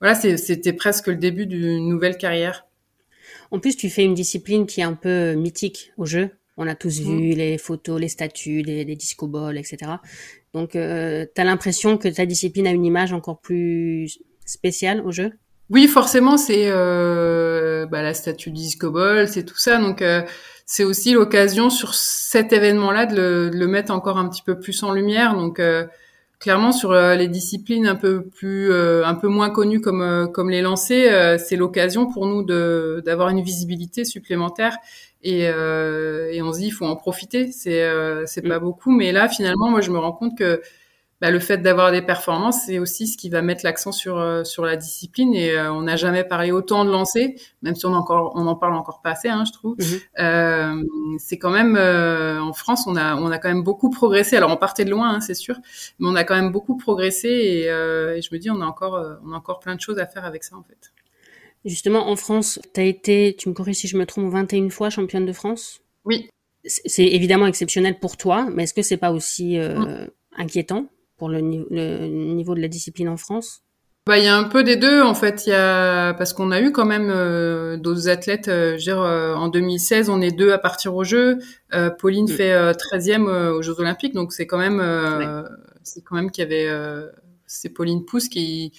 voilà, 0.00 0.14
c'était 0.14 0.72
presque 0.72 1.08
le 1.08 1.16
début 1.16 1.44
d'une 1.44 1.86
nouvelle 1.88 2.16
carrière. 2.16 2.66
En 3.50 3.58
plus, 3.58 3.76
tu 3.76 3.90
fais 3.90 4.02
une 4.02 4.14
discipline 4.14 4.64
qui 4.64 4.80
est 4.80 4.84
un 4.84 4.94
peu 4.94 5.34
mythique 5.34 5.92
au 5.98 6.06
jeu. 6.06 6.30
On 6.56 6.66
a 6.66 6.74
tous 6.74 7.00
vu 7.00 7.34
mm. 7.34 7.36
les 7.36 7.58
photos, 7.58 8.00
les 8.00 8.08
statues, 8.08 8.62
les, 8.62 8.84
les 8.84 8.96
disco 8.96 9.26
balls, 9.26 9.58
etc. 9.58 9.92
Donc, 10.54 10.74
euh, 10.74 11.26
tu 11.34 11.40
as 11.40 11.44
l'impression 11.44 11.98
que 11.98 12.08
ta 12.08 12.24
discipline 12.24 12.66
a 12.66 12.70
une 12.70 12.86
image 12.86 13.12
encore 13.12 13.38
plus 13.38 14.20
spécial 14.46 15.02
au 15.02 15.10
jeu? 15.10 15.32
Oui, 15.68 15.86
forcément, 15.86 16.38
c'est 16.38 16.64
euh, 16.68 17.86
bah, 17.86 18.02
la 18.02 18.14
statue 18.14 18.50
Disco 18.50 18.90
Ball, 18.90 19.28
c'est 19.28 19.44
tout 19.44 19.58
ça. 19.58 19.78
Donc, 19.78 20.00
euh, 20.00 20.22
c'est 20.72 20.84
aussi 20.84 21.14
l'occasion 21.14 21.68
sur 21.68 21.94
cet 21.94 22.52
événement-là 22.52 23.06
de 23.06 23.50
le, 23.52 23.66
mettre 23.66 23.92
encore 23.92 24.18
un 24.18 24.28
petit 24.28 24.42
peu 24.42 24.56
plus 24.56 24.84
en 24.84 24.92
lumière. 24.92 25.34
Donc, 25.34 25.58
euh, 25.58 25.84
clairement, 26.38 26.70
sur 26.70 26.92
les 26.92 27.26
disciplines 27.26 27.88
un 27.88 27.96
peu 27.96 28.22
plus, 28.22 28.72
un 28.72 29.14
peu 29.16 29.26
moins 29.26 29.50
connues 29.50 29.80
comme 29.80 30.30
comme 30.32 30.48
les 30.48 30.62
lancers, 30.62 31.40
c'est 31.40 31.56
l'occasion 31.56 32.06
pour 32.06 32.26
nous 32.26 32.44
de 32.44 33.02
d'avoir 33.04 33.30
une 33.30 33.42
visibilité 33.42 34.04
supplémentaire. 34.04 34.76
Et, 35.24 35.40
et 35.40 36.40
on 36.40 36.52
se 36.52 36.58
dit, 36.60 36.66
il 36.68 36.70
faut 36.70 36.86
en 36.86 36.94
profiter. 36.94 37.50
C'est 37.50 37.84
c'est 38.26 38.42
pas 38.42 38.60
mm. 38.60 38.62
beaucoup, 38.62 38.92
mais 38.92 39.10
là, 39.10 39.28
finalement, 39.28 39.70
moi, 39.70 39.80
je 39.80 39.90
me 39.90 39.98
rends 39.98 40.12
compte 40.12 40.38
que 40.38 40.62
bah, 41.20 41.30
le 41.30 41.38
fait 41.38 41.58
d'avoir 41.58 41.92
des 41.92 42.00
performances, 42.00 42.62
c'est 42.64 42.78
aussi 42.78 43.06
ce 43.06 43.18
qui 43.18 43.28
va 43.28 43.42
mettre 43.42 43.60
l'accent 43.62 43.92
sur 43.92 44.18
euh, 44.18 44.42
sur 44.42 44.64
la 44.64 44.76
discipline. 44.76 45.34
Et 45.34 45.50
euh, 45.50 45.70
on 45.70 45.82
n'a 45.82 45.96
jamais 45.96 46.24
parlé 46.24 46.50
autant 46.50 46.86
de 46.86 46.90
lancer, 46.90 47.36
même 47.60 47.74
si 47.74 47.84
on 47.84 47.92
encore 47.92 48.32
on 48.36 48.46
en 48.46 48.56
parle 48.56 48.72
encore 48.72 49.02
pas 49.02 49.10
assez, 49.10 49.28
hein, 49.28 49.44
je 49.46 49.52
trouve. 49.52 49.76
Mhm. 49.78 50.00
Euh, 50.18 50.82
c'est 51.18 51.38
quand 51.38 51.50
même 51.50 51.76
en 51.76 52.52
France, 52.54 52.86
on 52.86 52.96
a 52.96 53.16
on 53.16 53.30
a 53.30 53.38
quand 53.38 53.48
même 53.50 53.62
beaucoup 53.62 53.90
progressé. 53.90 54.36
Alors 54.36 54.50
on 54.50 54.56
partait 54.56 54.86
de 54.86 54.90
loin, 54.90 55.10
hein, 55.10 55.20
c'est 55.20 55.34
sûr, 55.34 55.56
mais 55.98 56.08
on 56.08 56.14
a 56.14 56.24
quand 56.24 56.34
même 56.34 56.52
beaucoup 56.52 56.78
progressé. 56.78 57.28
Et, 57.28 57.64
et, 57.64 58.22
je 58.22 58.28
me 58.34 58.38
dis, 58.38 58.50
on 58.50 58.62
a 58.62 58.64
encore 58.64 58.98
on 59.24 59.32
a 59.32 59.36
encore 59.36 59.60
plein 59.60 59.74
de 59.74 59.80
choses 59.80 59.98
à 59.98 60.06
faire 60.06 60.24
avec 60.24 60.42
ça 60.42 60.56
en 60.56 60.62
fait. 60.62 60.92
Justement, 61.66 62.08
en 62.08 62.16
France, 62.16 62.58
tu 62.72 62.80
as 62.80 62.84
été, 62.84 63.36
tu 63.38 63.50
me 63.50 63.54
corriges 63.54 63.76
si 63.76 63.88
je 63.88 63.98
me 63.98 64.06
trompe, 64.06 64.32
21 64.32 64.70
fois 64.70 64.88
championne 64.88 65.26
de 65.26 65.34
France? 65.34 65.80
Oui. 66.06 66.30
C'est 66.64 67.04
évidemment 67.04 67.46
exceptionnel 67.46 67.98
pour 67.98 68.16
toi, 68.16 68.48
mais 68.50 68.62
est-ce 68.62 68.72
que 68.72 68.80
c'est 68.80 68.96
pas 68.96 69.12
aussi 69.12 69.58
mm. 69.58 70.08
inquiétant? 70.38 70.86
Pour 71.20 71.28
le, 71.28 71.40
niveau 71.40 72.54
de 72.54 72.62
la 72.62 72.68
discipline 72.68 73.10
en 73.10 73.18
France? 73.18 73.60
Bah, 74.06 74.16
il 74.16 74.24
y 74.24 74.26
a 74.26 74.34
un 74.34 74.44
peu 74.44 74.64
des 74.64 74.76
deux 74.76 75.02
en 75.02 75.14
fait. 75.14 75.46
Il 75.46 75.50
y 75.50 75.52
a 75.52 76.14
parce 76.14 76.32
qu'on 76.32 76.50
a 76.50 76.62
eu 76.62 76.72
quand 76.72 76.86
même 76.86 77.10
euh, 77.10 77.76
d'autres 77.76 78.08
athlètes. 78.08 78.48
Euh, 78.48 78.70
je 78.70 78.72
veux 78.72 78.78
dire, 78.78 79.02
euh, 79.02 79.34
en 79.34 79.48
2016, 79.48 80.08
on 80.08 80.22
est 80.22 80.30
deux 80.30 80.50
à 80.50 80.56
partir 80.58 80.96
au 80.96 81.04
jeu. 81.04 81.38
Pauline 81.98 82.24
mm. 82.24 82.28
fait 82.28 82.72
13e 82.72 83.28
aux 83.50 83.60
Jeux 83.60 83.78
Olympiques, 83.78 84.14
donc 84.14 84.32
c'est 84.32 84.46
quand 84.46 84.56
même 84.56 84.80
c'est 85.82 86.00
quand 86.00 86.16
même 86.16 86.30
qu'il 86.30 86.42
y 86.42 86.46
avait 86.46 86.70
c'est 87.46 87.68
Pauline 87.68 88.06
Pousse 88.06 88.28
qui 88.30 88.72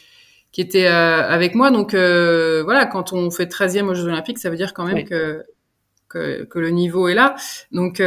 qui 0.51 0.61
était 0.61 0.87
avec 0.87 1.53
moi. 1.53 1.69
Donc 1.69 1.93
voilà, 1.93 2.87
quand 2.87 3.13
on 3.13 3.29
fait 3.29 3.45
13e 3.45 3.87
aux 3.87 3.93
Jeux 3.93 4.07
Olympiques, 4.07 4.39
ça 4.39 4.49
veut 4.49 4.57
dire 4.57 4.73
quand 4.73 4.85
même 4.85 5.07
que, 5.07 5.43
que, 6.09 6.45
que 6.45 6.57
le 6.57 6.71
niveau 6.71 7.07
est 7.07 7.13
là. 7.13 7.35
Donc 7.71 8.01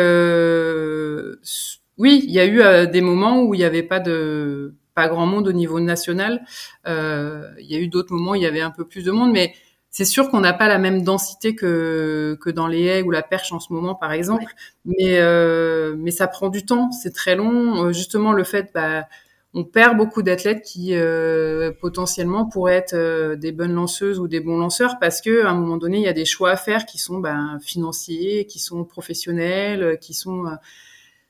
oui, 1.98 2.22
il 2.26 2.32
y 2.32 2.40
a 2.40 2.44
eu 2.44 2.60
euh, 2.60 2.86
des 2.86 3.00
moments 3.00 3.42
où 3.42 3.54
il 3.54 3.58
n'y 3.58 3.64
avait 3.64 3.82
pas 3.82 4.00
de 4.00 4.74
pas 4.94 5.08
grand 5.08 5.26
monde 5.26 5.48
au 5.48 5.52
niveau 5.52 5.80
national. 5.80 6.44
Euh, 6.86 7.50
il 7.60 7.66
y 7.70 7.74
a 7.76 7.78
eu 7.78 7.88
d'autres 7.88 8.14
moments 8.14 8.32
où 8.32 8.36
il 8.36 8.42
y 8.42 8.46
avait 8.46 8.60
un 8.60 8.70
peu 8.70 8.84
plus 8.86 9.04
de 9.04 9.10
monde, 9.10 9.32
mais 9.32 9.54
c'est 9.90 10.04
sûr 10.04 10.28
qu'on 10.30 10.40
n'a 10.40 10.52
pas 10.52 10.68
la 10.68 10.78
même 10.78 11.02
densité 11.04 11.54
que 11.54 12.36
que 12.40 12.50
dans 12.50 12.66
les 12.66 12.82
haies 12.84 13.02
ou 13.02 13.10
la 13.10 13.22
perche 13.22 13.52
en 13.52 13.60
ce 13.60 13.72
moment, 13.72 13.94
par 13.94 14.12
exemple. 14.12 14.52
Mais 14.84 15.18
euh, 15.18 15.94
mais 15.98 16.10
ça 16.10 16.26
prend 16.28 16.48
du 16.48 16.64
temps, 16.64 16.90
c'est 16.92 17.12
très 17.12 17.36
long. 17.36 17.86
Euh, 17.86 17.92
justement, 17.92 18.32
le 18.32 18.44
fait, 18.44 18.70
bah, 18.74 19.06
on 19.54 19.64
perd 19.64 19.96
beaucoup 19.96 20.22
d'athlètes 20.22 20.62
qui 20.62 20.94
euh, 20.94 21.70
potentiellement 21.80 22.46
pourraient 22.46 22.74
être 22.74 22.94
euh, 22.94 23.36
des 23.36 23.52
bonnes 23.52 23.72
lanceuses 23.72 24.18
ou 24.18 24.26
des 24.26 24.40
bons 24.40 24.58
lanceurs 24.58 24.98
parce 25.00 25.20
que 25.20 25.44
à 25.44 25.50
un 25.50 25.54
moment 25.54 25.76
donné, 25.76 25.98
il 25.98 26.02
y 26.02 26.08
a 26.08 26.12
des 26.12 26.24
choix 26.24 26.50
à 26.50 26.56
faire 26.56 26.86
qui 26.86 26.98
sont 26.98 27.18
ben, 27.18 27.58
financiers, 27.62 28.46
qui 28.46 28.58
sont 28.58 28.84
professionnels, 28.84 29.98
qui 30.00 30.12
sont 30.12 30.44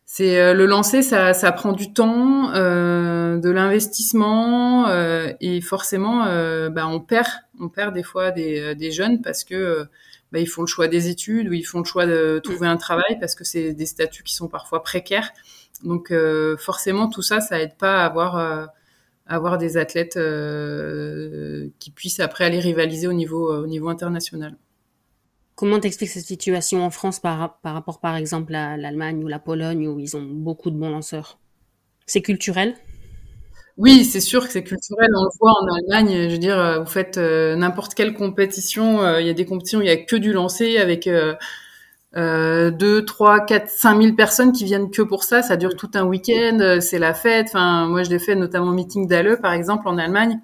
c'est 0.07 0.39
euh, 0.39 0.55
le 0.55 0.67
lancer, 0.67 1.03
ça, 1.03 1.33
ça 1.35 1.51
prend 1.53 1.73
du 1.73 1.93
temps, 1.93 2.53
euh, 2.55 3.39
de 3.39 3.51
l'investissement 3.51 4.87
euh, 4.89 5.33
et 5.41 5.61
forcément, 5.61 6.27
euh, 6.27 6.69
bah, 6.71 6.87
on 6.87 7.01
perd, 7.01 7.27
on 7.61 7.69
perd 7.69 7.95
des 7.95 8.03
fois 8.03 8.31
des, 8.31 8.61
euh, 8.61 8.75
des 8.75 8.91
jeunes 8.91 9.23
parce 9.23 9.45
que 9.45 9.87
bah, 10.31 10.39
ils 10.41 10.47
font 10.47 10.63
le 10.63 10.67
choix 10.67 10.89
des 10.89 11.09
études 11.09 11.49
ou 11.49 11.53
ils 11.55 11.65
font 11.65 11.79
le 11.79 11.85
choix 11.85 12.07
de 12.07 12.41
trouver 12.45 12.67
un 12.67 12.77
travail 12.77 13.19
parce 13.19 13.35
que 13.35 13.45
c'est 13.45 13.73
des 13.73 13.87
statuts 13.87 14.23
qui 14.25 14.35
sont 14.35 14.49
parfois 14.49 14.83
précaires. 14.83 15.31
Donc 15.83 16.13
forcément, 16.59 17.09
tout 17.09 17.21
ça, 17.23 17.41
ça 17.41 17.61
aide 17.61 17.77
pas 17.77 18.03
à 18.03 18.07
avoir 18.07 18.69
avoir 19.27 19.59
des 19.59 19.77
athlètes 19.77 20.19
qui 21.79 21.91
puissent 21.91 22.21
après 22.21 22.45
aller 22.45 22.61
rivaliser 22.61 23.07
au 23.07 23.13
niveau 23.13 23.53
au 23.53 23.67
niveau 23.67 23.89
international. 23.89 24.57
Comment 25.57 25.79
t'expliques 25.79 26.11
cette 26.11 26.25
situation 26.25 26.85
en 26.85 26.91
France 26.91 27.21
par, 27.21 27.59
rapport, 27.63 28.01
par 28.01 28.17
exemple, 28.17 28.55
à 28.57 28.77
l'Allemagne 28.77 29.23
ou 29.23 29.29
la 29.29 29.39
Pologne, 29.39 29.87
où 29.87 30.01
ils 30.01 30.17
ont 30.17 30.25
beaucoup 30.25 30.71
de 30.71 30.77
bons 30.77 30.91
lanceurs? 30.91 31.39
C'est 32.07 32.23
culturel? 32.23 32.75
Oui, 33.77 34.05
c'est 34.05 34.21
sûr 34.21 34.47
que 34.47 34.53
c'est 34.53 34.65
culturel. 34.65 35.09
On 35.17 35.25
le 35.25 35.31
voit 35.41 35.53
en 35.53 35.67
Allemagne. 35.77 36.29
Je 36.29 36.33
veux 36.33 36.39
dire, 36.39 36.59
euh, 36.59 36.81
vous 36.81 36.91
faites 36.91 37.19
euh, 37.19 37.55
n'importe 37.55 37.95
quelle 37.95 38.15
compétition. 38.15 39.03
Euh, 39.03 39.21
il 39.21 39.27
y 39.27 39.31
a 39.31 39.33
des 39.33 39.45
compétitions 39.45 39.79
où 39.79 39.83
il 39.83 39.89
y 39.89 39.91
a 39.91 39.97
que 39.97 40.17
du 40.17 40.33
lancer 40.33 40.79
avec 40.79 41.09
euh, 41.09 42.71
2, 42.71 43.05
3, 43.05 43.47
4, 43.47 43.69
5 43.69 44.03
000 44.03 44.15
personnes 44.17 44.53
qui 44.53 44.65
viennent 44.65 44.91
que 44.91 45.03
pour 45.03 45.23
ça. 45.23 45.43
Ça 45.43 45.57
dure 45.57 45.77
tout 45.77 45.91
un 45.95 46.05
week-end. 46.05 46.79
C'est 46.81 46.99
la 46.99 47.15
fête. 47.15 47.47
Enfin, 47.49 47.87
moi, 47.87 48.03
je 48.03 48.11
l'ai 48.11 48.19
fait 48.19 48.35
notamment 48.35 48.71
au 48.71 48.75
meeting 48.75 49.07
d'Halle, 49.07 49.39
par 49.41 49.53
exemple, 49.53 49.87
en 49.87 49.99
Allemagne. 49.99 50.41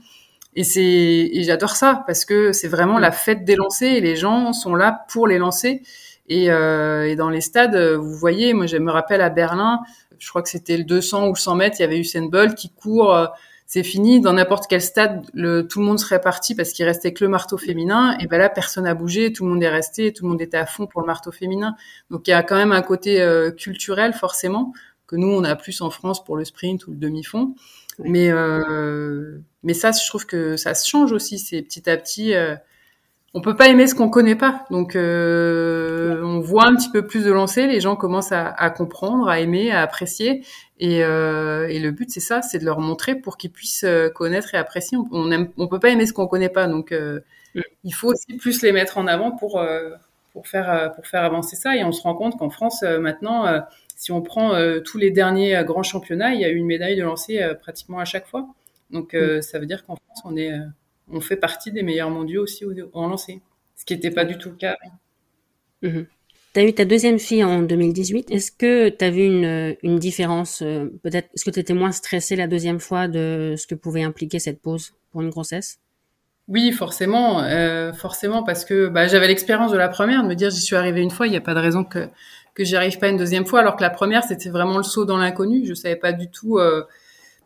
Et 0.57 0.65
c'est 0.65 0.83
et 0.83 1.43
j'adore 1.45 1.77
ça 1.77 2.03
parce 2.07 2.25
que 2.25 2.53
c'est 2.53 2.69
vraiment 2.69 2.99
la 2.99 3.13
fête 3.13 3.45
des 3.45 3.57
lancers 3.57 3.95
et 3.95 4.01
les 4.01 4.17
gens 4.17 4.53
sont 4.53 4.75
là 4.75 5.05
pour 5.09 5.27
les 5.27 5.39
lancer. 5.39 5.83
Et, 6.29 6.51
euh, 6.51 7.09
et 7.09 7.17
dans 7.17 7.31
les 7.31 7.41
stades, 7.41 7.77
vous 7.77 8.15
voyez, 8.15 8.55
moi 8.55 8.67
je 8.67 8.77
me 8.77 8.91
rappelle 8.91 9.21
à 9.21 9.31
Berlin, 9.31 9.81
je 10.19 10.29
crois 10.29 10.43
que 10.43 10.49
c'était 10.49 10.77
le 10.77 10.85
200 10.85 11.27
ou 11.27 11.33
le 11.33 11.39
100 11.39 11.55
mètres, 11.57 11.77
il 11.79 11.83
y 11.83 11.85
avait 11.85 11.99
Usain 11.99 12.27
Bolt 12.27 12.55
qui 12.55 12.71
court. 12.71 13.15
Euh, 13.15 13.27
c'est 13.71 13.85
fini. 13.85 14.21
Dans 14.21 14.33
n'importe 14.33 14.65
quel 14.69 14.83
stade, 14.83 15.25
le, 15.33 15.63
tout 15.63 15.79
le 15.79 15.87
monde 15.87 16.01
serait 16.01 16.21
parti 16.21 16.57
parce 16.57 16.73
qu'il 16.73 16.85
restait 16.85 17.13
que 17.13 17.23
le 17.23 17.31
marteau 17.31 17.57
féminin. 17.57 18.19
Et 18.19 18.27
ben 18.27 18.37
là, 18.37 18.49
personne 18.49 18.83
n'a 18.83 18.95
bougé, 18.95 19.33
tout 19.33 19.45
le 19.45 19.53
monde 19.53 19.63
est 19.63 19.69
resté, 19.69 20.13
tout 20.13 20.25
le 20.25 20.31
monde 20.31 20.43
était 20.43 20.57
à 20.57 20.67
fond 20.67 20.89
pour 20.89 21.03
le 21.03 21.07
marteau 21.07 21.31
féminin. 21.31 21.77
Donc 22.11 22.27
il 22.27 22.33
y 22.33 22.35
a 22.35 22.43
quand 22.43 22.57
même 22.57 22.73
un 22.73 22.83
côté 22.83 23.23
euh, 23.23 23.53
culturel 23.53 24.13
forcément 24.13 24.73
que 25.11 25.17
nous 25.17 25.29
on 25.29 25.43
a 25.43 25.57
plus 25.57 25.81
en 25.81 25.91
France 25.91 26.25
pour 26.25 26.37
le 26.37 26.45
sprint 26.45 26.87
ou 26.87 26.93
le 26.93 26.97
demi-fond. 26.97 27.55
Mais, 27.99 28.31
euh, 28.31 29.39
mais 29.65 29.75
ça, 29.75 29.91
je 29.91 30.07
trouve 30.09 30.25
que 30.25 30.57
ça 30.57 30.75
se 30.75 30.89
change 30.89 31.11
aussi. 31.11 31.39
C'est 31.39 31.61
petit 31.63 31.91
à 31.91 31.97
petit. 31.97 32.35
Euh, 32.35 32.55
on 33.35 33.41
peut 33.41 33.57
pas 33.57 33.69
aimer 33.69 33.89
ce 33.89 33.95
qu'on 33.95 34.09
connaît 34.09 34.37
pas. 34.37 34.65
Donc, 34.71 34.95
euh, 34.95 36.23
on 36.23 36.39
voit 36.41 36.67
un 36.67 36.77
petit 36.77 36.91
peu 36.91 37.07
plus 37.07 37.25
de 37.25 37.31
lancer, 37.31 37.67
les 37.67 37.81
gens 37.81 37.95
commencent 37.95 38.33
à, 38.33 38.49
à 38.49 38.71
comprendre, 38.71 39.29
à 39.29 39.41
aimer, 39.41 39.71
à 39.73 39.83
apprécier. 39.83 40.45
Et, 40.79 41.05
euh, 41.05 41.69
et 41.69 41.81
le 41.81 41.91
but, 41.91 42.11
c'est 42.11 42.21
ça, 42.21 42.41
c'est 42.41 42.59
de 42.59 42.65
leur 42.65 42.81
montrer 42.81 43.17
pour 43.17 43.37
qu'ils 43.37 43.53
puissent 43.53 43.87
connaître 44.15 44.55
et 44.55 44.59
apprécier. 44.59 44.97
On, 45.11 45.31
aime, 45.31 45.51
on 45.59 45.67
peut 45.67 45.81
pas 45.81 45.91
aimer 45.91 46.07
ce 46.07 46.13
qu'on 46.13 46.27
connaît 46.29 46.49
pas. 46.49 46.67
Donc, 46.69 46.93
mm. 46.93 47.61
il 47.85 47.95
faut 47.95 48.09
aussi 48.13 48.37
plus 48.37 48.63
les 48.63 48.73
mettre 48.73 48.99
en 48.99 49.09
avant 49.09 49.33
pour 49.33 49.61
pour 50.33 50.47
faire 50.47 50.93
pour 50.95 51.07
faire 51.07 51.25
avancer 51.25 51.57
ça. 51.57 51.77
Et 51.77 51.85
on 51.85 51.93
se 51.93 52.03
rend 52.03 52.15
compte 52.15 52.39
qu'en 52.39 52.51
France, 52.51 52.83
maintenant, 52.83 53.63
si 54.01 54.13
on 54.13 54.23
prend 54.23 54.53
tous 54.85 54.97
les 54.97 55.11
derniers 55.11 55.63
grands 55.65 55.83
championnats, 55.83 56.33
il 56.33 56.41
y 56.41 56.45
a 56.45 56.49
eu 56.49 56.57
une 56.57 56.67
médaille 56.67 56.97
de 56.97 57.03
lancer 57.03 57.41
pratiquement 57.61 57.99
à 57.99 58.07
chaque 58.07 58.27
fois. 58.27 58.49
Donc, 58.91 59.15
mm. 59.15 59.43
ça 59.43 59.59
veut 59.59 59.67
dire 59.67 59.85
qu'en 59.85 59.97
France, 59.97 60.23
on 60.25 60.37
est 60.37 60.53
on 61.13 61.21
fait 61.21 61.37
partie 61.37 61.73
des 61.73 61.83
meilleurs 61.83 62.11
mondiaux 62.11 62.43
aussi 62.43 62.65
en 62.93 63.09
lancer, 63.09 63.41
ce 63.77 63.85
qui 63.85 63.95
n'était 63.95 64.11
pas 64.11 64.25
du 64.25 64.39
tout 64.39 64.51
le 64.51 64.57
cas. 64.57 64.77
Mhm. 65.83 66.07
Tu 66.53 66.61
as 66.61 66.65
eu 66.65 66.73
ta 66.73 66.85
deuxième 66.85 67.19
fille 67.19 67.45
en 67.45 67.63
2018. 67.63 68.31
Est-ce 68.31 68.51
que 68.51 68.89
tu 68.89 69.05
as 69.05 69.11
vu 69.11 69.25
une, 69.25 69.77
une 69.83 69.99
différence 69.99 70.63
euh, 70.63 70.87
Peut-être, 71.03 71.29
est-ce 71.35 71.45
que 71.45 71.51
tu 71.51 71.61
étais 71.61 71.75
moins 71.75 71.93
stressée 71.93 72.35
la 72.35 72.49
deuxième 72.49 72.81
fois 72.81 73.07
de 73.07 73.55
ce 73.57 73.69
que 73.69 73.77
pouvait 73.77 74.03
impliquer 74.03 74.41
cette 74.41 74.61
pause 74.61 74.95
pour 75.13 75.23
une 75.23 75.31
grossesse? 75.31 75.79
Oui, 76.49 76.73
forcément, 76.73 77.45
euh, 77.45 77.93
forcément, 77.93 78.43
parce 78.43 78.65
que 78.65 78.89
bah, 78.89 79.07
j'avais 79.07 79.29
l'expérience 79.29 79.71
de 79.71 79.77
la 79.77 79.89
première, 79.89 80.25
de 80.25 80.29
me 80.29 80.35
dire 80.35 80.51
j'y 80.51 80.61
suis 80.61 80.75
arrivée 80.75 81.01
une 81.01 81.13
fois, 81.13 81.29
il 81.29 81.31
n'y 81.31 81.37
a 81.37 81.41
pas 81.41 81.55
de 81.55 81.61
raison 81.61 81.85
que 81.85 82.09
que 82.55 82.65
j'y 82.65 82.77
arrive 82.77 82.99
pas 82.99 83.09
une 83.09 83.17
deuxième 83.17 83.47
fois, 83.47 83.61
alors 83.61 83.77
que 83.77 83.83
la 83.83 83.91
première 83.91 84.25
c'était 84.25 84.51
vraiment 84.51 84.77
le 84.77 84.83
saut 84.83 85.05
dans 85.05 85.17
l'inconnu. 85.17 85.65
Je 85.67 85.75
savais 85.75 85.97
pas 85.97 86.13
du 86.13 86.31
tout 86.31 86.59
euh, 86.59 86.85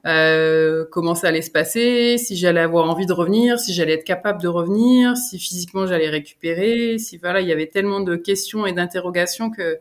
euh, 0.07 0.85
comment 0.91 1.15
ça 1.15 1.29
allait 1.29 1.43
se 1.43 1.51
passer, 1.51 2.19
si 2.19 2.37
j'allais 2.37 2.61
avoir 2.61 2.89
envie 2.89 3.07
de 3.07 3.13
revenir, 3.13 3.59
si 3.59 3.73
j'allais 3.73 3.95
être 3.95 4.05
capable 4.05 4.41
de 4.41 4.49
revenir, 4.49 5.17
si 5.17 5.39
physiquement 5.39 5.87
j'allais 5.87 6.11
récupérer, 6.11 6.99
si 6.99 7.17
voilà, 7.19 7.41
il 7.41 7.49
y 7.49 7.53
avait 7.53 7.69
tellement 7.69 8.01
de 8.01 8.17
questions 8.17 8.67
et 8.67 8.73
d'interrogations 8.73 9.51
que 9.51 9.79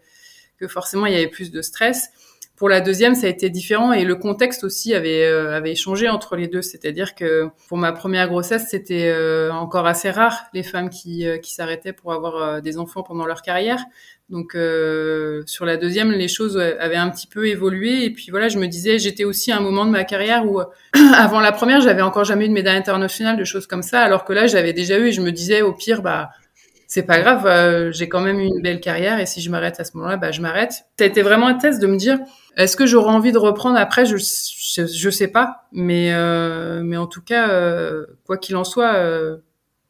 que 0.58 0.68
forcément 0.68 1.06
il 1.06 1.14
y 1.14 1.18
avait 1.18 1.28
plus 1.28 1.52
de 1.52 1.62
stress. 1.62 2.10
Pour 2.56 2.70
la 2.70 2.82
deuxième, 2.82 3.16
ça 3.16 3.26
a 3.26 3.30
été 3.30 3.50
différent 3.50 3.94
et 3.94 4.06
le 4.06 4.16
contexte 4.16 4.64
aussi 4.64 4.94
avait 4.94 5.26
euh, 5.26 5.58
avait 5.58 5.74
changé 5.74 6.08
entre 6.08 6.36
les 6.36 6.48
deux. 6.48 6.62
C'est-à-dire 6.62 7.16
que 7.16 7.48
pour 7.68 7.78
ma 7.78 7.92
première 7.92 8.30
grossesse, 8.30 8.68
c'était 8.70 9.10
euh, 9.12 9.52
encore 9.52 9.88
assez 9.88 10.12
rare 10.12 10.46
les 10.54 10.64
femmes 10.64 10.90
qui 10.90 11.26
qui 11.42 11.54
s'arrêtaient 11.54 11.94
pour 11.94 12.14
avoir 12.14 12.62
des 12.62 12.78
enfants 12.78 13.02
pendant 13.02 13.26
leur 13.26 13.42
carrière. 13.42 13.84
Donc 14.30 14.56
euh, 14.56 15.44
sur 15.46 15.66
la 15.66 15.78
deuxième, 15.78 16.12
les 16.12 16.28
choses 16.28 16.58
avaient 16.58 16.96
un 16.96 17.10
petit 17.10 17.28
peu 17.28 17.48
évolué 17.48 18.06
et 18.06 18.10
puis 18.10 18.28
voilà, 18.32 18.50
je 18.50 18.58
me 18.58 18.68
disais, 18.68 18.98
j'étais 18.98 19.26
aussi 19.26 19.52
à 19.52 19.58
un 19.58 19.60
moment 19.60 19.86
de 19.86 19.92
ma 19.92 20.04
carrière 20.06 20.46
où 20.46 20.62
avant 21.16 21.40
la 21.40 21.52
première, 21.52 21.82
j'avais 21.82 22.02
encore 22.02 22.24
jamais 22.24 22.46
eu 22.46 22.50
de 22.50 22.54
médaille 22.54 22.78
internationale, 22.78 23.38
de 23.38 23.44
choses 23.44 23.68
comme 23.68 23.84
ça, 23.84 24.02
alors 24.02 24.26
que 24.26 24.34
là, 24.34 24.48
j'avais 24.48 24.74
déjà 24.74 24.98
eu 24.98 25.08
et 25.08 25.12
je 25.12 25.22
me 25.22 25.32
disais 25.32 25.62
au 25.62 25.74
pire, 25.74 26.02
bah 26.02 26.30
c'est 26.94 27.08
pas 27.08 27.20
grave, 27.20 27.48
euh, 27.48 27.92
j'ai 27.92 28.08
quand 28.08 28.22
même 28.22 28.40
une 28.40 28.62
belle 28.62 28.80
carrière 28.80 29.20
et 29.20 29.26
si 29.26 29.42
je 29.42 29.50
m'arrête 29.50 29.80
à 29.80 29.84
ce 29.84 29.98
moment-là, 29.98 30.16
bah 30.16 30.30
je 30.30 30.42
m'arrête. 30.42 30.74
Ça 31.00 31.06
a 31.06 31.06
été 31.06 31.24
vraiment 31.24 31.48
un 31.48 31.56
test 31.56 31.82
de 31.82 31.88
me 31.88 31.98
dire, 31.98 32.20
est-ce 32.56 32.78
que 32.78 32.86
j'aurai 32.86 33.10
envie 33.10 33.32
de 33.32 33.40
reprendre 33.40 33.78
après? 33.78 34.06
Je 34.06 34.16
je, 34.16 35.10
sais 35.10 35.28
pas, 35.28 35.66
mais 35.72 36.14
euh, 36.14 36.84
mais 36.84 36.96
en 36.98 37.08
tout 37.08 37.24
cas, 37.24 37.50
euh, 37.50 38.06
quoi 38.28 38.38
qu'il 38.38 38.56
en 38.58 38.64
soit, 38.64 38.94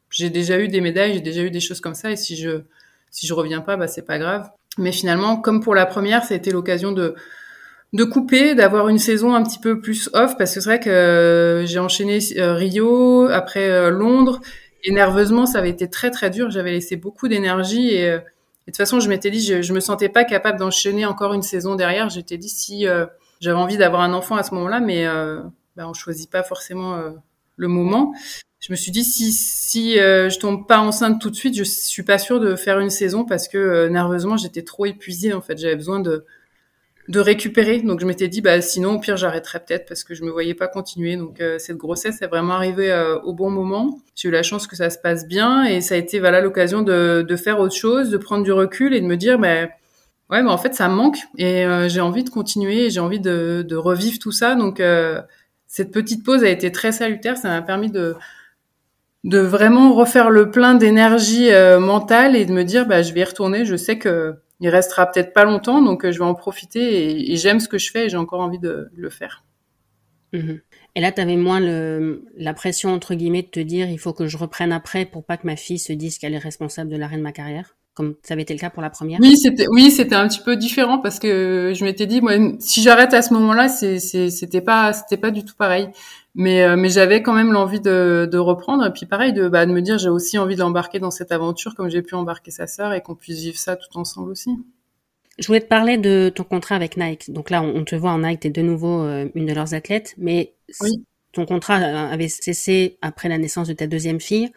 j'ai 0.08 0.30
déjà 0.30 0.58
eu 0.58 0.68
des 0.68 0.80
médailles, 0.80 1.12
j'ai 1.12 1.20
déjà 1.20 1.42
eu 1.42 1.50
des 1.50 1.60
choses 1.60 1.82
comme 1.82 1.94
ça 1.94 2.10
et 2.10 2.16
si 2.16 2.36
je 2.36 2.62
si 3.10 3.26
je 3.26 3.34
reviens 3.34 3.60
pas, 3.60 3.76
bah 3.76 3.86
c'est 3.86 4.06
pas 4.06 4.18
grave. 4.18 4.50
Mais 4.78 4.90
finalement, 4.90 5.36
comme 5.36 5.62
pour 5.62 5.74
la 5.74 5.84
première, 5.84 6.24
ça 6.24 6.32
a 6.32 6.38
été 6.38 6.52
l'occasion 6.52 6.92
de 6.92 7.14
de 7.94 8.02
couper, 8.02 8.56
d'avoir 8.56 8.88
une 8.88 8.98
saison 8.98 9.34
un 9.34 9.42
petit 9.44 9.60
peu 9.60 9.80
plus 9.80 10.10
off, 10.14 10.36
parce 10.36 10.52
que 10.52 10.60
c'est 10.60 10.68
vrai 10.68 10.80
que 10.80 10.90
euh, 10.90 11.64
j'ai 11.64 11.78
enchaîné 11.78 12.18
euh, 12.36 12.54
Rio, 12.54 13.28
après 13.28 13.70
euh, 13.70 13.88
Londres, 13.88 14.40
et 14.84 14.92
nerveusement, 14.92 15.46
ça 15.46 15.58
avait 15.58 15.70
été 15.70 15.90
très 15.90 16.10
très 16.10 16.30
dur. 16.30 16.50
J'avais 16.50 16.70
laissé 16.70 16.96
beaucoup 16.96 17.28
d'énergie 17.28 17.90
et, 17.90 18.10
de 18.10 18.20
toute 18.66 18.76
façon, 18.76 19.00
je 19.00 19.08
m'étais 19.08 19.30
dit, 19.30 19.42
je, 19.42 19.62
je 19.62 19.72
me 19.72 19.80
sentais 19.80 20.08
pas 20.08 20.24
capable 20.24 20.58
d'enchaîner 20.58 21.04
encore 21.04 21.34
une 21.34 21.42
saison 21.42 21.74
derrière. 21.74 22.08
J'étais 22.08 22.38
dit 22.38 22.48
si 22.48 22.86
j'avais 23.40 23.56
envie 23.56 23.76
d'avoir 23.76 24.02
un 24.02 24.12
enfant 24.12 24.36
à 24.36 24.42
ce 24.42 24.54
moment-là, 24.54 24.80
mais 24.80 25.06
bah, 25.76 25.88
on 25.88 25.92
choisit 25.92 26.30
pas 26.30 26.42
forcément 26.42 26.98
le 27.56 27.68
moment 27.68 28.12
je 28.66 28.72
me 28.72 28.76
suis 28.76 28.92
dit 28.92 29.04
si 29.04 29.30
si 29.30 29.98
euh, 30.00 30.30
je 30.30 30.38
tombe 30.38 30.66
pas 30.66 30.78
enceinte 30.78 31.20
tout 31.20 31.28
de 31.28 31.36
suite, 31.36 31.54
je 31.54 31.64
suis 31.64 32.02
pas 32.02 32.16
sûre 32.16 32.40
de 32.40 32.56
faire 32.56 32.78
une 32.80 32.88
saison 32.88 33.26
parce 33.26 33.46
que 33.46 33.58
euh, 33.58 33.88
nerveusement 33.90 34.38
j'étais 34.38 34.62
trop 34.62 34.86
épuisée 34.86 35.34
en 35.34 35.42
fait, 35.42 35.58
j'avais 35.58 35.76
besoin 35.76 36.00
de 36.00 36.24
de 37.08 37.20
récupérer. 37.20 37.80
Donc 37.80 38.00
je 38.00 38.06
m'étais 38.06 38.28
dit 38.28 38.40
bah 38.40 38.60
sinon 38.60 38.94
au 38.94 38.98
pire 38.98 39.16
j'arrêterais 39.16 39.60
peut-être 39.60 39.86
parce 39.86 40.04
que 40.04 40.14
je 40.14 40.24
me 40.24 40.30
voyais 40.30 40.54
pas 40.54 40.68
continuer. 40.68 41.16
Donc 41.16 41.40
euh, 41.40 41.58
cette 41.58 41.76
grossesse 41.76 42.22
est 42.22 42.26
vraiment 42.26 42.54
arrivée 42.54 42.92
au 43.24 43.32
bon 43.32 43.50
moment. 43.50 44.00
J'ai 44.14 44.28
eu 44.28 44.30
la 44.30 44.42
chance 44.42 44.66
que 44.66 44.76
ça 44.76 44.90
se 44.90 44.98
passe 44.98 45.26
bien 45.26 45.64
et 45.64 45.80
ça 45.80 45.94
a 45.94 45.98
été 45.98 46.18
voilà 46.20 46.40
l'occasion 46.40 46.82
de 46.82 47.24
de 47.26 47.36
faire 47.36 47.60
autre 47.60 47.74
chose, 47.74 48.10
de 48.10 48.16
prendre 48.16 48.44
du 48.44 48.52
recul 48.52 48.94
et 48.94 49.00
de 49.00 49.06
me 49.06 49.16
dire 49.16 49.38
bah 49.38 49.68
ouais 50.30 50.42
mais 50.42 50.50
en 50.50 50.58
fait 50.58 50.74
ça 50.74 50.88
me 50.88 50.94
manque 50.94 51.18
et 51.36 51.66
j'ai 51.88 52.00
envie 52.00 52.24
de 52.24 52.30
continuer, 52.30 52.90
j'ai 52.90 53.00
envie 53.00 53.20
de 53.20 53.64
de 53.68 53.76
revivre 53.76 54.18
tout 54.18 54.32
ça. 54.32 54.54
Donc 54.54 54.80
cette 55.66 55.90
petite 55.90 56.24
pause 56.24 56.44
a 56.44 56.48
été 56.48 56.70
très 56.70 56.92
salutaire, 56.92 57.36
ça 57.36 57.48
m'a 57.48 57.60
permis 57.60 57.90
de 57.90 58.14
de 59.24 59.38
vraiment 59.38 59.94
refaire 59.94 60.30
le 60.30 60.50
plein 60.50 60.74
d'énergie 60.74 61.50
euh, 61.50 61.80
mentale 61.80 62.36
et 62.36 62.44
de 62.44 62.52
me 62.52 62.62
dire 62.62 62.86
bah 62.86 63.02
je 63.02 63.12
vais 63.14 63.20
y 63.20 63.24
retourner 63.24 63.64
je 63.64 63.74
sais 63.74 63.98
que 63.98 64.34
il 64.60 64.68
restera 64.68 65.10
peut-être 65.10 65.32
pas 65.32 65.44
longtemps 65.44 65.82
donc 65.82 66.04
euh, 66.04 66.12
je 66.12 66.18
vais 66.18 66.24
en 66.24 66.34
profiter 66.34 67.32
et, 67.32 67.36
j'aime 67.36 67.60
ce 67.60 67.68
que 67.68 67.78
je 67.78 67.90
fais 67.90 68.06
et 68.06 68.08
j'ai 68.08 68.16
encore 68.16 68.40
envie 68.40 68.58
de, 68.58 68.90
le 68.94 69.10
faire 69.10 69.44
mhm. 70.32 70.60
et 70.94 71.00
là 71.00 71.12
tu 71.12 71.20
avais 71.20 71.36
moins 71.36 71.60
le, 71.60 72.24
la 72.36 72.54
pression 72.54 72.92
entre 72.92 73.14
guillemets 73.14 73.42
de 73.42 73.48
te 73.48 73.60
dire 73.60 73.88
il 73.88 73.98
faut 73.98 74.12
que 74.12 74.26
je 74.26 74.36
reprenne 74.36 74.72
après 74.72 75.04
pour 75.04 75.24
pas 75.24 75.36
que 75.36 75.46
ma 75.46 75.56
fille 75.56 75.78
se 75.78 75.92
dise 75.92 76.18
qu'elle 76.18 76.34
est 76.34 76.38
responsable 76.38 76.90
de 76.90 76.96
l'arrêt 76.96 77.16
de 77.16 77.22
ma 77.22 77.32
carrière 77.32 77.76
comme 77.94 78.16
ça 78.22 78.34
avait 78.34 78.42
été 78.42 78.52
le 78.54 78.58
cas 78.58 78.70
pour 78.70 78.82
la 78.82 78.90
première? 78.90 79.20
Oui, 79.20 79.36
c'était 79.36 79.66
oui, 79.68 79.90
c'était 79.90 80.16
un 80.16 80.26
petit 80.26 80.40
peu 80.40 80.56
différent 80.56 80.98
parce 80.98 81.20
que 81.20 81.72
je 81.74 81.84
m'étais 81.84 82.06
dit 82.06 82.20
moi 82.20 82.32
si 82.58 82.82
j'arrête 82.82 83.14
à 83.14 83.22
ce 83.22 83.32
moment-là, 83.34 83.68
c'est 83.68 84.00
c'était 84.00 84.60
pas 84.60 84.92
c'était 84.92 85.16
pas 85.16 85.30
du 85.30 85.44
tout 85.44 85.54
pareil. 85.56 85.88
Mais 86.34 86.62
euh, 86.62 86.76
mais 86.76 86.88
j'avais 86.88 87.22
quand 87.22 87.32
même 87.32 87.52
l'envie 87.52 87.80
de, 87.80 88.28
de 88.30 88.38
reprendre 88.38 88.84
et 88.84 88.92
puis 88.92 89.06
pareil 89.06 89.32
de 89.32 89.48
bah, 89.48 89.66
de 89.66 89.72
me 89.72 89.80
dire 89.80 89.98
j'ai 89.98 90.08
aussi 90.08 90.36
envie 90.36 90.56
d'embarquer 90.56 90.98
dans 90.98 91.12
cette 91.12 91.30
aventure 91.30 91.76
comme 91.76 91.88
j'ai 91.88 92.02
pu 92.02 92.16
embarquer 92.16 92.50
sa 92.50 92.66
sœur 92.66 92.92
et 92.92 93.02
qu'on 93.02 93.14
puisse 93.14 93.38
vivre 93.38 93.58
ça 93.58 93.76
tout 93.76 93.96
ensemble 93.96 94.32
aussi. 94.32 94.50
Je 95.38 95.46
voulais 95.46 95.60
te 95.60 95.68
parler 95.68 95.96
de 95.96 96.32
ton 96.34 96.44
contrat 96.44 96.76
avec 96.76 96.96
Nike. 96.96 97.32
Donc 97.32 97.50
là, 97.50 97.60
on 97.62 97.84
te 97.84 97.96
voit 97.96 98.12
en 98.12 98.18
Nike, 98.18 98.40
t'es 98.40 98.50
de 98.50 98.62
nouveau 98.62 99.02
euh, 99.02 99.28
une 99.34 99.46
de 99.46 99.52
leurs 99.52 99.74
athlètes, 99.74 100.14
mais 100.16 100.54
ton 101.32 101.44
contrat 101.44 101.76
avait 101.76 102.28
cessé 102.28 102.98
après 103.02 103.28
la 103.28 103.38
naissance 103.38 103.66
de 103.66 103.72
ta 103.72 103.86
deuxième 103.86 104.20
fille 104.20 104.50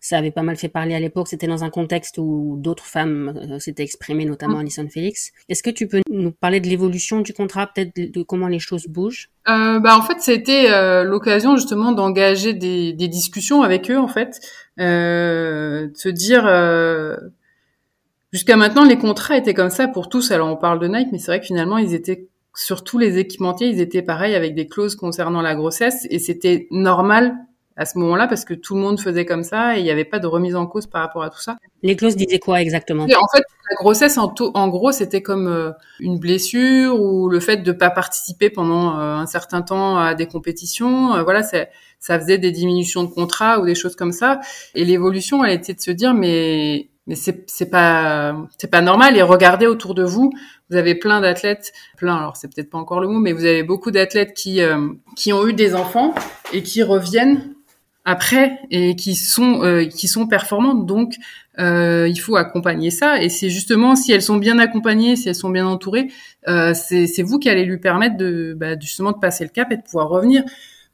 ça 0.00 0.18
avait 0.18 0.30
pas 0.30 0.42
mal 0.42 0.56
fait 0.56 0.68
parler 0.68 0.94
à 0.94 1.00
l'époque. 1.00 1.28
C'était 1.28 1.46
dans 1.46 1.64
un 1.64 1.70
contexte 1.70 2.18
où 2.18 2.56
d'autres 2.58 2.84
femmes 2.84 3.34
euh, 3.36 3.58
s'étaient 3.58 3.82
exprimées, 3.82 4.24
notamment 4.24 4.58
mm. 4.58 4.60
Alison 4.60 4.88
Félix. 4.88 5.32
Est-ce 5.48 5.62
que 5.62 5.70
tu 5.70 5.88
peux 5.88 6.00
nous 6.10 6.32
parler 6.32 6.60
de 6.60 6.68
l'évolution 6.68 7.20
du 7.20 7.32
contrat, 7.32 7.66
peut-être 7.66 7.94
de, 7.96 8.22
comment 8.22 8.48
les 8.48 8.58
choses 8.58 8.86
bougent? 8.86 9.30
Euh, 9.48 9.80
bah 9.80 9.96
en 9.96 10.02
fait 10.02 10.20
c'était 10.20 10.70
euh, 10.70 11.04
l'occasion 11.04 11.56
justement 11.56 11.92
d'engager 11.92 12.52
des, 12.52 12.92
des, 12.92 13.08
discussions 13.08 13.62
avec 13.62 13.90
eux 13.90 13.96
en 13.96 14.08
fait, 14.08 14.40
euh, 14.78 15.88
de 15.88 15.96
se 15.96 16.10
dire 16.10 16.44
euh, 16.46 17.16
jusqu'à 18.30 18.56
maintenant 18.56 18.84
les 18.84 18.98
contrats 18.98 19.38
étaient 19.38 19.54
comme 19.54 19.70
ça 19.70 19.88
pour 19.88 20.10
tous. 20.10 20.30
Alors 20.32 20.48
on 20.48 20.56
parle 20.56 20.80
de 20.80 20.88
Nike, 20.88 21.08
mais 21.12 21.18
c'est 21.18 21.30
vrai 21.30 21.40
que 21.40 21.46
finalement 21.46 21.78
ils 21.78 21.94
étaient 21.94 22.28
sur 22.54 22.84
tous 22.84 22.98
les 22.98 23.16
équipementiers, 23.18 23.68
ils 23.68 23.80
étaient 23.80 24.02
pareils 24.02 24.34
avec 24.34 24.54
des 24.54 24.66
clauses 24.66 24.96
concernant 24.96 25.40
la 25.40 25.54
grossesse 25.54 26.06
et 26.10 26.18
c'était 26.18 26.66
normal 26.70 27.34
à 27.78 27.84
ce 27.84 27.96
moment-là 27.98 28.26
parce 28.26 28.44
que 28.44 28.54
tout 28.54 28.74
le 28.74 28.80
monde 28.80 29.00
faisait 29.00 29.24
comme 29.24 29.44
ça 29.44 29.76
et 29.76 29.78
il 29.78 29.84
n'y 29.84 29.90
avait 29.90 30.04
pas 30.04 30.18
de 30.18 30.26
remise 30.26 30.56
en 30.56 30.66
cause 30.66 30.86
par 30.86 31.00
rapport 31.00 31.22
à 31.22 31.30
tout 31.30 31.40
ça. 31.40 31.56
Les 31.82 31.94
clauses 31.94 32.16
disaient 32.16 32.40
quoi 32.40 32.60
exactement? 32.60 33.04
En 33.04 33.28
fait, 33.28 33.44
la 33.70 33.76
grossesse, 33.76 34.18
en, 34.18 34.34
en 34.54 34.68
gros, 34.68 34.90
c'était 34.90 35.22
comme 35.22 35.46
euh, 35.46 35.70
une 36.00 36.18
blessure 36.18 37.00
ou 37.00 37.28
le 37.28 37.38
fait 37.38 37.58
de 37.58 37.70
pas 37.70 37.90
participer 37.90 38.50
pendant 38.50 38.98
euh, 38.98 39.14
un 39.14 39.26
certain 39.26 39.62
temps 39.62 39.96
à 39.96 40.14
des 40.14 40.26
compétitions. 40.26 41.14
Euh, 41.14 41.22
voilà, 41.22 41.44
ça 41.44 42.18
faisait 42.18 42.38
des 42.38 42.50
diminutions 42.50 43.04
de 43.04 43.10
contrat 43.10 43.60
ou 43.60 43.64
des 43.64 43.76
choses 43.76 43.94
comme 43.94 44.12
ça. 44.12 44.40
Et 44.74 44.84
l'évolution, 44.84 45.44
elle 45.44 45.52
était 45.52 45.74
de 45.74 45.80
se 45.80 45.92
dire, 45.92 46.14
mais 46.14 46.90
mais 47.06 47.14
c'est 47.14 47.48
c'est 47.48 47.70
pas 47.70 48.36
c'est 48.58 48.70
pas 48.70 48.82
normal 48.82 49.16
et 49.16 49.22
regardez 49.22 49.66
autour 49.66 49.94
de 49.94 50.04
vous 50.04 50.30
vous 50.68 50.76
avez 50.76 50.94
plein 50.94 51.22
d'athlètes 51.22 51.72
plein 51.96 52.14
alors 52.14 52.36
c'est 52.36 52.54
peut-être 52.54 52.68
pas 52.68 52.76
encore 52.76 53.00
le 53.00 53.08
mot 53.08 53.18
mais 53.18 53.32
vous 53.32 53.46
avez 53.46 53.62
beaucoup 53.62 53.90
d'athlètes 53.90 54.34
qui 54.34 54.60
qui 55.16 55.32
ont 55.32 55.46
eu 55.46 55.54
des 55.54 55.74
enfants 55.74 56.14
et 56.52 56.62
qui 56.62 56.82
reviennent 56.82 57.54
après 58.08 58.58
et 58.70 58.96
qui 58.96 59.14
sont 59.14 59.62
euh, 59.62 59.84
qui 59.84 60.08
sont 60.08 60.26
performantes. 60.26 60.86
Donc 60.86 61.16
euh, 61.58 62.08
il 62.08 62.18
faut 62.18 62.36
accompagner 62.36 62.90
ça 62.90 63.22
et 63.22 63.28
c'est 63.28 63.50
justement 63.50 63.96
si 63.96 64.12
elles 64.12 64.22
sont 64.22 64.38
bien 64.38 64.58
accompagnées, 64.58 65.14
si 65.14 65.28
elles 65.28 65.34
sont 65.34 65.50
bien 65.50 65.66
entourées, 65.66 66.08
euh, 66.48 66.72
c'est 66.72 67.22
vous 67.22 67.38
qui 67.38 67.50
allez 67.50 67.66
lui 67.66 67.76
permettre 67.76 68.16
de 68.16 68.56
bah, 68.56 68.78
justement 68.80 69.12
de 69.12 69.18
passer 69.18 69.44
le 69.44 69.50
cap 69.50 69.70
et 69.72 69.76
de 69.76 69.82
pouvoir 69.82 70.08
revenir. 70.08 70.42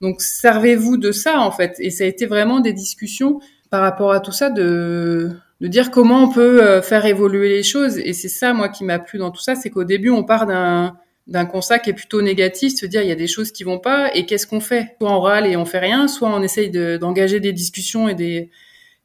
Donc 0.00 0.20
servez-vous 0.20 0.96
de 0.96 1.12
ça 1.12 1.38
en 1.38 1.52
fait 1.52 1.76
et 1.78 1.90
ça 1.90 2.02
a 2.02 2.08
été 2.08 2.26
vraiment 2.26 2.58
des 2.58 2.72
discussions 2.72 3.38
par 3.70 3.80
rapport 3.80 4.10
à 4.10 4.18
tout 4.18 4.32
ça 4.32 4.50
de 4.50 5.30
de 5.60 5.68
dire 5.68 5.92
comment 5.92 6.24
on 6.24 6.32
peut 6.32 6.80
faire 6.80 7.06
évoluer 7.06 7.48
les 7.48 7.62
choses 7.62 7.96
et 7.98 8.12
c'est 8.12 8.28
ça 8.28 8.52
moi 8.52 8.68
qui 8.68 8.82
m'a 8.82 8.98
plu 8.98 9.20
dans 9.20 9.30
tout 9.30 9.40
ça, 9.40 9.54
c'est 9.54 9.70
qu'au 9.70 9.84
début 9.84 10.10
on 10.10 10.24
part 10.24 10.46
d'un 10.46 10.96
d'un 11.26 11.46
constat 11.46 11.78
qui 11.78 11.90
est 11.90 11.94
plutôt 11.94 12.20
négatif, 12.20 12.74
se 12.74 12.86
dire 12.86 13.02
il 13.02 13.08
y 13.08 13.12
a 13.12 13.16
des 13.16 13.26
choses 13.26 13.50
qui 13.50 13.64
vont 13.64 13.78
pas 13.78 14.14
et 14.14 14.26
qu'est-ce 14.26 14.46
qu'on 14.46 14.60
fait? 14.60 14.96
Soit 15.00 15.10
on 15.10 15.20
râle 15.20 15.46
et 15.46 15.56
on 15.56 15.64
fait 15.64 15.78
rien, 15.78 16.06
soit 16.06 16.28
on 16.28 16.42
essaye 16.42 16.70
d'engager 16.70 17.40
des 17.40 17.52
discussions 17.52 18.08
et 18.08 18.14
des 18.14 18.50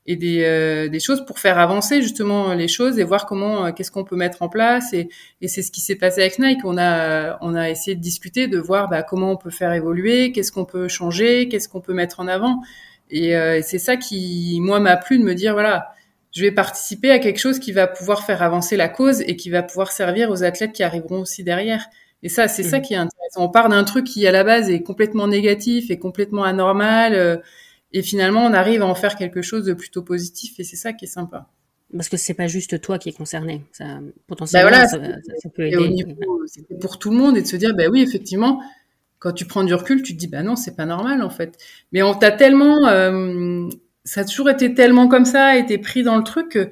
et 0.06 0.16
des, 0.16 0.44
euh, 0.44 0.90
des 0.90 1.00
choses 1.00 1.24
pour 1.24 1.38
faire 1.38 1.60
avancer 1.60 2.02
justement 2.02 2.56
les 2.56 2.68
choses 2.68 2.98
et 2.98 3.04
voir 3.04 3.28
comment 3.28 3.66
euh, 3.68 3.72
qu'est-ce 3.72 3.92
qu'on 3.92 4.04
peut 4.04 4.16
mettre 4.16 4.42
en 4.42 4.50
place. 4.50 4.92
Et, 4.92 5.08
et 5.40 5.48
c'est 5.48 5.62
ce 5.62 5.72
qui 5.72 5.82
s'est 5.82 5.98
passé 5.98 6.22
avec 6.22 6.40
Nike. 6.40 6.62
On 6.66 6.78
a 6.80 7.38
on 7.42 7.54
a 7.54 7.70
essayé 7.70 7.96
de 7.96 8.02
discuter 8.02 8.48
de 8.48 8.58
voir 8.58 8.90
bah, 8.90 9.04
comment 9.04 9.32
on 9.32 9.38
peut 9.38 9.52
faire 9.52 9.72
évoluer 9.72 10.32
qu'est-ce 10.32 10.52
qu'on 10.52 10.66
peut 10.66 10.88
changer 10.88 11.48
qu'est-ce 11.48 11.70
qu'on 11.70 11.82
peut 11.82 11.94
mettre 11.94 12.20
en 12.20 12.28
avant. 12.28 12.62
Et, 13.12 13.36
euh, 13.36 13.58
et 13.58 13.62
c'est 13.62 13.80
ça 13.80 13.98
qui 13.98 14.60
moi 14.62 14.80
m'a 14.80 14.98
plu 14.98 15.20
de 15.20 15.24
me 15.24 15.36
dire 15.36 15.54
voilà 15.54 15.94
je 16.32 16.42
vais 16.42 16.52
participer 16.52 17.12
à 17.12 17.20
quelque 17.20 17.40
chose 17.40 17.60
qui 17.60 17.72
va 17.72 17.88
pouvoir 17.88 18.24
faire 18.26 18.44
avancer 18.44 18.78
la 18.78 18.90
cause 18.90 19.22
et 19.22 19.36
qui 19.36 19.50
va 19.50 19.64
pouvoir 19.64 19.92
servir 19.92 20.30
aux 20.32 20.44
athlètes 20.44 20.74
qui 20.74 20.84
arriveront 20.84 21.22
aussi 21.22 21.44
derrière 21.44 21.88
et 22.22 22.30
ça 22.30 22.48
c'est 22.48 22.64
ça 22.64 22.80
mmh. 22.80 22.82
qui 22.82 22.94
est 22.94 22.98
intéressant 22.98 23.46
on 23.46 23.50
part 23.50 23.70
d'un 23.70 23.84
truc 23.84 24.06
qui 24.06 24.28
à 24.28 24.32
la 24.32 24.44
base 24.44 24.70
est 24.70 24.82
complètement 24.82 25.28
négatif 25.28 25.90
et 25.90 25.98
complètement 26.00 26.44
anormal 26.44 27.42
et 27.92 28.02
finalement, 28.02 28.46
on 28.46 28.54
arrive 28.54 28.82
à 28.82 28.86
en 28.86 28.96
faire 28.96 29.16
quelque 29.16 29.42
chose 29.42 29.66
de 29.66 29.74
plutôt 29.74 30.04
positif 30.04 30.60
et 30.60 30.64
c'est 30.64 30.76
ça 30.76 30.94
qui 30.94 31.06
est 31.06 31.10
sympa. 31.10 31.48
Parce 31.96 32.08
que 32.08 32.18
c'est 32.18 32.36
pas 32.36 32.48
juste 32.48 32.80
toi 32.82 33.00
qui 33.00 33.10
est 33.10 33.18
concerné. 33.18 33.64
Ça, 33.72 34.00
potentiellement, 34.28 34.70
bah 34.70 34.88
ça, 34.88 35.00
peut 35.50 35.66
aider. 35.66 36.06
C'est 36.46 36.80
pour 36.80 37.00
tout 37.00 37.10
le 37.10 37.18
monde 37.18 37.36
et 37.36 37.42
de 37.42 37.48
se 37.48 37.56
dire, 37.56 37.76
bah 37.76 37.86
oui, 37.92 38.02
effectivement, 38.02 38.62
quand 39.18 39.32
tu 39.32 39.46
prends 39.46 39.64
du 39.64 39.74
recul, 39.74 40.04
tu 40.04 40.14
te 40.14 40.20
dis, 40.20 40.28
bah 40.28 40.44
non, 40.44 40.56
c'est 40.56 40.76
pas 40.76 40.86
normal 40.86 41.24
en 41.24 41.32
fait. 41.32 41.58
Mais 41.92 42.04
on 42.04 42.14
t'a 42.14 42.32
tellement, 42.32 42.88
euh, 42.88 43.68
ça 44.04 44.22
a 44.22 44.26
toujours 44.26 44.52
été 44.52 44.76
tellement 44.76 45.08
comme 45.08 45.26
ça, 45.26 45.58
été 45.58 45.80
pris 45.80 46.04
dans 46.04 46.18
le 46.18 46.24
truc 46.24 46.50
que 46.50 46.70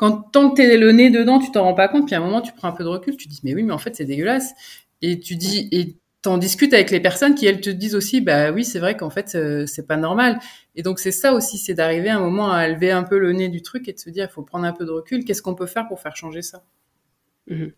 quand 0.00 0.12
tant 0.32 0.48
que 0.48 0.54
t'es 0.56 0.78
le 0.78 0.92
nez 0.92 1.10
dedans, 1.10 1.38
tu 1.38 1.50
t'en 1.50 1.62
rends 1.62 1.74
pas 1.74 1.86
compte. 1.86 2.06
Puis 2.06 2.14
à 2.14 2.18
un 2.18 2.22
moment, 2.22 2.40
tu 2.40 2.54
prends 2.54 2.68
un 2.68 2.72
peu 2.72 2.84
de 2.84 2.88
recul, 2.88 3.18
tu 3.18 3.28
te 3.28 3.30
dis, 3.30 3.40
mais 3.44 3.54
oui, 3.54 3.62
mais 3.62 3.74
en 3.74 3.78
fait, 3.78 3.94
c'est 3.94 4.06
dégueulasse. 4.06 4.54
Et 5.02 5.20
tu 5.20 5.36
dis, 5.36 5.68
et 5.72 5.98
t'en 6.22 6.38
discutes 6.38 6.72
avec 6.72 6.90
les 6.90 7.00
personnes 7.00 7.34
qui 7.34 7.44
elles 7.44 7.60
te 7.60 7.68
disent 7.68 7.94
aussi 7.94 8.20
bah 8.20 8.50
oui 8.52 8.62
c'est 8.62 8.78
vrai 8.78 8.94
qu'en 8.94 9.08
fait 9.08 9.34
euh, 9.34 9.64
c'est 9.64 9.86
pas 9.86 9.96
normal 9.96 10.38
et 10.76 10.82
donc 10.82 10.98
c'est 10.98 11.12
ça 11.12 11.32
aussi 11.32 11.56
c'est 11.56 11.72
d'arriver 11.72 12.10
à 12.10 12.18
un 12.18 12.20
moment 12.20 12.50
à 12.50 12.68
lever 12.68 12.90
un 12.90 13.04
peu 13.04 13.18
le 13.18 13.32
nez 13.32 13.48
du 13.48 13.62
truc 13.62 13.88
et 13.88 13.94
de 13.94 13.98
se 13.98 14.10
dire 14.10 14.26
il 14.30 14.30
faut 14.30 14.42
prendre 14.42 14.66
un 14.66 14.74
peu 14.74 14.84
de 14.84 14.90
recul 14.90 15.24
qu'est-ce 15.24 15.40
qu'on 15.40 15.54
peut 15.54 15.64
faire 15.64 15.88
pour 15.88 15.98
faire 15.98 16.14
changer 16.14 16.42
ça? 16.42 16.62
Mhm. 17.46 17.72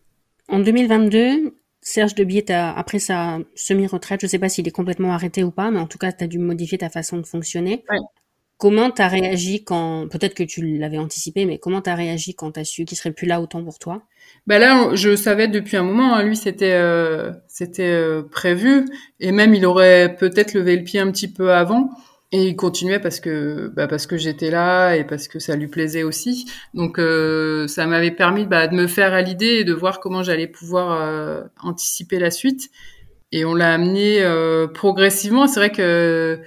en 0.49 0.59
2022 0.59 1.55
Serge 1.79 2.15
Debiet 2.15 2.51
après 2.51 2.99
sa 2.99 3.39
semi-retraite 3.55 4.19
je 4.21 4.27
sais 4.27 4.39
pas 4.39 4.49
s'il 4.49 4.67
est 4.67 4.71
complètement 4.71 5.13
arrêté 5.13 5.45
ou 5.45 5.51
pas 5.51 5.71
mais 5.71 5.79
en 5.79 5.87
tout 5.87 5.97
cas 5.97 6.11
tu 6.11 6.25
as 6.25 6.27
dû 6.27 6.37
modifier 6.37 6.77
ta 6.77 6.89
façon 6.89 7.15
de 7.15 7.25
fonctionner 7.25 7.85
ouais. 7.89 7.99
Comment 8.63 8.91
t'as 8.91 9.09
réagi 9.09 9.65
quand, 9.65 10.07
peut-être 10.09 10.35
que 10.35 10.43
tu 10.43 10.77
l'avais 10.77 10.97
anticipé, 10.97 11.43
mais 11.43 11.57
comment 11.57 11.81
t'as 11.81 11.95
réagi 11.95 12.33
quand 12.33 12.51
t'as 12.53 12.63
su 12.63 12.85
qu'il 12.85 12.97
serait 12.97 13.11
plus 13.11 13.27
là 13.27 13.41
autant 13.41 13.61
pour 13.61 13.77
toi? 13.77 14.03
Bah 14.47 14.57
là, 14.57 14.95
je 14.95 15.17
savais 15.17 15.49
depuis 15.49 15.75
un 15.75 15.83
moment. 15.83 16.15
Hein, 16.15 16.23
lui, 16.23 16.37
c'était 16.37 16.71
euh, 16.71 17.33
c'était 17.49 17.91
euh, 17.91 18.21
prévu, 18.21 18.85
et 19.19 19.33
même 19.33 19.53
il 19.53 19.65
aurait 19.65 20.15
peut-être 20.17 20.53
levé 20.53 20.77
le 20.77 20.85
pied 20.85 21.01
un 21.01 21.11
petit 21.11 21.27
peu 21.27 21.51
avant. 21.51 21.89
Et 22.31 22.47
il 22.47 22.55
continuait 22.55 22.99
parce 22.99 23.19
que 23.19 23.69
bah 23.75 23.87
parce 23.87 24.07
que 24.07 24.15
j'étais 24.15 24.49
là 24.49 24.95
et 24.95 25.03
parce 25.03 25.27
que 25.27 25.39
ça 25.39 25.57
lui 25.57 25.67
plaisait 25.67 26.03
aussi. 26.03 26.45
Donc 26.73 26.99
euh, 26.99 27.67
ça 27.67 27.85
m'avait 27.85 28.11
permis 28.11 28.45
bah, 28.45 28.69
de 28.69 28.75
me 28.77 28.87
faire 28.87 29.11
à 29.11 29.21
l'idée 29.21 29.57
et 29.57 29.63
de 29.65 29.73
voir 29.73 29.99
comment 29.99 30.23
j'allais 30.23 30.47
pouvoir 30.47 31.01
euh, 31.01 31.41
anticiper 31.61 32.17
la 32.17 32.31
suite. 32.31 32.69
Et 33.33 33.43
on 33.43 33.55
l'a 33.55 33.73
amené 33.73 34.21
euh, 34.21 34.67
progressivement. 34.67 35.47
C'est 35.47 35.59
vrai 35.59 35.71
que 35.71 36.39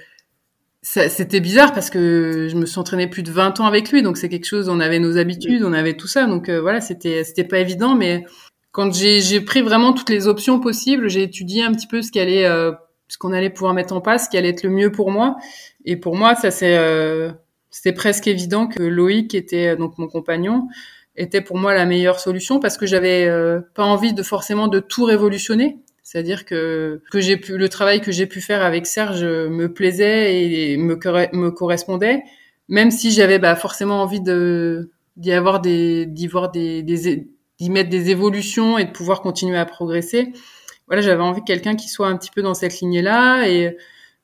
c'était 0.89 1.41
bizarre 1.41 1.73
parce 1.73 1.89
que 1.89 2.47
je 2.49 2.55
me 2.55 2.65
suis 2.65 2.79
entraînée 2.79 3.07
plus 3.07 3.23
de 3.23 3.31
20 3.31 3.59
ans 3.59 3.65
avec 3.65 3.91
lui, 3.91 4.01
donc 4.01 4.17
c'est 4.17 4.29
quelque 4.29 4.45
chose, 4.45 4.69
on 4.69 4.79
avait 4.79 4.99
nos 4.99 5.17
habitudes, 5.17 5.63
on 5.63 5.73
avait 5.73 5.95
tout 5.95 6.07
ça, 6.07 6.25
donc 6.27 6.47
euh, 6.47 6.61
voilà, 6.61 6.79
c'était 6.79 7.25
c'était 7.25 7.43
pas 7.43 7.59
évident, 7.59 7.93
mais 7.93 8.23
quand 8.71 8.93
j'ai 8.93 9.41
pris 9.41 9.61
vraiment 9.61 9.91
toutes 9.91 10.09
les 10.09 10.27
options 10.27 10.59
possibles, 10.61 11.09
j'ai 11.09 11.23
étudié 11.23 11.63
un 11.63 11.73
petit 11.73 11.87
peu 11.87 12.01
ce 12.01 12.11
qu'allait, 12.11 12.45
euh, 12.45 12.71
ce 13.09 13.17
qu'on 13.17 13.33
allait 13.33 13.49
pouvoir 13.49 13.73
mettre 13.73 13.93
en 13.93 14.01
place, 14.01 14.25
ce 14.25 14.29
qui 14.29 14.37
allait 14.37 14.49
être 14.49 14.63
le 14.63 14.69
mieux 14.69 14.91
pour 14.91 15.11
moi, 15.11 15.35
et 15.83 15.97
pour 15.97 16.15
moi, 16.15 16.35
ça 16.35 16.51
c'est 16.51 16.77
euh, 16.77 17.31
c'était 17.69 17.93
presque 17.93 18.27
évident 18.27 18.67
que 18.67 18.81
Loïc 18.81 19.35
était 19.35 19.75
donc 19.75 19.97
mon 19.97 20.07
compagnon 20.07 20.67
était 21.17 21.41
pour 21.41 21.57
moi 21.57 21.73
la 21.73 21.85
meilleure 21.85 22.19
solution 22.19 22.59
parce 22.59 22.77
que 22.77 22.85
j'avais 22.85 23.29
pas 23.73 23.83
envie 23.83 24.13
de 24.13 24.23
forcément 24.23 24.67
de 24.67 24.79
tout 24.79 25.03
révolutionner 25.03 25.79
c'est-à-dire 26.07 26.45
que 26.45 27.01
que 27.11 27.19
j'ai 27.19 27.35
pu 27.35 27.57
le 27.57 27.67
travail 27.67 27.99
que 27.99 28.13
j'ai 28.13 28.27
pu 28.27 28.39
faire 28.39 28.63
avec 28.63 28.85
Serge 28.85 29.25
me 29.25 29.67
plaisait 29.67 30.41
et 30.71 30.77
me 30.77 30.95
me 31.35 31.49
correspondait, 31.51 32.23
même 32.69 32.91
si 32.91 33.11
j'avais 33.11 33.39
bah, 33.39 33.57
forcément 33.57 34.01
envie 34.01 34.21
de 34.21 34.89
d'y 35.17 35.33
avoir 35.33 35.59
des 35.59 36.05
d'y 36.05 36.27
voir 36.27 36.49
des 36.49 36.81
d'y 36.81 37.69
mettre 37.69 37.89
des 37.89 38.09
évolutions 38.09 38.77
et 38.77 38.85
de 38.85 38.91
pouvoir 38.91 39.19
continuer 39.19 39.57
à 39.57 39.65
progresser. 39.65 40.31
Voilà, 40.87 41.01
j'avais 41.01 41.23
envie 41.23 41.41
de 41.41 41.45
quelqu'un 41.45 41.75
qui 41.75 41.89
soit 41.89 42.07
un 42.07 42.15
petit 42.15 42.31
peu 42.31 42.41
dans 42.41 42.53
cette 42.53 42.79
lignée-là 42.79 43.45
et 43.49 43.75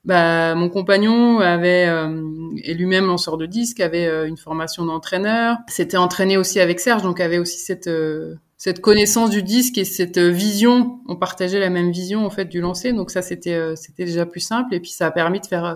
bah 0.04 0.54
mon 0.54 0.68
compagnon 0.68 1.40
avait 1.40 1.86
euh, 1.86 2.20
et 2.62 2.74
lui-même 2.74 3.06
lanceur 3.06 3.38
de 3.38 3.46
disque 3.46 3.80
avait 3.80 4.06
euh, 4.06 4.26
une 4.26 4.36
formation 4.36 4.84
d'entraîneur, 4.84 5.56
s'était 5.66 5.96
entraîné 5.96 6.36
aussi 6.36 6.60
avec 6.60 6.80
Serge 6.80 7.02
donc 7.02 7.20
avait 7.20 7.38
aussi 7.38 7.58
cette 7.58 7.86
euh, 7.86 8.34
cette 8.64 8.80
connaissance 8.80 9.28
du 9.28 9.42
disque 9.42 9.76
et 9.76 9.84
cette 9.84 10.18
vision, 10.18 11.00
on 11.06 11.16
partageait 11.16 11.60
la 11.60 11.68
même 11.68 11.90
vision 11.90 12.24
en 12.24 12.30
fait 12.30 12.46
du 12.46 12.62
lancer, 12.62 12.94
donc 12.94 13.10
ça 13.10 13.20
c'était 13.20 13.52
euh, 13.52 13.74
c'était 13.76 14.06
déjà 14.06 14.24
plus 14.24 14.40
simple. 14.40 14.74
Et 14.74 14.80
puis 14.80 14.90
ça 14.90 15.06
a 15.06 15.10
permis 15.10 15.40
de 15.40 15.46
faire 15.46 15.64
euh, 15.66 15.74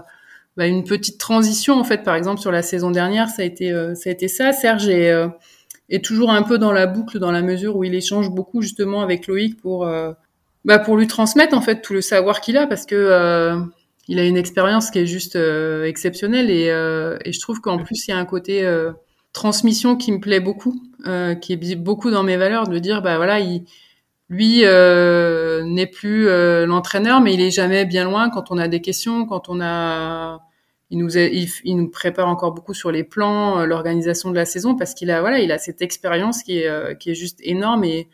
bah, 0.57 0.67
une 0.67 0.85
petite 0.85 1.19
transition 1.19 1.75
en 1.75 1.85
fait. 1.85 2.03
Par 2.03 2.15
exemple 2.15 2.41
sur 2.41 2.51
la 2.51 2.63
saison 2.63 2.91
dernière, 2.91 3.29
ça 3.29 3.43
a 3.43 3.45
été 3.45 3.73
euh, 3.73 3.95
ça 3.95 4.09
a 4.09 4.13
été 4.15 4.27
ça. 4.27 4.53
Serge 4.53 4.89
est, 4.89 5.13
est 5.91 6.03
toujours 6.03 6.31
un 6.31 6.43
peu 6.43 6.57
dans 6.57 6.73
la 6.73 6.87
boucle 6.87 7.19
dans 7.19 7.31
la 7.31 7.43
mesure 7.43 7.77
où 7.77 7.85
il 7.85 7.95
échange 7.95 8.31
beaucoup 8.31 8.63
justement 8.63 9.03
avec 9.03 9.27
Loïc 9.27 9.61
pour 9.61 9.87
bah, 10.65 10.79
pour 10.79 10.97
lui 10.97 11.09
transmettre 11.09 11.55
en 11.55 11.61
fait 11.61 11.83
tout 11.83 11.93
le 11.93 12.01
savoir 12.01 12.41
qu'il 12.41 12.57
a. 12.57 12.67
Parce 12.67 12.87
que 12.87 13.61
il 14.09 14.19
a 14.19 14.25
une 14.25 14.37
expérience 14.37 14.91
qui 14.91 14.99
est 14.99 15.07
juste 15.07 15.37
exceptionnelle 15.37 16.51
et, 16.51 16.67
et 17.25 17.33
je 17.33 17.41
trouve 17.41 17.61
qu'en 17.61 17.79
plus 17.79 18.07
il 18.09 18.11
y 18.11 18.15
a 18.15 18.19
un 18.19 18.25
côté 18.25 18.65
transmission 19.33 19.97
qui 19.97 20.13
me 20.13 20.21
plaît 20.21 20.41
beaucoup, 20.41 20.81
euh, 21.07 21.35
qui 21.35 21.53
est 21.53 21.77
beaucoup 21.77 22.11
dans 22.11 22.23
mes 22.23 22.37
valeurs, 22.37 22.69
de 22.69 22.79
dire 22.79 23.03
bah 23.03 23.17
voilà, 23.17 23.41
il, 23.41 23.65
lui 24.29 24.65
euh, 24.65 25.63
n'est 25.65 25.87
plus 25.87 26.29
euh, 26.29 26.67
l'entraîneur, 26.67 27.21
mais 27.21 27.35
il 27.35 27.41
est 27.41 27.51
jamais 27.51 27.85
bien 27.85 28.05
loin 28.05 28.31
quand 28.31 28.51
on 28.51 28.59
a 28.59 28.69
des 28.69 28.81
questions, 28.81 29.27
quand 29.27 29.49
on 29.49 29.61
a, 29.61 30.41
il 30.91 30.99
nous, 30.99 31.17
il, 31.17 31.77
nous 31.77 31.89
prépare 31.89 32.29
encore 32.29 32.53
beaucoup 32.53 32.75
sur 32.75 32.91
les 32.91 33.05
plans, 33.05 33.65
l'organisation 33.65 34.31
de 34.31 34.37
la 34.37 34.45
saison, 34.45 34.75
parce 34.77 34.95
qu'il 34.95 35.11
a 35.11 35.21
voilà, 35.21 35.39
il 35.39 35.53
a 35.53 35.59
cette 35.59 35.83
expérience 35.83 36.43
qui 36.43 36.59
est 36.59 36.99
qui 36.99 37.11
est 37.11 37.15
juste 37.15 37.39
énorme 37.43 37.85
et 37.85 38.09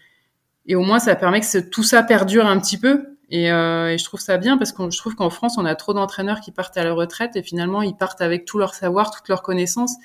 et 0.66 0.76
au 0.76 0.82
moins 0.82 0.98
ça 0.98 1.14
permet 1.14 1.40
que 1.40 1.58
tout 1.60 1.82
ça 1.82 2.02
perdure 2.02 2.46
un 2.46 2.58
petit 2.58 2.78
peu. 2.78 3.13
Et, 3.30 3.46
et 3.46 3.98
je 3.98 4.04
trouve 4.04 4.20
ça 4.20 4.36
bien 4.38 4.58
parce 4.58 4.72
que 4.72 4.90
je 4.90 4.98
trouve 4.98 5.14
qu'en 5.14 5.30
France 5.30 5.56
on 5.58 5.64
a 5.64 5.74
trop 5.74 5.94
d'entraîneurs 5.94 6.40
qui 6.40 6.52
partent 6.52 6.76
à 6.76 6.84
la 6.84 6.92
retraite 6.92 7.36
et 7.36 7.42
finalement 7.42 7.82
ils 7.82 7.96
partent 7.96 8.20
avec 8.20 8.44
tout 8.44 8.58
leur 8.58 8.74
savoir, 8.74 9.10
toutes 9.10 9.28
leurs 9.28 9.42
connaissances 9.42 9.96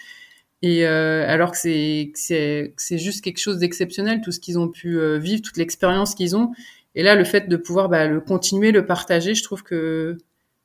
et 0.62 0.86
euh, 0.86 1.26
alors 1.28 1.52
que 1.52 1.58
c'est 1.58 2.12
c'est 2.16 2.74
c'est 2.78 2.98
juste 2.98 3.24
quelque 3.24 3.40
chose 3.40 3.60
d'exceptionnel, 3.60 4.22
tout 4.22 4.32
ce 4.32 4.40
qu'ils 4.40 4.60
ont 4.60 4.68
pu 4.68 5.00
euh, 5.00 5.18
vivre, 5.18 5.42
toute 5.42 5.58
l'expérience 5.58 6.16
qu'ils 6.16 6.36
ont. 6.36 6.52
Et 6.96 7.04
là, 7.04 7.16
le 7.16 7.24
fait 7.24 7.48
de 7.48 7.56
pouvoir 7.58 7.88
bah, 7.90 8.08
le 8.08 8.20
continuer, 8.20 8.72
le 8.72 8.86
partager, 8.86 9.36
je 9.36 9.44
trouve 9.44 9.64
que 9.64 10.18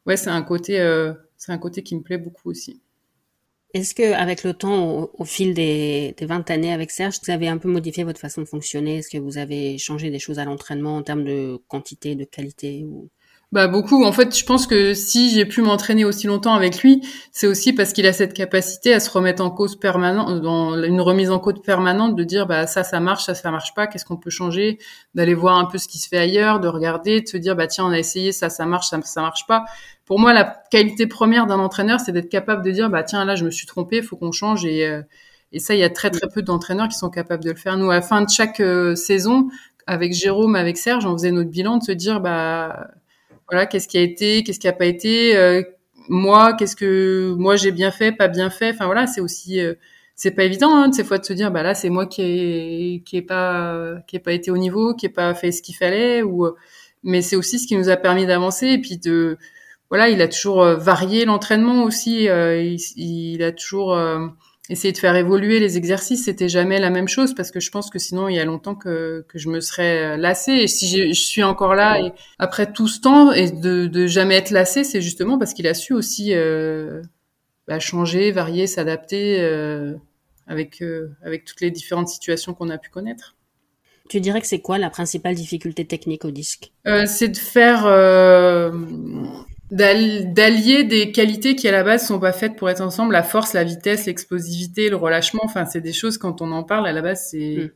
ouais, 0.06 0.16
c'est 0.16 0.30
un 0.30 0.42
côté 0.42 0.80
euh, 0.80 1.12
c'est 1.36 1.52
un 1.52 1.58
côté 1.58 1.82
qui 1.82 1.94
me 1.96 2.02
plaît 2.02 2.18
beaucoup 2.18 2.50
aussi. 2.50 2.80
Est-ce 3.74 3.94
que 3.94 4.12
avec 4.14 4.44
le 4.44 4.54
temps, 4.54 5.10
au, 5.18 5.24
fil 5.24 5.52
des, 5.52 6.14
des 6.16 6.26
20 6.26 6.48
années 6.50 6.72
avec 6.72 6.92
Serge, 6.92 7.16
vous 7.24 7.32
avez 7.32 7.48
un 7.48 7.58
peu 7.58 7.68
modifié 7.68 8.04
votre 8.04 8.20
façon 8.20 8.40
de 8.40 8.46
fonctionner? 8.46 8.98
Est-ce 8.98 9.10
que 9.10 9.18
vous 9.18 9.36
avez 9.36 9.78
changé 9.78 10.10
des 10.10 10.20
choses 10.20 10.38
à 10.38 10.44
l'entraînement 10.44 10.96
en 10.96 11.02
termes 11.02 11.24
de 11.24 11.58
quantité, 11.68 12.14
de 12.14 12.24
qualité. 12.24 12.86
Bah 13.52 13.68
beaucoup. 13.68 14.04
En 14.04 14.10
fait, 14.10 14.36
je 14.36 14.44
pense 14.44 14.66
que 14.66 14.94
si 14.94 15.30
j'ai 15.30 15.44
pu 15.44 15.62
m'entraîner 15.62 16.04
aussi 16.04 16.26
longtemps 16.26 16.54
avec 16.54 16.82
lui, 16.82 17.06
c'est 17.30 17.46
aussi 17.46 17.72
parce 17.72 17.92
qu'il 17.92 18.04
a 18.06 18.12
cette 18.12 18.32
capacité 18.32 18.92
à 18.92 18.98
se 18.98 19.08
remettre 19.10 19.44
en 19.44 19.50
cause 19.50 19.78
permanente, 19.78 20.40
dans 20.40 20.82
une 20.82 21.00
remise 21.00 21.30
en 21.30 21.38
cause 21.38 21.62
permanente, 21.62 22.16
de 22.16 22.24
dire 22.24 22.48
bah 22.48 22.66
ça 22.66 22.82
ça 22.82 22.98
marche, 22.98 23.24
ça 23.26 23.34
ça 23.36 23.52
marche 23.52 23.72
pas, 23.74 23.86
qu'est-ce 23.86 24.04
qu'on 24.04 24.16
peut 24.16 24.30
changer, 24.30 24.78
d'aller 25.14 25.34
voir 25.34 25.56
un 25.56 25.66
peu 25.66 25.78
ce 25.78 25.86
qui 25.86 25.98
se 25.98 26.08
fait 26.08 26.18
ailleurs, 26.18 26.58
de 26.58 26.66
regarder, 26.66 27.20
de 27.20 27.28
se 27.28 27.36
dire 27.36 27.54
bah 27.54 27.68
tiens 27.68 27.86
on 27.86 27.90
a 27.90 27.98
essayé 27.98 28.32
ça 28.32 28.50
ça 28.50 28.66
marche, 28.66 28.88
ça 28.88 29.00
ça 29.02 29.20
marche 29.20 29.46
pas. 29.46 29.64
Pour 30.06 30.20
moi, 30.20 30.32
la 30.34 30.44
qualité 30.70 31.06
première 31.06 31.46
d'un 31.46 31.58
entraîneur, 31.58 31.98
c'est 32.00 32.12
d'être 32.12 32.28
capable 32.28 32.62
de 32.64 32.70
dire 32.70 32.90
bah 32.90 33.02
tiens 33.02 33.24
là 33.24 33.36
je 33.36 33.44
me 33.44 33.50
suis 33.50 33.66
trompé, 33.66 34.02
faut 34.02 34.16
qu'on 34.16 34.32
change 34.32 34.64
et 34.66 34.86
euh, 34.86 35.02
et 35.52 35.60
ça 35.60 35.74
il 35.74 35.80
y 35.80 35.84
a 35.84 35.90
très 35.90 36.10
très 36.10 36.28
peu 36.28 36.42
d'entraîneurs 36.42 36.88
qui 36.88 36.98
sont 36.98 37.10
capables 37.10 37.44
de 37.44 37.50
le 37.50 37.56
faire. 37.56 37.76
Nous 37.78 37.90
à 37.90 37.94
la 37.94 38.02
fin 38.02 38.22
de 38.22 38.28
chaque 38.28 38.60
euh, 38.60 38.94
saison, 38.96 39.48
avec 39.86 40.12
Jérôme, 40.12 40.56
avec 40.56 40.76
Serge, 40.76 41.06
on 41.06 41.12
faisait 41.14 41.30
notre 41.30 41.50
bilan 41.50 41.78
de 41.78 41.84
se 41.84 41.92
dire 41.92 42.20
bah 42.20 42.88
voilà, 43.50 43.66
qu'est-ce 43.66 43.88
qui 43.88 43.98
a 43.98 44.02
été, 44.02 44.42
qu'est-ce 44.42 44.60
qui 44.60 44.68
a 44.68 44.72
pas 44.72 44.86
été, 44.86 45.36
euh, 45.36 45.62
moi, 46.08 46.54
qu'est-ce 46.54 46.76
que 46.76 47.34
moi 47.38 47.56
j'ai 47.56 47.72
bien 47.72 47.90
fait, 47.90 48.12
pas 48.12 48.28
bien 48.28 48.50
fait. 48.50 48.70
Enfin 48.70 48.86
voilà, 48.86 49.06
c'est 49.06 49.20
aussi 49.22 49.60
euh, 49.60 49.74
c'est 50.16 50.32
pas 50.32 50.44
évident 50.44 50.74
hein, 50.74 50.88
de 50.88 50.94
ces 50.94 51.04
fois 51.04 51.18
de 51.18 51.24
se 51.24 51.32
dire 51.32 51.50
bah 51.50 51.62
là 51.62 51.74
c'est 51.74 51.90
moi 51.90 52.06
qui 52.06 52.22
ai 52.22 53.02
qui 53.06 53.16
ai 53.18 53.22
pas 53.22 53.94
qui 54.06 54.16
ai 54.16 54.18
pas 54.20 54.32
été 54.32 54.50
au 54.50 54.58
niveau, 54.58 54.94
qui 54.94 55.06
ai 55.06 55.08
pas 55.08 55.34
fait 55.34 55.52
ce 55.52 55.62
qu'il 55.62 55.76
fallait 55.76 56.22
ou 56.22 56.46
mais 57.02 57.22
c'est 57.22 57.36
aussi 57.36 57.58
ce 57.58 57.66
qui 57.66 57.76
nous 57.76 57.88
a 57.90 57.96
permis 57.96 58.26
d'avancer 58.26 58.68
et 58.68 58.78
puis 58.78 58.98
de 58.98 59.38
voilà, 59.94 60.08
il 60.08 60.20
a 60.22 60.26
toujours 60.26 60.60
euh, 60.60 60.74
varié 60.74 61.24
l'entraînement 61.24 61.84
aussi, 61.84 62.24
il, 62.24 62.78
il, 62.96 63.44
a 63.44 63.52
toujours 63.52 63.96
essayer 64.68 64.90
de 64.90 64.98
faire 64.98 65.14
évoluer 65.14 65.60
les 65.60 65.76
exercices, 65.76 66.24
c'était 66.24 66.48
jamais 66.48 66.80
la 66.80 66.90
même 66.90 67.06
chose 67.06 67.32
parce 67.32 67.52
que 67.52 67.60
je 67.60 67.70
pense 67.70 67.90
que 67.90 68.00
sinon 68.00 68.28
il 68.28 68.34
y 68.34 68.40
a 68.40 68.44
longtemps 68.44 68.74
que, 68.74 69.24
que 69.28 69.38
je 69.38 69.48
me 69.48 69.60
serais 69.60 70.16
lassée. 70.16 70.52
Et 70.52 70.66
si 70.66 70.88
je, 70.88 71.12
suis 71.12 71.44
encore 71.44 71.76
là 71.76 72.00
et 72.00 72.12
après 72.40 72.72
tout 72.72 72.88
ce 72.88 73.00
temps 73.00 73.30
et 73.30 73.52
de, 73.52 73.86
de 73.86 74.06
jamais 74.08 74.34
être 74.34 74.50
lassée, 74.50 74.82
c'est 74.82 75.00
justement 75.00 75.38
parce 75.38 75.54
qu'il 75.54 75.68
a 75.68 75.74
su 75.74 75.92
aussi 75.92 76.34
euh, 76.34 77.00
bah, 77.68 77.78
changer, 77.78 78.32
varier, 78.32 78.66
s'adapter 78.66 79.38
avec 80.48 80.82
avec 81.22 81.44
toutes 81.44 81.60
les 81.60 81.70
différentes 81.70 82.08
situations 82.08 82.52
qu'on 82.52 82.68
a 82.68 82.78
pu 82.78 82.90
connaître. 82.90 83.36
Tu 84.08 84.20
dirais 84.20 84.40
que 84.40 84.46
c'est 84.48 84.60
quoi 84.60 84.76
la 84.76 84.90
principale 84.90 85.36
difficulté 85.36 85.86
technique 85.86 86.24
au 86.24 86.32
disque? 86.32 86.72
C'est 87.06 87.28
de 87.28 87.36
faire 87.36 87.86
d'allier 89.70 90.84
des 90.84 91.10
qualités 91.10 91.56
qui 91.56 91.68
à 91.68 91.72
la 91.72 91.82
base 91.82 92.06
sont 92.06 92.20
pas 92.20 92.32
faites 92.32 92.56
pour 92.56 92.68
être 92.70 92.80
ensemble, 92.80 93.12
la 93.12 93.22
force, 93.22 93.54
la 93.54 93.64
vitesse, 93.64 94.06
l'explosivité, 94.06 94.90
le 94.90 94.96
relâchement. 94.96 95.42
Enfin, 95.44 95.64
c'est 95.64 95.80
des 95.80 95.92
choses 95.92 96.18
quand 96.18 96.42
on 96.42 96.52
en 96.52 96.62
parle 96.62 96.86
à 96.86 96.92
la 96.92 97.02
base, 97.02 97.28
c'est 97.30 97.56
mm. 97.56 97.70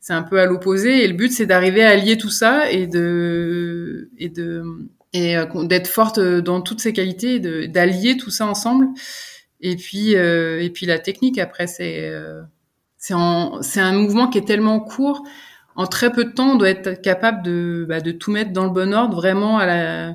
c'est 0.00 0.12
un 0.12 0.22
peu 0.22 0.40
à 0.40 0.46
l'opposé. 0.46 1.04
Et 1.04 1.08
le 1.08 1.14
but, 1.14 1.32
c'est 1.32 1.46
d'arriver 1.46 1.84
à 1.84 1.90
allier 1.90 2.16
tout 2.16 2.30
ça 2.30 2.70
et 2.70 2.86
de 2.86 4.10
et 4.18 4.28
de 4.28 4.64
et 5.12 5.36
euh, 5.36 5.64
d'être 5.64 5.88
forte 5.88 6.20
dans 6.20 6.60
toutes 6.60 6.80
ces 6.80 6.92
qualités, 6.92 7.40
d'allier 7.68 8.16
tout 8.16 8.30
ça 8.30 8.46
ensemble. 8.46 8.88
Et 9.60 9.76
puis 9.76 10.16
euh, 10.16 10.62
et 10.62 10.70
puis 10.70 10.86
la 10.86 10.98
technique 10.98 11.38
après, 11.38 11.66
c'est 11.66 12.08
euh, 12.08 12.42
c'est 12.96 13.14
c'est 13.62 13.80
un 13.80 13.92
mouvement 13.92 14.28
qui 14.28 14.38
est 14.38 14.46
tellement 14.46 14.80
court. 14.80 15.24
En 15.76 15.86
très 15.86 16.12
peu 16.12 16.24
de 16.24 16.30
temps, 16.30 16.52
on 16.52 16.56
doit 16.56 16.70
être 16.70 17.02
capable 17.02 17.42
de 17.42 17.84
bah, 17.88 18.00
de 18.00 18.12
tout 18.12 18.30
mettre 18.30 18.52
dans 18.52 18.64
le 18.64 18.70
bon 18.70 18.94
ordre, 18.94 19.16
vraiment 19.16 19.58
à 19.58 19.66
la 19.66 20.14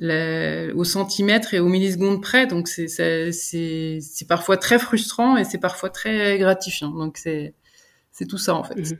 au 0.00 0.84
centimètre 0.84 1.54
et 1.54 1.60
au 1.60 1.68
milliseconde 1.68 2.22
près. 2.22 2.46
Donc 2.46 2.68
c'est 2.68 2.88
c'est 3.32 4.28
parfois 4.28 4.56
très 4.56 4.78
frustrant 4.78 5.36
et 5.36 5.44
c'est 5.44 5.58
parfois 5.58 5.90
très 5.90 6.38
gratifiant. 6.38 6.90
Donc 6.90 7.16
c'est 7.18 7.54
c'est 8.10 8.26
tout 8.26 8.38
ça 8.38 8.54
en 8.54 8.64
fait. 8.64 8.76
Mhm. 8.76 8.98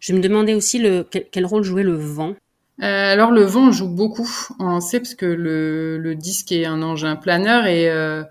Je 0.00 0.12
me 0.12 0.20
demandais 0.20 0.54
aussi 0.54 0.78
le 0.78 1.04
quel, 1.04 1.46
rôle 1.46 1.64
jouait 1.64 1.82
le 1.82 1.94
vent? 1.94 2.34
Euh, 2.80 3.12
alors 3.12 3.32
le 3.32 3.42
vent 3.42 3.72
joue 3.72 3.88
beaucoup 3.88 4.30
en 4.60 4.80
C 4.80 5.00
parce 5.00 5.14
que 5.14 5.26
le, 5.26 5.98
le 5.98 6.14
disque 6.14 6.52
est 6.52 6.64
un 6.64 6.82
engin 6.82 7.16
planeur 7.16 7.66
et 7.66 7.90
euh, 7.90 8.22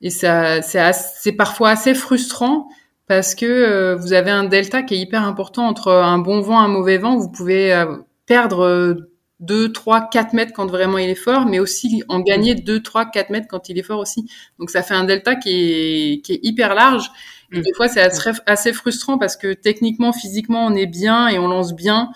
et 0.00 0.10
ça 0.10 0.62
c'est 0.62 1.32
parfois 1.32 1.70
assez 1.70 1.94
frustrant 1.94 2.68
parce 3.08 3.34
que 3.34 3.44
euh, 3.44 3.96
vous 3.96 4.12
avez 4.12 4.30
un 4.30 4.44
delta 4.44 4.84
qui 4.84 4.94
est 4.94 4.98
hyper 4.98 5.24
important 5.24 5.66
entre 5.66 5.90
un 5.90 6.18
bon 6.18 6.40
vent 6.40 6.60
et 6.60 6.64
un 6.64 6.68
mauvais 6.68 6.96
vent. 6.96 7.16
Vous 7.16 7.28
pouvez 7.28 7.74
euh, 7.74 7.96
perdre 8.26 9.08
2, 9.40 9.72
3, 9.72 10.08
4 10.10 10.32
mètres 10.34 10.52
quand 10.54 10.66
vraiment 10.66 10.98
il 10.98 11.10
est 11.10 11.14
fort, 11.14 11.46
mais 11.46 11.58
aussi 11.58 12.02
en 12.08 12.20
gagner 12.20 12.54
2, 12.54 12.82
3, 12.82 13.06
4 13.06 13.30
mètres 13.30 13.46
quand 13.48 13.68
il 13.68 13.78
est 13.78 13.82
fort 13.82 13.98
aussi. 13.98 14.30
Donc 14.58 14.70
ça 14.70 14.82
fait 14.82 14.94
un 14.94 15.04
delta 15.04 15.34
qui 15.34 15.50
est, 15.50 16.20
qui 16.22 16.34
est 16.34 16.40
hyper 16.42 16.74
large. 16.74 17.10
Et 17.52 17.58
mm. 17.58 17.62
des 17.62 17.72
fois, 17.74 17.88
c'est 17.88 18.02
assez, 18.46 18.72
frustrant 18.72 19.18
parce 19.18 19.36
que 19.36 19.52
techniquement, 19.52 20.12
physiquement, 20.12 20.66
on 20.66 20.74
est 20.74 20.86
bien 20.86 21.28
et 21.28 21.38
on 21.38 21.48
lance 21.48 21.74
bien. 21.74 22.10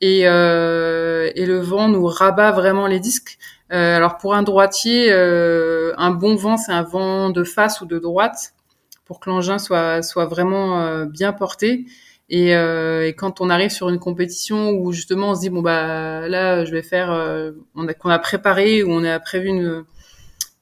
Et, 0.00 0.22
euh, 0.24 1.30
et 1.34 1.46
le 1.46 1.60
vent 1.60 1.88
nous 1.88 2.06
rabat 2.06 2.52
vraiment 2.52 2.86
les 2.86 3.00
disques. 3.00 3.38
Euh, 3.72 3.96
alors 3.96 4.18
pour 4.18 4.34
un 4.34 4.42
droitier, 4.42 5.10
euh, 5.10 5.94
un 5.96 6.10
bon 6.10 6.36
vent, 6.36 6.56
c'est 6.56 6.72
un 6.72 6.82
vent 6.82 7.30
de 7.30 7.44
face 7.44 7.80
ou 7.80 7.86
de 7.86 7.98
droite 7.98 8.54
pour 9.04 9.20
que 9.20 9.30
l'engin 9.30 9.58
soit, 9.58 10.02
soit 10.02 10.26
vraiment 10.26 10.80
euh, 10.80 11.04
bien 11.06 11.32
porté. 11.32 11.86
Et, 12.30 12.56
euh, 12.56 13.06
et, 13.06 13.14
quand 13.14 13.40
on 13.40 13.50
arrive 13.50 13.70
sur 13.70 13.90
une 13.90 13.98
compétition 13.98 14.70
où 14.70 14.92
justement 14.92 15.30
on 15.30 15.34
se 15.34 15.40
dit 15.40 15.50
bon 15.50 15.60
bah 15.60 16.26
là 16.28 16.64
je 16.64 16.72
vais 16.72 16.82
faire, 16.82 17.12
euh, 17.12 17.52
on 17.74 17.86
a 17.86 17.94
qu'on 17.94 18.08
a 18.08 18.18
préparé 18.18 18.82
ou 18.82 18.90
on 18.92 19.04
a 19.04 19.20
prévu 19.20 19.48
une, 19.48 19.84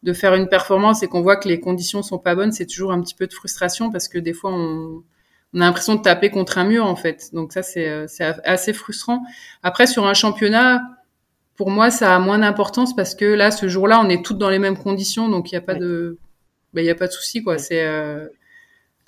de 0.03 0.13
faire 0.13 0.35
une 0.35 0.49
performance 0.49 1.03
et 1.05 1.09
qu'on 1.09 1.23
voit 1.23 1.37
que 1.37 1.49
les 1.49 1.61
conditions 1.61 2.03
sont 2.03 2.19
pas 2.19 2.35
bonnes, 2.35 2.53
c'est 2.53 2.67
toujours 2.67 2.93
un 2.93 3.01
petit 3.01 3.15
peu 3.15 3.29
de 3.29 3.33
frustration 3.33 3.93
parce 3.93 4.09
que 4.09 4.19
des 4.19 4.33
fois 4.33 4.51
on, 4.53 5.05
on 5.55 5.61
a 5.61 5.65
l'impression 5.65 5.95
de 5.95 6.03
taper 6.03 6.31
contre 6.31 6.59
un 6.59 6.65
mur 6.65 6.85
en 6.87 6.97
fait. 6.97 7.31
Donc 7.33 7.53
ça 7.53 7.63
c'est 7.63 7.89
euh, 7.89 8.07
c'est 8.09 8.25
assez 8.45 8.73
frustrant. 8.73 9.23
Après 9.63 9.87
sur 9.87 10.07
un 10.07 10.15
championnat, 10.15 10.83
pour 11.57 11.71
moi 11.71 11.91
ça 11.93 12.17
a 12.17 12.19
moins 12.19 12.39
d'importance 12.39 12.97
parce 12.97 13.15
que 13.15 13.25
là 13.25 13.53
ce 13.53 13.69
jour-là 13.69 14.01
on 14.05 14.09
est 14.09 14.25
toutes 14.25 14.39
dans 14.39 14.51
les 14.51 14.59
mêmes 14.59 14.79
conditions 14.79 15.29
donc 15.29 15.53
il 15.53 15.55
y 15.55 15.59
a 15.59 15.61
pas 15.61 15.75
de 15.75 16.19
bah, 16.75 16.81
il 16.83 16.87
y 16.87 16.91
a 16.91 16.95
pas 16.95 17.07
de 17.07 17.13
souci 17.13 17.43
quoi. 17.43 17.59
C'est 17.59 17.85
euh, 17.85 18.27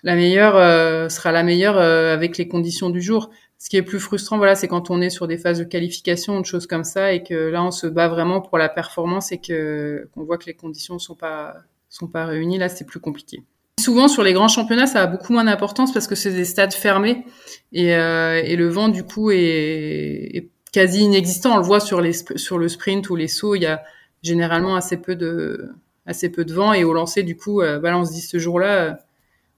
la 0.04 0.14
meilleure 0.14 0.56
euh, 0.56 1.08
sera 1.08 1.32
la 1.32 1.42
meilleure 1.42 1.78
euh, 1.78 2.12
avec 2.12 2.36
les 2.38 2.46
conditions 2.46 2.90
du 2.90 3.00
jour. 3.00 3.30
Ce 3.58 3.70
qui 3.70 3.78
est 3.78 3.82
plus 3.82 3.98
frustrant, 3.98 4.36
voilà, 4.36 4.54
c'est 4.54 4.68
quand 4.68 4.90
on 4.90 5.00
est 5.00 5.08
sur 5.08 5.26
des 5.26 5.38
phases 5.38 5.58
de 5.58 5.64
qualification, 5.64 6.38
de 6.38 6.44
choses 6.44 6.66
comme 6.66 6.84
ça, 6.84 7.14
et 7.14 7.22
que 7.22 7.34
là 7.34 7.64
on 7.64 7.70
se 7.70 7.86
bat 7.86 8.08
vraiment 8.08 8.42
pour 8.42 8.58
la 8.58 8.68
performance 8.68 9.32
et 9.32 9.38
que 9.38 10.08
qu'on 10.12 10.22
voit 10.24 10.36
que 10.36 10.44
les 10.44 10.54
conditions 10.54 10.98
sont 10.98 11.14
pas 11.14 11.54
sont 11.88 12.06
pas 12.06 12.26
réunies. 12.26 12.58
Là, 12.58 12.68
c'est 12.68 12.84
plus 12.84 13.00
compliqué. 13.00 13.42
Souvent 13.80 14.06
sur 14.08 14.22
les 14.22 14.34
grands 14.34 14.48
championnats, 14.48 14.86
ça 14.86 15.02
a 15.02 15.06
beaucoup 15.06 15.32
moins 15.32 15.44
d'importance 15.44 15.92
parce 15.92 16.06
que 16.06 16.14
c'est 16.14 16.32
des 16.32 16.44
stades 16.44 16.74
fermés 16.74 17.24
et, 17.72 17.94
euh, 17.94 18.42
et 18.44 18.56
le 18.56 18.68
vent 18.68 18.88
du 18.88 19.04
coup 19.04 19.30
est, 19.30 19.36
est, 19.38 20.50
quasi 20.70 21.00
inexistant. 21.00 21.54
On 21.54 21.56
le 21.56 21.62
voit 21.62 21.80
sur 21.80 22.02
les 22.02 22.12
sur 22.12 22.58
le 22.58 22.68
sprint 22.68 23.08
ou 23.08 23.16
les 23.16 23.28
sauts, 23.28 23.54
il 23.54 23.62
y 23.62 23.66
a 23.66 23.82
généralement 24.22 24.76
assez 24.76 24.98
peu 24.98 25.16
de 25.16 25.70
assez 26.04 26.30
peu 26.30 26.44
de 26.44 26.52
vent 26.52 26.74
et 26.74 26.84
au 26.84 26.92
lancer 26.92 27.22
du 27.22 27.36
coup, 27.36 27.62
euh, 27.62 27.78
bah 27.78 27.96
on 27.96 28.04
se 28.04 28.12
dit 28.12 28.20
ce 28.20 28.38
jour-là 28.38 28.98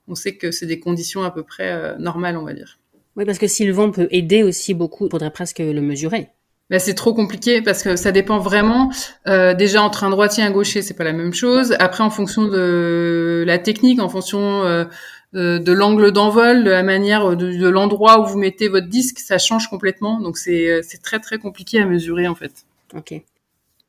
on 0.08 0.14
sait 0.14 0.36
que 0.36 0.50
c'est 0.50 0.66
des 0.66 0.80
conditions 0.80 1.22
à 1.22 1.30
peu 1.30 1.42
près 1.42 1.72
euh, 1.72 1.96
normales, 1.98 2.36
on 2.36 2.44
va 2.44 2.52
dire. 2.52 2.78
Oui, 3.16 3.24
parce 3.24 3.38
que 3.38 3.46
si 3.46 3.64
le 3.64 3.72
vent 3.72 3.90
peut 3.90 4.08
aider 4.10 4.42
aussi 4.42 4.74
beaucoup, 4.74 5.06
il 5.06 5.10
faudrait 5.10 5.30
presque 5.30 5.58
le 5.58 5.80
mesurer. 5.80 6.28
Ben, 6.68 6.80
c'est 6.80 6.94
trop 6.94 7.14
compliqué 7.14 7.62
parce 7.62 7.82
que 7.82 7.96
ça 7.96 8.12
dépend 8.12 8.38
vraiment. 8.38 8.90
Euh, 9.28 9.54
déjà 9.54 9.82
entre 9.82 10.04
un 10.04 10.10
droitier 10.10 10.42
et 10.42 10.46
un 10.46 10.50
gaucher, 10.50 10.82
c'est 10.82 10.94
pas 10.94 11.04
la 11.04 11.12
même 11.12 11.32
chose. 11.32 11.76
Après, 11.78 12.02
en 12.02 12.10
fonction 12.10 12.46
de 12.46 13.44
la 13.46 13.58
technique, 13.58 14.00
en 14.00 14.08
fonction 14.08 14.64
euh, 14.64 14.84
de 15.32 15.72
l'angle 15.72 16.12
d'envol, 16.12 16.64
de 16.64 16.70
la 16.70 16.82
manière 16.82 17.36
de, 17.36 17.68
l'endroit 17.68 18.20
où 18.20 18.26
vous 18.26 18.38
mettez 18.38 18.68
votre 18.68 18.88
disque, 18.88 19.18
ça 19.20 19.38
change 19.38 19.68
complètement. 19.68 20.20
Donc 20.20 20.38
c'est 20.38 20.82
très 21.02 21.20
très 21.20 21.38
compliqué 21.38 21.80
à 21.80 21.86
mesurer 21.86 22.26
en 22.26 22.34
fait. 22.34 22.66
Ok. 22.94 23.14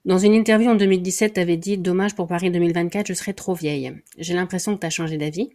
Dans 0.06 0.18
une 0.18 0.34
interview 0.34 0.70
en 0.70 0.76
2017, 0.76 1.34
tu 1.34 1.40
avais 1.40 1.58
dit 1.58 1.78
dommage 1.78 2.16
pour 2.16 2.28
Paris 2.28 2.50
2024, 2.50 3.08
je 3.08 3.14
serai 3.14 3.34
trop 3.34 3.54
vieille. 3.54 3.94
J'ai 4.18 4.36
l'impression 4.36 4.74
que 4.74 4.80
tu 4.80 4.88
as 4.88 4.90
changé 4.90 5.18
d'avis. 5.18 5.50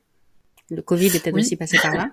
Le 0.74 0.82
Covid 0.82 1.14
était 1.14 1.32
aussi 1.32 1.56
passé 1.56 1.78
par 1.80 1.94
là. 1.94 2.08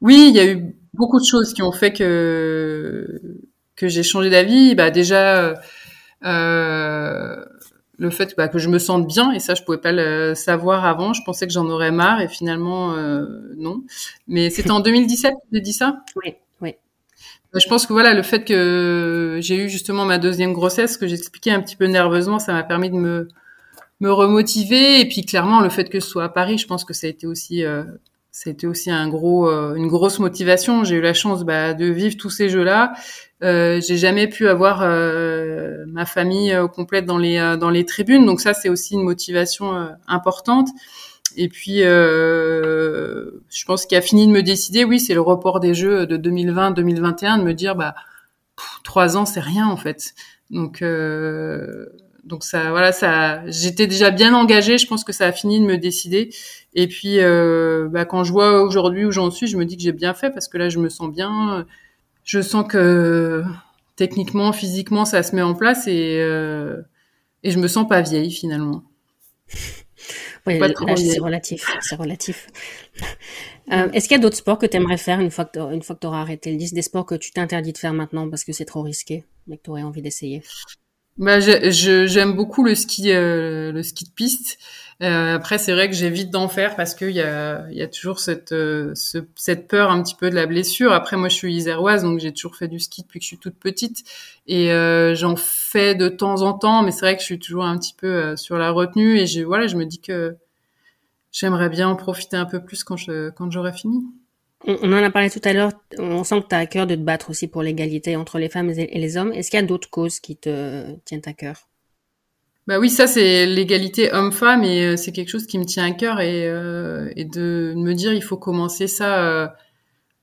Oui, 0.00 0.26
il 0.30 0.34
y 0.34 0.40
a 0.40 0.46
eu 0.46 0.74
beaucoup 0.94 1.20
de 1.20 1.24
choses 1.24 1.52
qui 1.52 1.62
ont 1.62 1.72
fait 1.72 1.92
que 1.92 3.20
que 3.76 3.88
j'ai 3.88 4.02
changé 4.02 4.30
d'avis. 4.30 4.74
Bah 4.74 4.90
déjà 4.90 5.54
euh, 6.24 7.44
le 7.98 8.10
fait 8.10 8.34
bah, 8.36 8.48
que 8.48 8.58
je 8.58 8.68
me 8.68 8.78
sente 8.78 9.06
bien 9.06 9.30
et 9.32 9.40
ça 9.40 9.54
je 9.54 9.62
pouvais 9.62 9.78
pas 9.78 9.92
le 9.92 10.34
savoir 10.34 10.86
avant. 10.86 11.12
Je 11.12 11.22
pensais 11.24 11.46
que 11.46 11.52
j'en 11.52 11.68
aurais 11.68 11.90
marre 11.90 12.20
et 12.20 12.28
finalement 12.28 12.94
euh, 12.94 13.26
non. 13.56 13.82
Mais 14.26 14.48
c'était 14.50 14.70
en 14.70 14.80
2017 14.88 15.32
que 15.32 15.38
j'ai 15.52 15.60
dit 15.60 15.74
ça? 15.74 16.02
Oui, 16.16 16.34
oui. 16.62 16.76
Bah, 17.52 17.58
je 17.62 17.68
pense 17.68 17.86
que 17.86 17.92
voilà 17.92 18.14
le 18.14 18.22
fait 18.22 18.44
que 18.44 19.38
j'ai 19.42 19.56
eu 19.56 19.68
justement 19.68 20.06
ma 20.06 20.18
deuxième 20.18 20.54
grossesse 20.54 20.96
que 20.96 21.06
j'expliquais 21.06 21.50
un 21.50 21.60
petit 21.60 21.76
peu 21.76 21.86
nerveusement, 21.86 22.38
ça 22.38 22.54
m'a 22.54 22.62
permis 22.62 22.90
de 22.90 22.96
me 22.96 23.28
me 24.04 24.12
remotiver 24.12 25.00
et 25.00 25.08
puis 25.08 25.24
clairement 25.24 25.60
le 25.60 25.70
fait 25.70 25.88
que 25.88 25.98
ce 25.98 26.08
soit 26.08 26.24
à 26.24 26.28
Paris, 26.28 26.58
je 26.58 26.66
pense 26.66 26.84
que 26.84 26.92
ça 26.92 27.06
a 27.06 27.10
été 27.10 27.26
aussi 27.26 27.64
euh, 27.64 27.84
ça 28.34 28.50
a 28.50 28.52
été 28.52 28.66
aussi 28.66 28.90
un 28.90 29.08
gros 29.08 29.48
euh, 29.48 29.76
une 29.76 29.86
grosse 29.86 30.18
motivation. 30.18 30.82
J'ai 30.82 30.96
eu 30.96 31.00
la 31.00 31.14
chance 31.14 31.44
bah, 31.44 31.72
de 31.72 31.86
vivre 31.86 32.16
tous 32.16 32.30
ces 32.30 32.48
jeux-là. 32.48 32.92
Euh, 33.44 33.80
j'ai 33.80 33.96
jamais 33.96 34.26
pu 34.26 34.48
avoir 34.48 34.82
euh, 34.82 35.84
ma 35.86 36.04
famille 36.04 36.52
complète 36.74 37.06
dans 37.06 37.16
les 37.16 37.56
dans 37.60 37.70
les 37.70 37.84
tribunes, 37.84 38.26
donc 38.26 38.40
ça 38.40 38.52
c'est 38.52 38.68
aussi 38.68 38.94
une 38.94 39.04
motivation 39.04 39.88
importante. 40.08 40.68
Et 41.36 41.48
puis, 41.48 41.78
je 41.78 43.64
pense 43.66 43.86
qu'il 43.86 43.96
a 43.96 44.00
fini 44.02 44.26
de 44.26 44.32
me 44.32 44.42
décider, 44.42 44.84
oui, 44.84 44.98
c'est 45.00 45.14
le 45.14 45.20
report 45.20 45.60
des 45.60 45.74
Jeux 45.74 46.06
de 46.06 46.16
2020-2021, 46.16 47.38
de 47.38 47.44
me 47.44 47.54
dire, 47.54 47.76
bah, 47.76 47.94
trois 48.82 49.16
ans, 49.16 49.26
c'est 49.26 49.40
rien 49.40 49.68
en 49.68 49.76
fait. 49.76 50.14
Donc, 50.50 50.82
donc 52.24 52.44
ça, 52.44 52.70
voilà, 52.70 52.92
ça, 52.92 53.42
j'étais 53.46 53.86
déjà 53.86 54.10
bien 54.10 54.34
engagée. 54.34 54.78
Je 54.78 54.86
pense 54.86 55.04
que 55.04 55.12
ça 55.12 55.26
a 55.26 55.32
fini 55.32 55.60
de 55.60 55.66
me 55.66 55.76
décider. 55.76 56.30
Et 56.74 56.88
puis, 56.88 57.20
euh, 57.20 57.88
bah, 57.90 58.04
quand 58.04 58.24
je 58.24 58.32
vois 58.32 58.62
aujourd'hui 58.62 59.04
où 59.04 59.12
j'en 59.12 59.30
suis, 59.30 59.46
je 59.46 59.56
me 59.56 59.64
dis 59.64 59.76
que 59.76 59.82
j'ai 59.82 59.92
bien 59.92 60.14
fait 60.14 60.30
parce 60.30 60.48
que 60.48 60.58
là, 60.58 60.68
je 60.68 60.78
me 60.78 60.88
sens 60.88 61.10
bien. 61.10 61.66
Je 62.24 62.40
sens 62.40 62.66
que 62.66 63.44
techniquement, 63.96 64.52
physiquement, 64.52 65.04
ça 65.04 65.22
se 65.22 65.36
met 65.36 65.42
en 65.42 65.54
place 65.54 65.86
et 65.86 66.18
euh, 66.20 66.82
et 67.42 67.50
je 67.50 67.58
me 67.58 67.68
sens 67.68 67.86
pas 67.86 68.00
vieille 68.00 68.32
finalement. 68.32 68.82
Oui, 70.46 70.60
c'est 70.96 71.20
relatif, 71.20 71.66
c'est 71.80 71.96
relatif. 71.96 72.48
Euh, 73.72 73.90
Est-ce 73.92 74.08
qu'il 74.08 74.16
y 74.16 74.20
a 74.20 74.22
d'autres 74.22 74.36
sports 74.36 74.58
que 74.58 74.66
tu 74.66 74.76
aimerais 74.76 74.98
faire 74.98 75.18
une 75.20 75.30
fois 75.30 75.46
que 75.46 75.58
une 75.72 75.82
fois 75.82 75.96
que 75.96 76.00
tu 76.00 76.06
auras 76.06 76.20
arrêté? 76.20 76.50
Le 76.52 76.58
10 76.58 76.74
Des 76.74 76.82
sports 76.82 77.06
que 77.06 77.14
tu 77.14 77.30
t'interdis 77.32 77.72
de 77.72 77.78
faire 77.78 77.94
maintenant 77.94 78.28
parce 78.28 78.44
que 78.44 78.52
c'est 78.52 78.66
trop 78.66 78.82
risqué, 78.82 79.24
mais 79.46 79.56
que 79.56 79.62
tu 79.62 79.70
aurais 79.70 79.82
envie 79.82 80.02
d'essayer 80.02 80.42
bah, 81.16 81.38
j'aime 81.40 82.32
beaucoup 82.34 82.64
le 82.64 82.74
ski, 82.74 83.12
euh, 83.12 83.72
le 83.72 83.82
ski 83.82 84.04
de 84.04 84.10
piste. 84.10 84.58
Euh, 85.02 85.34
après, 85.34 85.58
c'est 85.58 85.72
vrai 85.72 85.88
que 85.88 85.94
j'évite 85.96 86.30
d'en 86.30 86.48
faire 86.48 86.76
parce 86.76 86.94
qu'il 86.94 87.10
y 87.10 87.20
a, 87.20 87.66
y 87.70 87.82
a 87.82 87.88
toujours 87.88 88.20
cette, 88.20 88.52
euh, 88.52 88.92
ce, 88.94 89.18
cette 89.34 89.66
peur 89.68 89.90
un 89.90 90.02
petit 90.02 90.14
peu 90.14 90.30
de 90.30 90.34
la 90.34 90.46
blessure. 90.46 90.92
Après, 90.92 91.16
moi, 91.16 91.28
je 91.28 91.34
suis 91.34 91.54
iséroise, 91.54 92.02
donc 92.04 92.20
j'ai 92.20 92.32
toujours 92.32 92.56
fait 92.56 92.68
du 92.68 92.78
ski 92.78 93.02
depuis 93.02 93.18
que 93.18 93.24
je 93.24 93.28
suis 93.28 93.38
toute 93.38 93.58
petite, 93.58 94.04
et 94.46 94.72
euh, 94.72 95.14
j'en 95.14 95.36
fais 95.36 95.94
de 95.94 96.08
temps 96.08 96.42
en 96.42 96.52
temps. 96.52 96.82
Mais 96.84 96.92
c'est 96.92 97.00
vrai 97.00 97.14
que 97.16 97.20
je 97.20 97.26
suis 97.26 97.38
toujours 97.40 97.64
un 97.64 97.76
petit 97.78 97.94
peu 97.94 98.06
euh, 98.06 98.36
sur 98.36 98.56
la 98.56 98.70
retenue, 98.70 99.18
et 99.18 99.26
je, 99.26 99.42
voilà, 99.42 99.66
je 99.66 99.76
me 99.76 99.84
dis 99.84 100.00
que 100.00 100.36
j'aimerais 101.32 101.68
bien 101.68 101.88
en 101.88 101.96
profiter 101.96 102.36
un 102.36 102.46
peu 102.46 102.62
plus 102.64 102.84
quand 102.84 102.96
je, 102.96 103.30
quand 103.30 103.50
j'aurai 103.50 103.72
fini. 103.72 104.04
On, 104.66 104.92
en 104.92 105.02
a 105.02 105.10
parlé 105.10 105.28
tout 105.28 105.40
à 105.44 105.52
l'heure, 105.52 105.72
on 105.98 106.24
sent 106.24 106.42
que 106.42 106.48
tu 106.48 106.54
as 106.54 106.58
à 106.58 106.66
cœur 106.66 106.86
de 106.86 106.94
te 106.94 107.00
battre 107.00 107.28
aussi 107.30 107.48
pour 107.48 107.62
l'égalité 107.62 108.16
entre 108.16 108.38
les 108.38 108.48
femmes 108.48 108.70
et 108.70 108.98
les 108.98 109.16
hommes. 109.18 109.32
Est-ce 109.32 109.50
qu'il 109.50 109.60
y 109.60 109.62
a 109.62 109.66
d'autres 109.66 109.90
causes 109.90 110.20
qui 110.20 110.36
te 110.36 110.94
tiennent 111.04 111.22
à 111.26 111.34
cœur? 111.34 111.68
Bah 112.66 112.78
oui, 112.78 112.88
ça 112.88 113.06
c'est 113.06 113.44
l'égalité 113.44 114.10
homme-femme 114.12 114.64
et 114.64 114.86
euh, 114.86 114.96
c'est 114.96 115.12
quelque 115.12 115.28
chose 115.28 115.46
qui 115.46 115.58
me 115.58 115.66
tient 115.66 115.84
à 115.84 115.90
cœur 115.90 116.20
et, 116.20 116.48
euh, 116.48 117.12
de 117.14 117.74
me 117.76 117.92
dire 117.92 118.14
il 118.14 118.22
faut 118.22 118.38
commencer 118.38 118.86
ça 118.86 119.22
euh, 119.22 119.46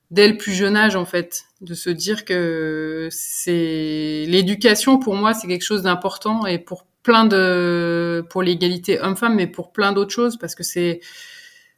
dès 0.10 0.28
le 0.28 0.38
plus 0.38 0.54
jeune 0.54 0.76
âge 0.76 0.96
en 0.96 1.06
fait, 1.06 1.44
de 1.62 1.76
se 1.76 1.92
dire 1.92 2.26
que 2.26 3.10
c'est 3.12 4.26
l'éducation 4.28 4.98
pour 4.98 5.14
moi 5.14 5.36
c'est 5.36 5.48
quelque 5.48 5.62
chose 5.62 5.84
d'important 5.84 6.48
et 6.48 6.58
pour 6.58 6.88
plein 7.04 7.26
de 7.26 8.26
pour 8.32 8.42
l'égalité 8.42 9.00
homme-femme 9.00 9.36
mais 9.36 9.46
pour 9.46 9.72
plein 9.72 9.92
d'autres 9.92 10.14
choses 10.14 10.38
parce 10.38 10.56
que 10.56 10.64
c'est 10.64 11.00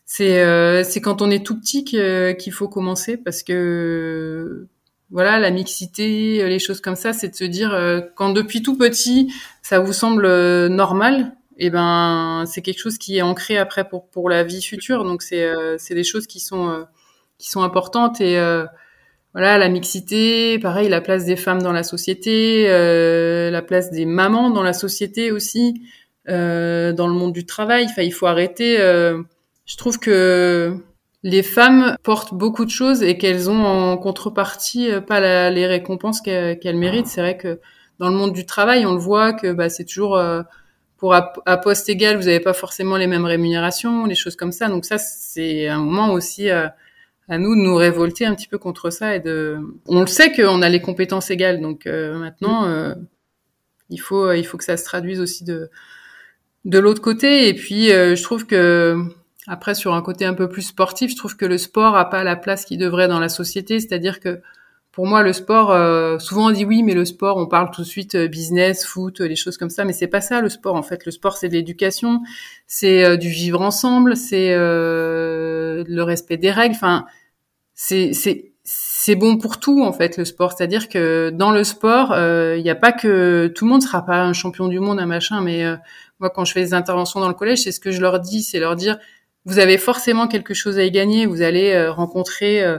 c'est 0.06 0.84
c'est 0.84 1.02
quand 1.02 1.22
on 1.22 1.32
est 1.32 1.46
tout 1.46 1.60
petit 1.60 1.84
qu'il 1.84 2.54
faut 2.54 2.68
commencer 2.68 3.18
parce 3.18 3.44
que 3.44 4.68
voilà, 5.14 5.38
la 5.38 5.52
mixité, 5.52 6.44
euh, 6.44 6.48
les 6.48 6.58
choses 6.58 6.82
comme 6.82 6.96
ça, 6.96 7.14
c'est 7.14 7.30
de 7.30 7.36
se 7.36 7.44
dire 7.44 7.72
euh, 7.72 8.02
quand 8.16 8.32
depuis 8.32 8.64
tout 8.64 8.76
petit 8.76 9.32
ça 9.62 9.80
vous 9.80 9.94
semble 9.94 10.26
euh, 10.26 10.70
normal, 10.70 11.36
et 11.60 11.68
eh 11.68 11.70
ben 11.70 12.46
c'est 12.48 12.64
quelque 12.64 12.80
chose 12.80 12.98
qui 12.98 13.18
est 13.18 13.22
ancré 13.22 13.58
après 13.60 13.88
pour 13.88 14.10
pour 14.10 14.28
la 14.28 14.44
vie 14.44 14.62
future. 14.64 15.04
Donc 15.04 15.22
c'est 15.22 15.48
c'est 15.78 15.94
des 15.94 16.04
choses 16.04 16.26
qui 16.26 16.40
sont 16.40 16.86
qui 17.38 17.50
sont 17.52 17.62
importantes 17.62 18.20
et 18.22 18.38
voilà 19.34 19.60
la 19.60 19.70
mixité, 19.70 20.58
pareil 20.58 20.90
la 20.90 21.00
place 21.00 21.26
des 21.26 21.36
femmes 21.36 21.62
dans 21.62 21.72
la 21.72 21.84
société, 21.84 22.68
la 23.52 23.62
place 23.62 23.92
des 23.92 24.06
mamans 24.06 24.50
dans 24.50 24.64
la 24.64 24.74
société 24.74 25.32
aussi, 25.32 25.76
dans 26.28 27.08
le 27.08 27.14
monde 27.14 27.34
du 27.34 27.46
travail. 27.46 27.86
Enfin 27.86 28.02
il 28.02 28.14
faut 28.14 28.26
arrêter. 28.26 28.80
Je 29.66 29.78
trouve 29.78 30.00
que 30.00 30.78
les 31.24 31.42
femmes 31.42 31.96
portent 32.04 32.34
beaucoup 32.34 32.66
de 32.66 32.70
choses 32.70 33.02
et 33.02 33.18
qu'elles 33.18 33.50
ont 33.50 33.66
en 33.66 33.98
contrepartie 33.98 34.92
euh, 34.92 35.02
pas 35.02 35.50
les 35.50 35.66
récompenses 35.66 36.22
qu'elles 36.22 36.78
méritent. 36.78 37.08
C'est 37.08 37.22
vrai 37.22 37.38
que 37.38 37.60
dans 38.00 38.10
le 38.10 38.16
monde 38.16 38.34
du 38.34 38.46
travail, 38.46 38.86
on 38.86 38.94
le 38.94 39.00
voit 39.00 39.34
que 39.34 39.54
bah, 39.54 39.70
c'est 39.70 39.86
toujours 39.86 40.18
euh, 40.18 40.42
pour 40.98 41.14
à, 41.14 41.58
poste 41.58 41.90
égal, 41.90 42.18
vous 42.18 42.24
n'avez 42.24 42.40
pas 42.40 42.54
forcément 42.54 42.98
les 42.98 43.08
mêmes 43.08 43.26
rémunérations, 43.26 44.06
les 44.06 44.16
choses 44.16 44.36
comme 44.36 44.52
ça. 44.52 44.68
Donc 44.68 44.86
ça, 44.86 44.98
c'est 44.98 45.68
un 45.68 45.80
moment 45.80 46.14
aussi 46.14 46.50
euh, 46.50 46.68
à 47.30 47.38
nous 47.38 47.56
de 47.56 47.62
nous 47.62 47.76
révolter 47.76 48.26
un 48.26 48.36
petit 48.36 48.48
peu 48.48 48.58
contre 48.58 48.90
ça 48.90 49.16
et 49.16 49.20
de. 49.20 49.60
On 49.86 50.02
le 50.02 50.08
sait 50.08 50.32
qu'on 50.34 50.62
a 50.62 50.70
les 50.70 50.82
compétences 50.82 51.30
égales, 51.32 51.62
donc 51.62 51.86
maintenant, 51.86 52.94
il 53.90 53.98
faut 53.98 54.32
il 54.34 54.44
faut 54.44 54.58
que 54.58 54.64
ça 54.66 54.76
se 54.76 54.84
traduise 54.84 55.22
aussi 55.22 55.46
de 55.46 55.70
de 56.66 56.80
l'autre 56.80 57.02
côté. 57.02 57.48
Et 57.48 57.54
puis, 57.54 57.88
je 57.88 58.24
trouve 58.24 58.46
que 58.46 58.98
après, 59.48 59.76
sur 59.76 59.94
un 59.94 60.02
côté 60.02 60.26
un 60.26 60.34
peu 60.34 60.48
plus 60.48 60.62
sportif, 60.62 61.12
je 61.12 61.18
trouve 61.18 61.36
que 61.36 61.46
le 61.46 61.58
sport 61.58 61.98
a 61.98 62.10
pas 62.10 62.24
la 62.24 62.36
place 62.36 62.66
qu'il 62.66 62.78
devrait 62.78 63.08
dans 63.08 63.20
la 63.20 63.30
société. 63.30 63.80
C'est-à-dire 63.80 64.20
que 64.20 64.42
pour 64.94 65.08
moi, 65.08 65.24
le 65.24 65.34
sport, 65.34 65.72
euh, 65.72 66.20
souvent 66.20 66.50
on 66.50 66.52
dit 66.52 66.66
oui, 66.66 66.84
mais 66.84 66.94
le 66.94 67.04
sport, 67.04 67.38
on 67.38 67.48
parle 67.48 67.72
tout 67.72 67.82
de 67.82 67.88
suite 67.88 68.14
euh, 68.14 68.28
business, 68.28 68.86
foot, 68.86 69.22
les 69.22 69.36
choses 69.36 69.58
comme 69.58 69.72
ça, 69.72 69.86
mais 69.86 69.92
c'est 69.94 70.08
pas 70.08 70.22
ça 70.22 70.40
le 70.40 70.50
sport. 70.50 70.76
En 70.76 70.84
fait, 70.84 71.06
le 71.06 71.12
sport, 71.12 71.36
c'est 71.36 71.50
de 71.50 71.54
l'éducation, 71.54 72.22
c'est 72.68 73.04
euh, 73.04 73.18
du 73.18 73.30
vivre 73.30 73.60
ensemble, 73.62 74.16
c'est 74.16 74.56
le 74.56 76.02
respect 76.02 76.38
des 76.38 76.52
règles. 76.52 76.76
Enfin, 76.76 77.06
c'est 77.74 78.14
c'est 78.14 78.54
c'est 78.64 79.16
bon 79.16 79.38
pour 79.38 79.60
tout 79.60 79.84
en 79.84 79.94
fait 79.94 80.18
le 80.18 80.26
sport. 80.26 80.54
C'est-à-dire 80.54 80.88
que 80.88 81.32
dans 81.32 81.52
le 81.52 81.64
sport, 81.64 82.16
il 82.16 82.64
n'y 82.64 82.70
a 82.70 82.76
pas 82.76 82.92
que 82.92 83.48
tout 83.48 83.66
le 83.66 83.72
monde 83.72 83.82
sera 83.82 84.06
pas 84.06 84.22
un 84.22 84.34
champion 84.34 84.68
du 84.68 84.80
monde, 84.80 85.00
un 85.00 85.08
machin. 85.08 85.42
Mais 85.42 85.66
moi, 86.20 86.30
quand 86.30 86.46
je 86.46 86.54
fais 86.54 86.62
des 86.62 86.74
interventions 86.76 87.20
dans 87.20 87.28
le 87.28 87.34
collège, 87.34 87.64
c'est 87.64 87.72
ce 87.72 87.80
que 87.80 87.92
je 87.92 88.00
leur 88.00 88.20
dis, 88.20 88.44
c'est 88.44 88.60
leur 88.60 88.76
dire 88.76 89.00
vous 89.46 89.60
avez 89.60 89.78
forcément 89.78 90.28
quelque 90.28 90.54
chose 90.54 90.78
à 90.78 90.84
y 90.84 90.92
gagner. 90.92 91.26
Vous 91.26 91.42
allez 91.42 91.74
euh, 91.74 91.92
rencontrer 91.92 92.64
euh, 92.64 92.78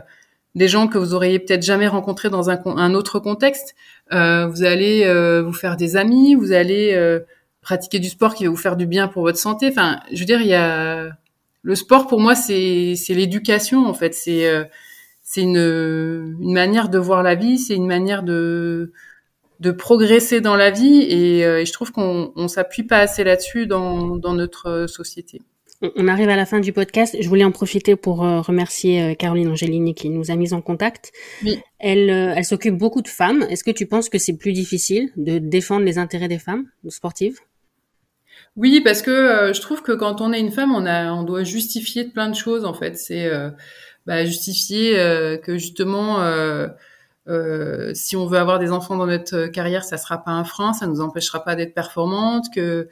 des 0.55 0.69
gens 0.69 0.89
que 0.89 0.99
vous 0.99 1.15
auriez 1.15 1.39
peut-être 1.39 1.62
jamais 1.62 1.89
rencontrés 1.89 2.31
dans 2.31 2.51
un, 2.51 2.61
un 2.65 2.95
autre 2.95 3.19
contexte. 3.19 3.75
Euh, 4.12 4.47
vous 4.47 4.65
allez 4.65 5.05
vous 5.43 5.53
faire 5.53 5.77
des 5.77 5.97
amis. 5.97 6.35
Vous 6.35 6.53
allez 6.53 6.97
pratiquer 7.61 7.99
du 7.99 8.09
sport 8.09 8.35
qui 8.35 8.45
va 8.45 8.51
vous 8.51 8.57
faire 8.57 8.77
du 8.77 8.87
bien 8.87 9.09
pour 9.09 9.23
votre 9.23 9.39
santé. 9.39 9.69
Enfin, 9.69 10.01
je 10.12 10.21
veux 10.21 10.27
dire, 10.27 10.41
il 10.41 10.47
y 10.47 10.55
a 10.55 11.09
le 11.62 11.75
sport 11.75 12.07
pour 12.07 12.21
moi, 12.21 12.35
c'est 12.35 12.95
c'est 12.97 13.15
l'éducation 13.15 13.87
en 13.87 13.95
fait. 13.95 14.15
C'est 14.15 14.49
c'est 15.23 15.41
une, 15.41 15.57
une 16.41 16.53
manière 16.53 16.89
de 16.89 16.99
voir 16.99 17.23
la 17.23 17.35
vie. 17.35 17.59
C'est 17.59 17.75
une 17.75 17.87
manière 17.87 18.23
de 18.23 18.93
de 19.61 19.71
progresser 19.73 20.41
dans 20.41 20.57
la 20.57 20.71
vie 20.71 21.03
et, 21.03 21.41
et 21.41 21.67
je 21.67 21.73
trouve 21.73 21.91
qu'on 21.91 22.33
on 22.37 22.49
s'appuie 22.49 22.85
pas 22.85 22.99
assez 22.99 23.25
là-dessus 23.25 23.67
dans 23.67 24.17
dans 24.17 24.35
notre 24.35 24.87
société. 24.87 25.43
On 25.83 26.09
arrive 26.09 26.29
à 26.29 26.37
la 26.37 26.47
fin 26.47 26.61
du 26.61 26.72
podcast. 26.72 27.16
Je 27.18 27.29
voulais 27.29 27.45
en 27.45 27.51
profiter 27.51 27.97
pour 27.97 28.25
euh, 28.25 28.41
remercier 28.41 29.03
euh, 29.03 29.14
Caroline 29.14 29.49
Angelini 29.49 29.95
qui 29.95 30.09
nous 30.09 30.31
a 30.31 30.37
mis 30.37 30.55
en 30.55 30.61
contact. 30.61 31.12
Elle, 31.79 32.11
euh, 32.11 32.35
elle 32.37 32.45
s'occupe 32.45 32.77
beaucoup 32.77 33.03
de 33.03 33.09
femmes. 33.09 33.45
Est-ce 33.51 33.64
que 33.64 33.70
tu 33.70 33.87
penses 33.87 34.09
que 34.09 34.18
c'est 34.18 34.37
plus 34.37 34.53
difficile 34.53 35.11
de 35.16 35.39
défendre 35.39 35.85
les 35.85 35.99
intérêts 35.99 36.29
des 36.29 36.39
femmes 36.39 36.66
sportives? 36.89 37.39
Oui, 38.57 38.81
parce 38.83 39.03
que 39.03 39.53
je 39.53 39.61
trouve 39.61 39.83
que 39.83 39.93
quand 39.93 40.20
on 40.20 40.33
est 40.33 40.41
une 40.41 40.53
femme, 40.53 40.72
on 40.72 40.87
a, 40.87 41.12
on 41.12 41.25
doit 41.25 41.43
justifier 41.43 42.05
de 42.05 42.11
plein 42.11 42.29
de 42.29 42.37
choses. 42.37 42.64
En 42.64 42.75
fait, 42.75 42.97
c'est 42.97 43.29
bah, 44.07 44.25
justifier 44.25 44.95
que 45.43 45.59
justement. 45.59 46.18
si 47.95 48.16
on 48.16 48.27
veut 48.27 48.39
avoir 48.39 48.61
des 48.61 48.70
enfants 48.70 48.97
dans 48.97 49.07
notre 49.07 49.47
carrière, 49.47 49.85
ça 49.85 49.97
sera 49.97 50.22
pas 50.22 50.31
un 50.31 50.45
frein, 50.45 50.72
ça 50.72 50.87
nous 50.87 51.01
empêchera 51.01 51.43
pas 51.43 51.57
d'être 51.57 51.75
performante, 51.75 52.47
que 52.55 52.89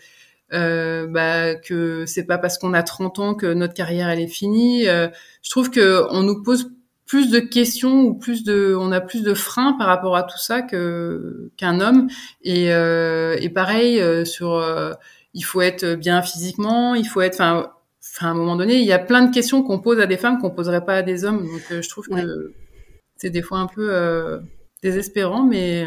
euh, 0.52 1.06
bah, 1.06 1.54
que 1.54 2.06
c'est 2.06 2.24
pas 2.24 2.38
parce 2.38 2.58
qu'on 2.58 2.74
a 2.74 2.82
30 2.82 3.18
ans 3.18 3.34
que 3.34 3.52
notre 3.52 3.74
carrière 3.74 4.08
elle 4.08 4.20
est 4.20 4.26
finie. 4.26 4.88
Euh, 4.88 5.08
je 5.42 5.50
trouve 5.50 5.70
que 5.70 6.04
on 6.10 6.22
nous 6.22 6.42
pose 6.42 6.70
plus 7.12 7.30
de 7.30 7.40
questions 7.40 8.04
ou 8.04 8.14
plus 8.14 8.42
de, 8.42 8.74
on 8.74 8.90
a 8.90 9.02
plus 9.02 9.22
de 9.22 9.34
freins 9.34 9.74
par 9.74 9.86
rapport 9.86 10.16
à 10.16 10.22
tout 10.22 10.38
ça 10.38 10.62
que 10.62 11.50
qu'un 11.58 11.78
homme. 11.78 12.08
Et, 12.40 12.72
euh, 12.72 13.36
et 13.38 13.50
pareil 13.50 14.00
euh, 14.00 14.24
sur, 14.24 14.54
euh, 14.54 14.94
il 15.34 15.42
faut 15.42 15.60
être 15.60 15.94
bien 15.94 16.22
physiquement, 16.22 16.94
il 16.94 17.06
faut 17.06 17.20
être, 17.20 17.34
enfin, 17.34 17.70
à 18.20 18.26
un 18.28 18.34
moment 18.34 18.56
donné, 18.56 18.76
il 18.78 18.86
y 18.86 18.92
a 18.92 18.98
plein 18.98 19.26
de 19.26 19.34
questions 19.34 19.62
qu'on 19.62 19.78
pose 19.78 20.00
à 20.00 20.06
des 20.06 20.16
femmes 20.16 20.38
qu'on 20.38 20.52
poserait 20.52 20.86
pas 20.86 20.94
à 20.94 21.02
des 21.02 21.26
hommes. 21.26 21.44
Donc 21.44 21.82
je 21.82 21.86
trouve 21.86 22.06
que 22.08 22.54
c'est 23.18 23.28
des 23.28 23.42
fois 23.42 23.58
un 23.58 23.66
peu 23.66 24.40
désespérant, 24.82 25.44
mais, 25.44 25.84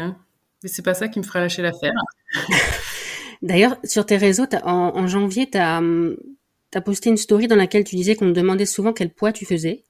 mais 0.62 0.68
c'est 0.68 0.82
pas 0.82 0.94
ça 0.94 1.08
qui 1.08 1.18
me 1.18 1.24
ferait 1.24 1.40
lâcher 1.40 1.62
l'affaire. 1.62 1.92
D'ailleurs, 3.42 3.76
sur 3.84 4.06
tes 4.06 4.16
réseaux, 4.16 4.46
en, 4.64 5.06
janvier, 5.06 5.48
tu 5.50 5.58
as, 5.58 5.80
as, 6.74 6.80
posté 6.80 7.10
une 7.10 7.16
story 7.16 7.48
dans 7.48 7.56
laquelle 7.56 7.84
tu 7.84 7.96
disais 7.96 8.16
qu'on 8.16 8.26
te 8.26 8.38
demandait 8.38 8.66
souvent 8.66 8.92
quel 8.92 9.10
poids 9.10 9.32
tu 9.32 9.46
faisais. 9.46 9.84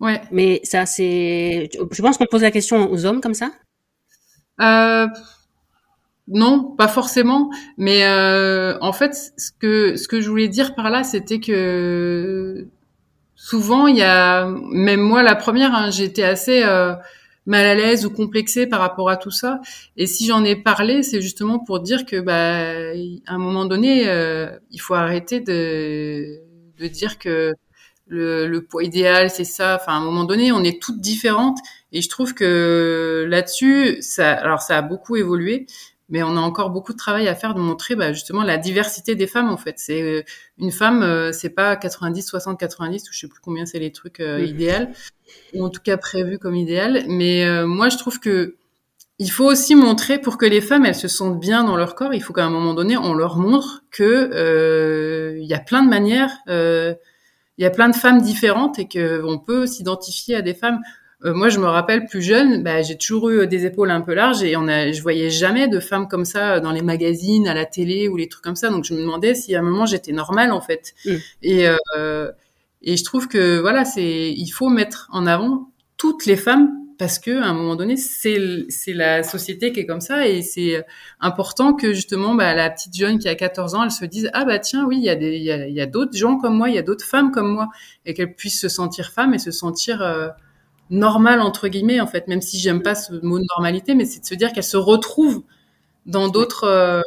Ouais. 0.00 0.20
Mais 0.30 0.60
ça, 0.64 0.86
c'est. 0.86 1.68
Je 1.90 2.02
pense 2.02 2.16
qu'on 2.16 2.26
pose 2.26 2.42
la 2.42 2.50
question 2.50 2.90
aux 2.90 3.04
hommes 3.04 3.20
comme 3.20 3.34
ça 3.34 3.50
euh, 4.60 5.06
Non, 6.26 6.74
pas 6.76 6.88
forcément. 6.88 7.50
Mais 7.76 8.04
euh, 8.04 8.78
en 8.80 8.92
fait, 8.92 9.14
ce 9.14 9.52
que, 9.52 9.96
ce 9.96 10.08
que 10.08 10.20
je 10.20 10.28
voulais 10.30 10.48
dire 10.48 10.74
par 10.74 10.90
là, 10.90 11.04
c'était 11.04 11.40
que 11.40 12.66
souvent, 13.34 13.86
il 13.86 13.96
y 13.96 14.02
a. 14.02 14.46
Même 14.46 15.00
moi, 15.00 15.22
la 15.22 15.36
première, 15.36 15.74
hein, 15.74 15.90
j'étais 15.90 16.24
assez. 16.24 16.62
Euh, 16.64 16.94
mal 17.46 17.66
à 17.66 17.74
l'aise 17.74 18.06
ou 18.06 18.10
complexée 18.10 18.66
par 18.66 18.80
rapport 18.80 19.10
à 19.10 19.16
tout 19.16 19.30
ça. 19.30 19.60
Et 19.96 20.06
si 20.06 20.26
j'en 20.26 20.44
ai 20.44 20.56
parlé, 20.56 21.02
c'est 21.02 21.20
justement 21.22 21.58
pour 21.58 21.80
dire 21.80 22.04
que, 22.06 22.20
bah, 22.20 22.92
à 23.26 23.34
un 23.34 23.38
moment 23.38 23.64
donné, 23.66 24.08
euh, 24.08 24.58
il 24.70 24.80
faut 24.80 24.94
arrêter 24.94 25.40
de, 25.40 26.40
de 26.78 26.86
dire 26.88 27.18
que 27.18 27.54
le, 28.06 28.46
le 28.46 28.62
poids 28.64 28.84
idéal, 28.84 29.30
c'est 29.30 29.44
ça. 29.44 29.78
Enfin, 29.80 29.92
à 29.94 29.96
un 29.96 30.04
moment 30.04 30.24
donné, 30.24 30.52
on 30.52 30.64
est 30.64 30.82
toutes 30.82 31.00
différentes. 31.00 31.58
Et 31.92 32.02
je 32.02 32.08
trouve 32.08 32.34
que 32.34 33.26
là-dessus, 33.28 33.98
ça, 34.02 34.32
alors 34.32 34.60
ça 34.62 34.78
a 34.78 34.82
beaucoup 34.82 35.16
évolué, 35.16 35.66
mais 36.10 36.22
on 36.24 36.36
a 36.36 36.40
encore 36.40 36.70
beaucoup 36.70 36.92
de 36.92 36.98
travail 36.98 37.28
à 37.28 37.34
faire 37.34 37.54
de 37.54 37.60
montrer 37.60 37.94
bah, 37.94 38.12
justement 38.12 38.42
la 38.42 38.58
diversité 38.58 39.14
des 39.14 39.26
femmes 39.26 39.48
en 39.48 39.56
fait. 39.56 39.74
C'est 39.78 40.02
euh, 40.02 40.22
une 40.58 40.72
femme, 40.72 41.02
euh, 41.02 41.32
c'est 41.32 41.50
pas 41.50 41.76
90, 41.76 42.22
60, 42.22 42.58
90 42.58 43.08
ou 43.08 43.12
je 43.12 43.18
sais 43.20 43.28
plus 43.28 43.40
combien 43.40 43.64
c'est 43.64 43.78
les 43.78 43.92
trucs 43.92 44.20
euh, 44.20 44.44
idéal 44.44 44.92
ou 45.54 45.64
en 45.64 45.70
tout 45.70 45.80
cas 45.82 45.96
prévus 45.96 46.38
comme 46.38 46.56
idéal. 46.56 47.04
Mais 47.08 47.44
euh, 47.44 47.66
moi 47.66 47.88
je 47.88 47.96
trouve 47.96 48.18
que 48.18 48.56
il 49.18 49.30
faut 49.30 49.44
aussi 49.44 49.74
montrer 49.74 50.18
pour 50.18 50.36
que 50.38 50.46
les 50.46 50.60
femmes 50.60 50.84
elles 50.84 50.94
se 50.94 51.08
sentent 51.08 51.38
bien 51.38 51.62
dans 51.62 51.76
leur 51.76 51.94
corps. 51.94 52.14
Il 52.14 52.22
faut 52.22 52.32
qu'à 52.32 52.44
un 52.44 52.50
moment 52.50 52.74
donné 52.74 52.96
on 52.96 53.14
leur 53.14 53.36
montre 53.36 53.84
que 53.90 55.36
il 55.38 55.46
y 55.46 55.54
a 55.54 55.60
plein 55.60 55.84
de 55.84 55.88
manières, 55.88 56.38
il 56.46 57.62
y 57.62 57.66
a 57.66 57.70
plein 57.70 57.88
de 57.88 57.96
femmes 57.96 58.22
différentes 58.22 58.78
et 58.78 58.88
que 58.88 59.22
on 59.24 59.38
peut 59.38 59.66
s'identifier 59.66 60.36
à 60.36 60.42
des 60.42 60.54
femmes. 60.54 60.80
Euh, 61.24 61.34
moi, 61.34 61.48
je 61.50 61.58
me 61.58 61.66
rappelle 61.66 62.06
plus 62.06 62.22
jeune, 62.22 62.62
bah, 62.62 62.82
j'ai 62.82 62.96
toujours 62.96 63.28
eu 63.28 63.46
des 63.46 63.66
épaules 63.66 63.90
un 63.90 64.00
peu 64.00 64.14
larges 64.14 64.42
et 64.42 64.56
on 64.56 64.68
a, 64.68 64.90
je 64.90 65.02
voyais 65.02 65.28
jamais 65.28 65.68
de 65.68 65.78
femmes 65.78 66.08
comme 66.08 66.24
ça 66.24 66.60
dans 66.60 66.72
les 66.72 66.82
magazines, 66.82 67.46
à 67.46 67.54
la 67.54 67.66
télé 67.66 68.08
ou 68.08 68.16
les 68.16 68.28
trucs 68.28 68.44
comme 68.44 68.56
ça. 68.56 68.70
Donc, 68.70 68.84
je 68.84 68.94
me 68.94 69.00
demandais 69.00 69.34
si 69.34 69.54
à 69.54 69.60
un 69.60 69.62
moment 69.62 69.86
j'étais 69.86 70.12
normale 70.12 70.52
en 70.52 70.60
fait. 70.60 70.94
Mm. 71.04 71.16
Et 71.42 71.68
euh, 71.96 72.30
et 72.82 72.96
je 72.96 73.04
trouve 73.04 73.28
que 73.28 73.58
voilà, 73.58 73.84
c'est 73.84 74.32
il 74.32 74.48
faut 74.48 74.68
mettre 74.68 75.08
en 75.12 75.26
avant 75.26 75.70
toutes 75.96 76.24
les 76.24 76.36
femmes 76.36 76.70
parce 76.98 77.18
que 77.18 77.42
à 77.42 77.46
un 77.46 77.54
moment 77.54 77.76
donné, 77.76 77.96
c'est 77.96 78.38
c'est 78.68 78.92
la 78.92 79.22
société 79.22 79.72
qui 79.72 79.80
est 79.80 79.86
comme 79.86 80.00
ça 80.00 80.26
et 80.28 80.42
c'est 80.42 80.84
important 81.18 81.74
que 81.74 81.92
justement 81.92 82.34
bah, 82.34 82.54
la 82.54 82.70
petite 82.70 82.94
jeune 82.96 83.18
qui 83.18 83.28
a 83.28 83.34
14 83.34 83.74
ans, 83.74 83.84
elle 83.84 83.90
se 83.90 84.04
dise 84.04 84.30
ah 84.32 84.44
bah 84.44 84.58
tiens 84.58 84.84
oui, 84.86 84.96
il 84.98 85.04
y 85.04 85.10
a 85.10 85.16
des 85.16 85.36
il 85.36 85.42
y 85.42 85.52
a, 85.52 85.68
y 85.68 85.80
a 85.80 85.86
d'autres 85.86 86.16
gens 86.16 86.38
comme 86.38 86.56
moi, 86.56 86.68
il 86.70 86.74
y 86.74 86.78
a 86.78 86.82
d'autres 86.82 87.04
femmes 87.04 87.30
comme 87.30 87.52
moi 87.52 87.68
et 88.06 88.14
qu'elle 88.14 88.34
puisse 88.34 88.60
se 88.60 88.68
sentir 88.68 89.12
femme 89.12 89.34
et 89.34 89.38
se 89.38 89.50
sentir 89.50 90.02
euh, 90.02 90.28
normal 90.90 91.40
entre 91.40 91.68
guillemets 91.68 92.00
en 92.00 92.06
fait, 92.06 92.28
même 92.28 92.42
si 92.42 92.58
j'aime 92.58 92.82
pas 92.82 92.94
ce 92.94 93.12
mot 93.24 93.38
de 93.38 93.46
normalité, 93.56 93.94
mais 93.94 94.04
c'est 94.04 94.20
de 94.20 94.26
se 94.26 94.34
dire 94.34 94.52
qu'elle 94.52 94.64
se 94.64 94.76
retrouve 94.76 95.42
dans 96.06 96.28
d'autres 96.28 96.64
euh, 96.64 97.02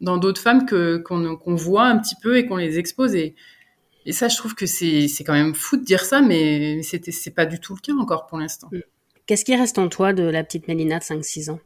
dans 0.00 0.16
d'autres 0.16 0.40
femmes 0.40 0.66
que 0.66 0.98
qu'on 0.98 1.54
voit 1.54 1.84
un 1.84 1.98
petit 1.98 2.16
peu 2.22 2.36
et 2.36 2.46
qu'on 2.46 2.56
les 2.56 2.78
expose 2.78 3.14
et 3.14 3.34
et 4.04 4.12
ça 4.12 4.28
je 4.28 4.36
trouve 4.36 4.54
que 4.54 4.66
c'est 4.66 5.08
quand 5.24 5.32
même 5.32 5.54
fou 5.54 5.76
de 5.76 5.84
dire 5.84 6.04
ça 6.04 6.20
mais 6.20 6.82
c'était 6.82 7.12
c'est 7.12 7.30
pas 7.30 7.46
du 7.46 7.60
tout 7.60 7.74
le 7.74 7.80
cas 7.80 7.92
encore 7.92 8.26
pour 8.26 8.38
l'instant. 8.38 8.68
Mm. 8.72 8.80
Qu'est-ce 9.26 9.44
qui 9.44 9.54
reste 9.54 9.78
en 9.78 9.88
toi 9.88 10.12
de 10.12 10.24
la 10.24 10.42
petite 10.42 10.66
Mélina 10.66 10.98
de 10.98 11.04
5-6 11.04 11.50
ans? 11.50 11.60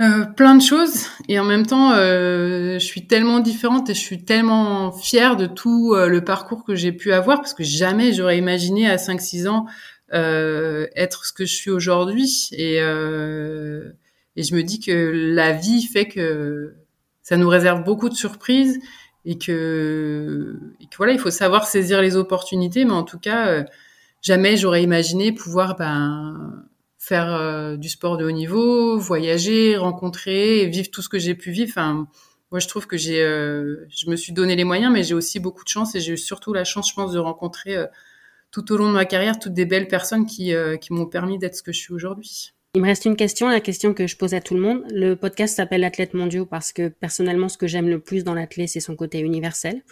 Euh, 0.00 0.24
plein 0.24 0.54
de 0.54 0.62
choses 0.62 1.06
et 1.28 1.38
en 1.38 1.44
même 1.44 1.66
temps 1.66 1.92
euh, 1.92 2.74
je 2.74 2.84
suis 2.84 3.06
tellement 3.06 3.40
différente 3.40 3.90
et 3.90 3.94
je 3.94 4.00
suis 4.00 4.24
tellement 4.24 4.90
fière 4.90 5.36
de 5.36 5.46
tout 5.46 5.92
euh, 5.94 6.08
le 6.08 6.24
parcours 6.24 6.64
que 6.64 6.74
j'ai 6.74 6.92
pu 6.92 7.12
avoir 7.12 7.38
parce 7.38 7.52
que 7.52 7.62
jamais 7.62 8.12
j'aurais 8.12 8.38
imaginé 8.38 8.90
à 8.90 8.96
5-6 8.96 9.48
ans 9.48 9.66
euh, 9.66 9.70
être 10.12 11.24
ce 11.24 11.32
que 11.32 11.44
je 11.44 11.54
suis 11.54 11.70
aujourd'hui 11.70 12.48
et, 12.52 12.80
euh, 12.80 13.92
et 14.36 14.42
je 14.42 14.54
me 14.54 14.62
dis 14.62 14.80
que 14.80 14.92
la 14.92 15.52
vie 15.52 15.82
fait 15.82 16.06
que 16.06 16.74
ça 17.22 17.36
nous 17.36 17.48
réserve 17.48 17.84
beaucoup 17.84 18.08
de 18.08 18.14
surprises 18.14 18.78
et 19.24 19.38
que, 19.38 20.58
voilà 20.98 21.12
il 21.12 21.18
faut 21.18 21.30
savoir 21.30 21.66
saisir 21.66 22.02
les 22.02 22.16
opportunités 22.16 22.84
mais 22.84 22.92
en 22.92 23.04
tout 23.04 23.18
cas 23.18 23.64
jamais 24.20 24.56
j'aurais 24.56 24.82
imaginé 24.82 25.32
pouvoir 25.32 25.76
ben 25.76 26.64
faire 27.02 27.34
euh, 27.34 27.76
du 27.76 27.88
sport 27.88 28.16
de 28.16 28.24
haut 28.24 28.30
niveau, 28.30 28.96
voyager, 28.96 29.76
rencontrer, 29.76 30.66
vivre 30.66 30.88
tout 30.88 31.02
ce 31.02 31.08
que 31.08 31.18
j'ai 31.18 31.34
pu 31.34 31.50
vivre. 31.50 31.72
Enfin, 31.72 32.06
moi, 32.52 32.60
je 32.60 32.68
trouve 32.68 32.86
que 32.86 32.96
j'ai, 32.96 33.20
euh, 33.20 33.88
je 33.88 34.08
me 34.08 34.14
suis 34.14 34.32
donné 34.32 34.54
les 34.54 34.62
moyens, 34.62 34.92
mais 34.92 35.02
j'ai 35.02 35.14
aussi 35.14 35.40
beaucoup 35.40 35.64
de 35.64 35.68
chance 35.68 35.96
et 35.96 36.00
j'ai 36.00 36.12
eu 36.12 36.16
surtout 36.16 36.52
la 36.52 36.62
chance, 36.62 36.88
je 36.88 36.94
pense, 36.94 37.10
de 37.10 37.18
rencontrer 37.18 37.76
euh, 37.76 37.86
tout 38.52 38.72
au 38.72 38.76
long 38.76 38.88
de 38.88 38.94
ma 38.94 39.04
carrière 39.04 39.38
toutes 39.40 39.54
des 39.54 39.66
belles 39.66 39.88
personnes 39.88 40.26
qui, 40.26 40.52
qui 40.80 40.92
m'ont 40.92 41.06
permis 41.06 41.38
d'être 41.38 41.56
ce 41.56 41.62
que 41.62 41.72
je 41.72 41.78
suis 41.78 41.92
aujourd'hui. 41.92 42.52
Il 42.74 42.80
me 42.80 42.86
reste 42.86 43.04
une 43.04 43.16
question, 43.16 43.48
la 43.48 43.60
question 43.60 43.92
que 43.92 44.06
je 44.06 44.16
pose 44.16 44.32
à 44.32 44.40
tout 44.40 44.54
le 44.54 44.60
monde. 44.60 44.82
Le 44.90 45.14
podcast 45.14 45.56
s'appelle 45.56 45.84
Athlète 45.84 46.14
mondiaux 46.14 46.46
parce 46.46 46.72
que 46.72 46.88
personnellement, 46.88 47.50
ce 47.50 47.58
que 47.58 47.66
j'aime 47.66 47.86
le 47.86 47.98
plus 47.98 48.24
dans 48.24 48.32
l'athlète, 48.32 48.70
c'est 48.70 48.80
son 48.80 48.96
côté 48.96 49.18
universel. 49.18 49.82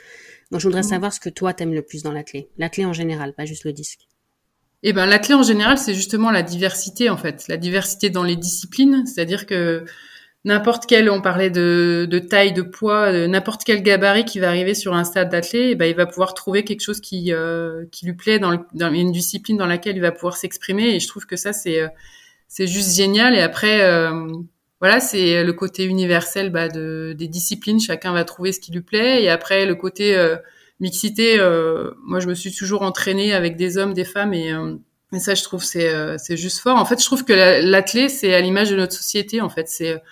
Donc, 0.50 0.60
je 0.60 0.66
voudrais 0.66 0.80
mmh. 0.80 0.84
savoir 0.84 1.12
ce 1.12 1.20
que 1.20 1.28
toi 1.28 1.52
t'aimes 1.52 1.74
le 1.74 1.82
plus 1.82 2.02
dans 2.02 2.12
l'athlète, 2.12 2.48
l'athlète 2.56 2.86
en 2.86 2.94
général, 2.94 3.34
pas 3.34 3.44
juste 3.44 3.64
le 3.64 3.74
disque. 3.74 4.08
Eh 4.82 4.94
ben, 4.94 5.04
la 5.04 5.18
clé 5.18 5.34
en 5.34 5.42
général, 5.42 5.76
c'est 5.76 5.92
justement 5.92 6.30
la 6.30 6.42
diversité, 6.42 7.10
en 7.10 7.18
fait. 7.18 7.44
La 7.48 7.58
diversité 7.58 8.08
dans 8.08 8.22
les 8.22 8.36
disciplines. 8.36 9.04
C'est-à-dire 9.04 9.44
que 9.44 9.84
n'importe 10.44 10.86
quel, 10.86 11.10
on 11.10 11.20
parlait 11.20 11.50
de, 11.50 12.06
de 12.10 12.18
taille, 12.18 12.52
de 12.52 12.62
poids, 12.62 13.26
n'importe 13.28 13.62
quel 13.64 13.82
gabarit 13.82 14.24
qui 14.24 14.38
va 14.38 14.48
arriver 14.48 14.74
sur 14.74 14.94
un 14.94 15.04
stade 15.04 15.30
d'athlète, 15.30 15.70
eh 15.72 15.74
ben, 15.74 15.86
il 15.86 15.96
va 15.96 16.06
pouvoir 16.06 16.34
trouver 16.34 16.64
quelque 16.64 16.80
chose 16.80 17.00
qui, 17.00 17.32
euh, 17.32 17.84
qui 17.92 18.06
lui 18.06 18.14
plaît 18.14 18.38
dans, 18.38 18.64
dans, 18.74 18.92
une 18.92 19.12
discipline 19.12 19.56
dans 19.56 19.66
laquelle 19.66 19.96
il 19.96 20.02
va 20.02 20.12
pouvoir 20.12 20.36
s'exprimer. 20.36 20.94
Et 20.94 21.00
je 21.00 21.08
trouve 21.08 21.26
que 21.26 21.36
ça, 21.36 21.52
c'est, 21.52 21.80
euh, 21.80 21.88
c'est 22.48 22.66
juste 22.66 22.96
génial. 22.96 23.34
Et 23.34 23.40
après, 23.40 23.82
euh, 23.82 24.32
voilà, 24.80 25.00
c'est 25.00 25.44
le 25.44 25.52
côté 25.52 25.84
universel 25.84 26.50
bah, 26.50 26.68
de, 26.68 27.14
des 27.16 27.28
disciplines. 27.28 27.80
Chacun 27.80 28.12
va 28.12 28.24
trouver 28.24 28.52
ce 28.52 28.60
qui 28.60 28.72
lui 28.72 28.80
plaît. 28.80 29.22
Et 29.22 29.28
après, 29.28 29.66
le 29.66 29.74
côté 29.74 30.16
mixité, 30.80 31.38
euh, 31.38 31.90
moi 32.02 32.20
je 32.20 32.26
me 32.26 32.34
suis 32.34 32.52
toujours 32.52 32.82
entraînée 32.82 33.32
avec 33.32 33.56
des 33.56 33.78
hommes, 33.78 33.94
des 33.94 34.04
femmes 34.04 34.34
et, 34.34 34.52
euh, 34.52 34.76
ça 35.18 35.34
je 35.34 35.42
trouve 35.42 35.62
c'est 35.62 35.88
euh, 35.88 36.16
c'est 36.18 36.36
juste 36.36 36.60
fort. 36.60 36.78
En 36.78 36.84
fait, 36.84 37.00
je 37.00 37.04
trouve 37.04 37.24
que 37.24 37.32
l'athlète 37.32 38.10
c'est 38.10 38.34
à 38.34 38.40
l'image 38.40 38.70
de 38.70 38.76
notre 38.76 38.94
société. 38.94 39.40
En 39.40 39.48
fait, 39.48 39.68
c'est 39.68 40.02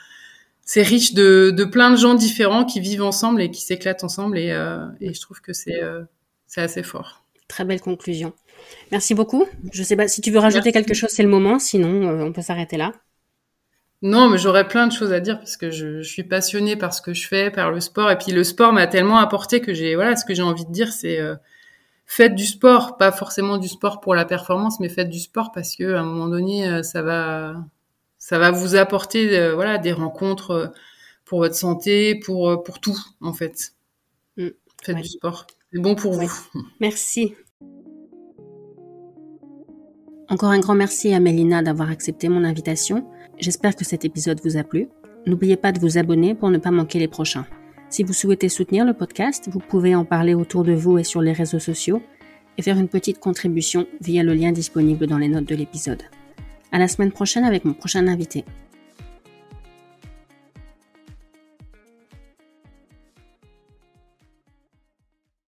c'est 0.68 0.82
riche 0.82 1.14
de, 1.14 1.50
de 1.50 1.64
plein 1.64 1.90
de 1.90 1.96
gens 1.96 2.12
différents 2.12 2.66
qui 2.66 2.78
vivent 2.78 3.02
ensemble 3.02 3.40
et 3.40 3.50
qui 3.50 3.62
s'éclatent 3.62 4.04
ensemble 4.04 4.36
et, 4.36 4.48
et 5.00 5.14
je 5.14 5.20
trouve 5.22 5.40
que 5.40 5.54
c'est 5.54 5.80
c'est 6.46 6.60
assez 6.60 6.82
fort. 6.82 7.24
Très 7.48 7.64
belle 7.64 7.80
conclusion. 7.80 8.34
Merci 8.92 9.14
beaucoup. 9.14 9.46
Je 9.72 9.82
sais 9.82 9.96
pas 9.96 10.08
si 10.08 10.20
tu 10.20 10.30
veux 10.30 10.38
rajouter 10.40 10.72
quelque 10.72 10.92
chose, 10.92 11.10
c'est 11.10 11.22
le 11.22 11.30
moment. 11.30 11.58
Sinon, 11.58 12.10
on 12.20 12.32
peut 12.32 12.42
s'arrêter 12.42 12.76
là. 12.76 12.92
Non, 14.02 14.28
mais 14.28 14.38
j'aurais 14.38 14.68
plein 14.68 14.86
de 14.86 14.92
choses 14.92 15.12
à 15.12 15.20
dire 15.20 15.38
parce 15.38 15.56
que 15.56 15.70
je, 15.70 16.02
je, 16.02 16.08
suis 16.08 16.22
passionnée 16.22 16.76
par 16.76 16.94
ce 16.94 17.02
que 17.02 17.14
je 17.14 17.26
fais, 17.26 17.50
par 17.50 17.70
le 17.70 17.80
sport. 17.80 18.10
Et 18.10 18.18
puis 18.18 18.32
le 18.32 18.44
sport 18.44 18.72
m'a 18.72 18.86
tellement 18.86 19.18
apporté 19.18 19.60
que 19.60 19.74
j'ai, 19.74 19.94
voilà, 19.94 20.14
ce 20.14 20.24
que 20.24 20.34
j'ai 20.34 20.42
envie 20.42 20.66
de 20.66 20.70
dire, 20.70 20.92
c'est 20.92 21.18
euh, 21.18 21.34
faites 22.06 22.34
du 22.34 22.46
sport, 22.46 22.96
pas 22.96 23.10
forcément 23.10 23.58
du 23.58 23.66
sport 23.68 24.00
pour 24.00 24.14
la 24.14 24.24
performance, 24.24 24.78
mais 24.78 24.88
faites 24.88 25.08
du 25.08 25.18
sport 25.18 25.50
parce 25.52 25.74
que 25.74 25.94
à 25.94 26.00
un 26.00 26.04
moment 26.04 26.28
donné, 26.28 26.68
euh, 26.68 26.82
ça 26.84 27.02
va, 27.02 27.56
ça 28.28 28.38
va 28.38 28.50
vous 28.50 28.74
apporter, 28.74 29.38
euh, 29.38 29.54
voilà, 29.54 29.78
des 29.78 29.92
rencontres 29.92 30.50
euh, 30.50 30.66
pour 31.24 31.38
votre 31.38 31.54
santé, 31.54 32.14
pour 32.14 32.62
pour 32.62 32.78
tout 32.78 32.98
en 33.22 33.32
fait. 33.32 33.72
Mm. 34.36 34.48
Faites 34.82 34.96
du 34.96 35.08
sport, 35.08 35.46
c'est 35.72 35.80
bon 35.80 35.94
pour 35.94 36.12
vous. 36.12 36.30
Merci. 36.80 37.34
Encore 40.28 40.50
un 40.50 40.58
grand 40.58 40.74
merci 40.74 41.14
à 41.14 41.20
Mélina 41.20 41.62
d'avoir 41.62 41.90
accepté 41.90 42.28
mon 42.28 42.44
invitation. 42.44 43.08
J'espère 43.38 43.74
que 43.74 43.86
cet 43.86 44.04
épisode 44.04 44.42
vous 44.44 44.58
a 44.58 44.62
plu. 44.62 44.88
N'oubliez 45.24 45.56
pas 45.56 45.72
de 45.72 45.80
vous 45.80 45.96
abonner 45.96 46.34
pour 46.34 46.50
ne 46.50 46.58
pas 46.58 46.70
manquer 46.70 46.98
les 46.98 47.08
prochains. 47.08 47.46
Si 47.88 48.02
vous 48.02 48.12
souhaitez 48.12 48.50
soutenir 48.50 48.84
le 48.84 48.92
podcast, 48.92 49.48
vous 49.50 49.60
pouvez 49.60 49.94
en 49.94 50.04
parler 50.04 50.34
autour 50.34 50.64
de 50.64 50.74
vous 50.74 50.98
et 50.98 51.04
sur 51.04 51.22
les 51.22 51.32
réseaux 51.32 51.60
sociaux 51.60 52.02
et 52.58 52.62
faire 52.62 52.76
une 52.76 52.88
petite 52.88 53.20
contribution 53.20 53.86
via 54.02 54.22
le 54.22 54.34
lien 54.34 54.52
disponible 54.52 55.06
dans 55.06 55.16
les 55.16 55.28
notes 55.28 55.48
de 55.48 55.54
l'épisode. 55.54 56.02
À 56.70 56.78
la 56.78 56.88
semaine 56.88 57.12
prochaine 57.12 57.44
avec 57.44 57.64
mon 57.64 57.72
prochain 57.72 58.06
invité. 58.06 58.44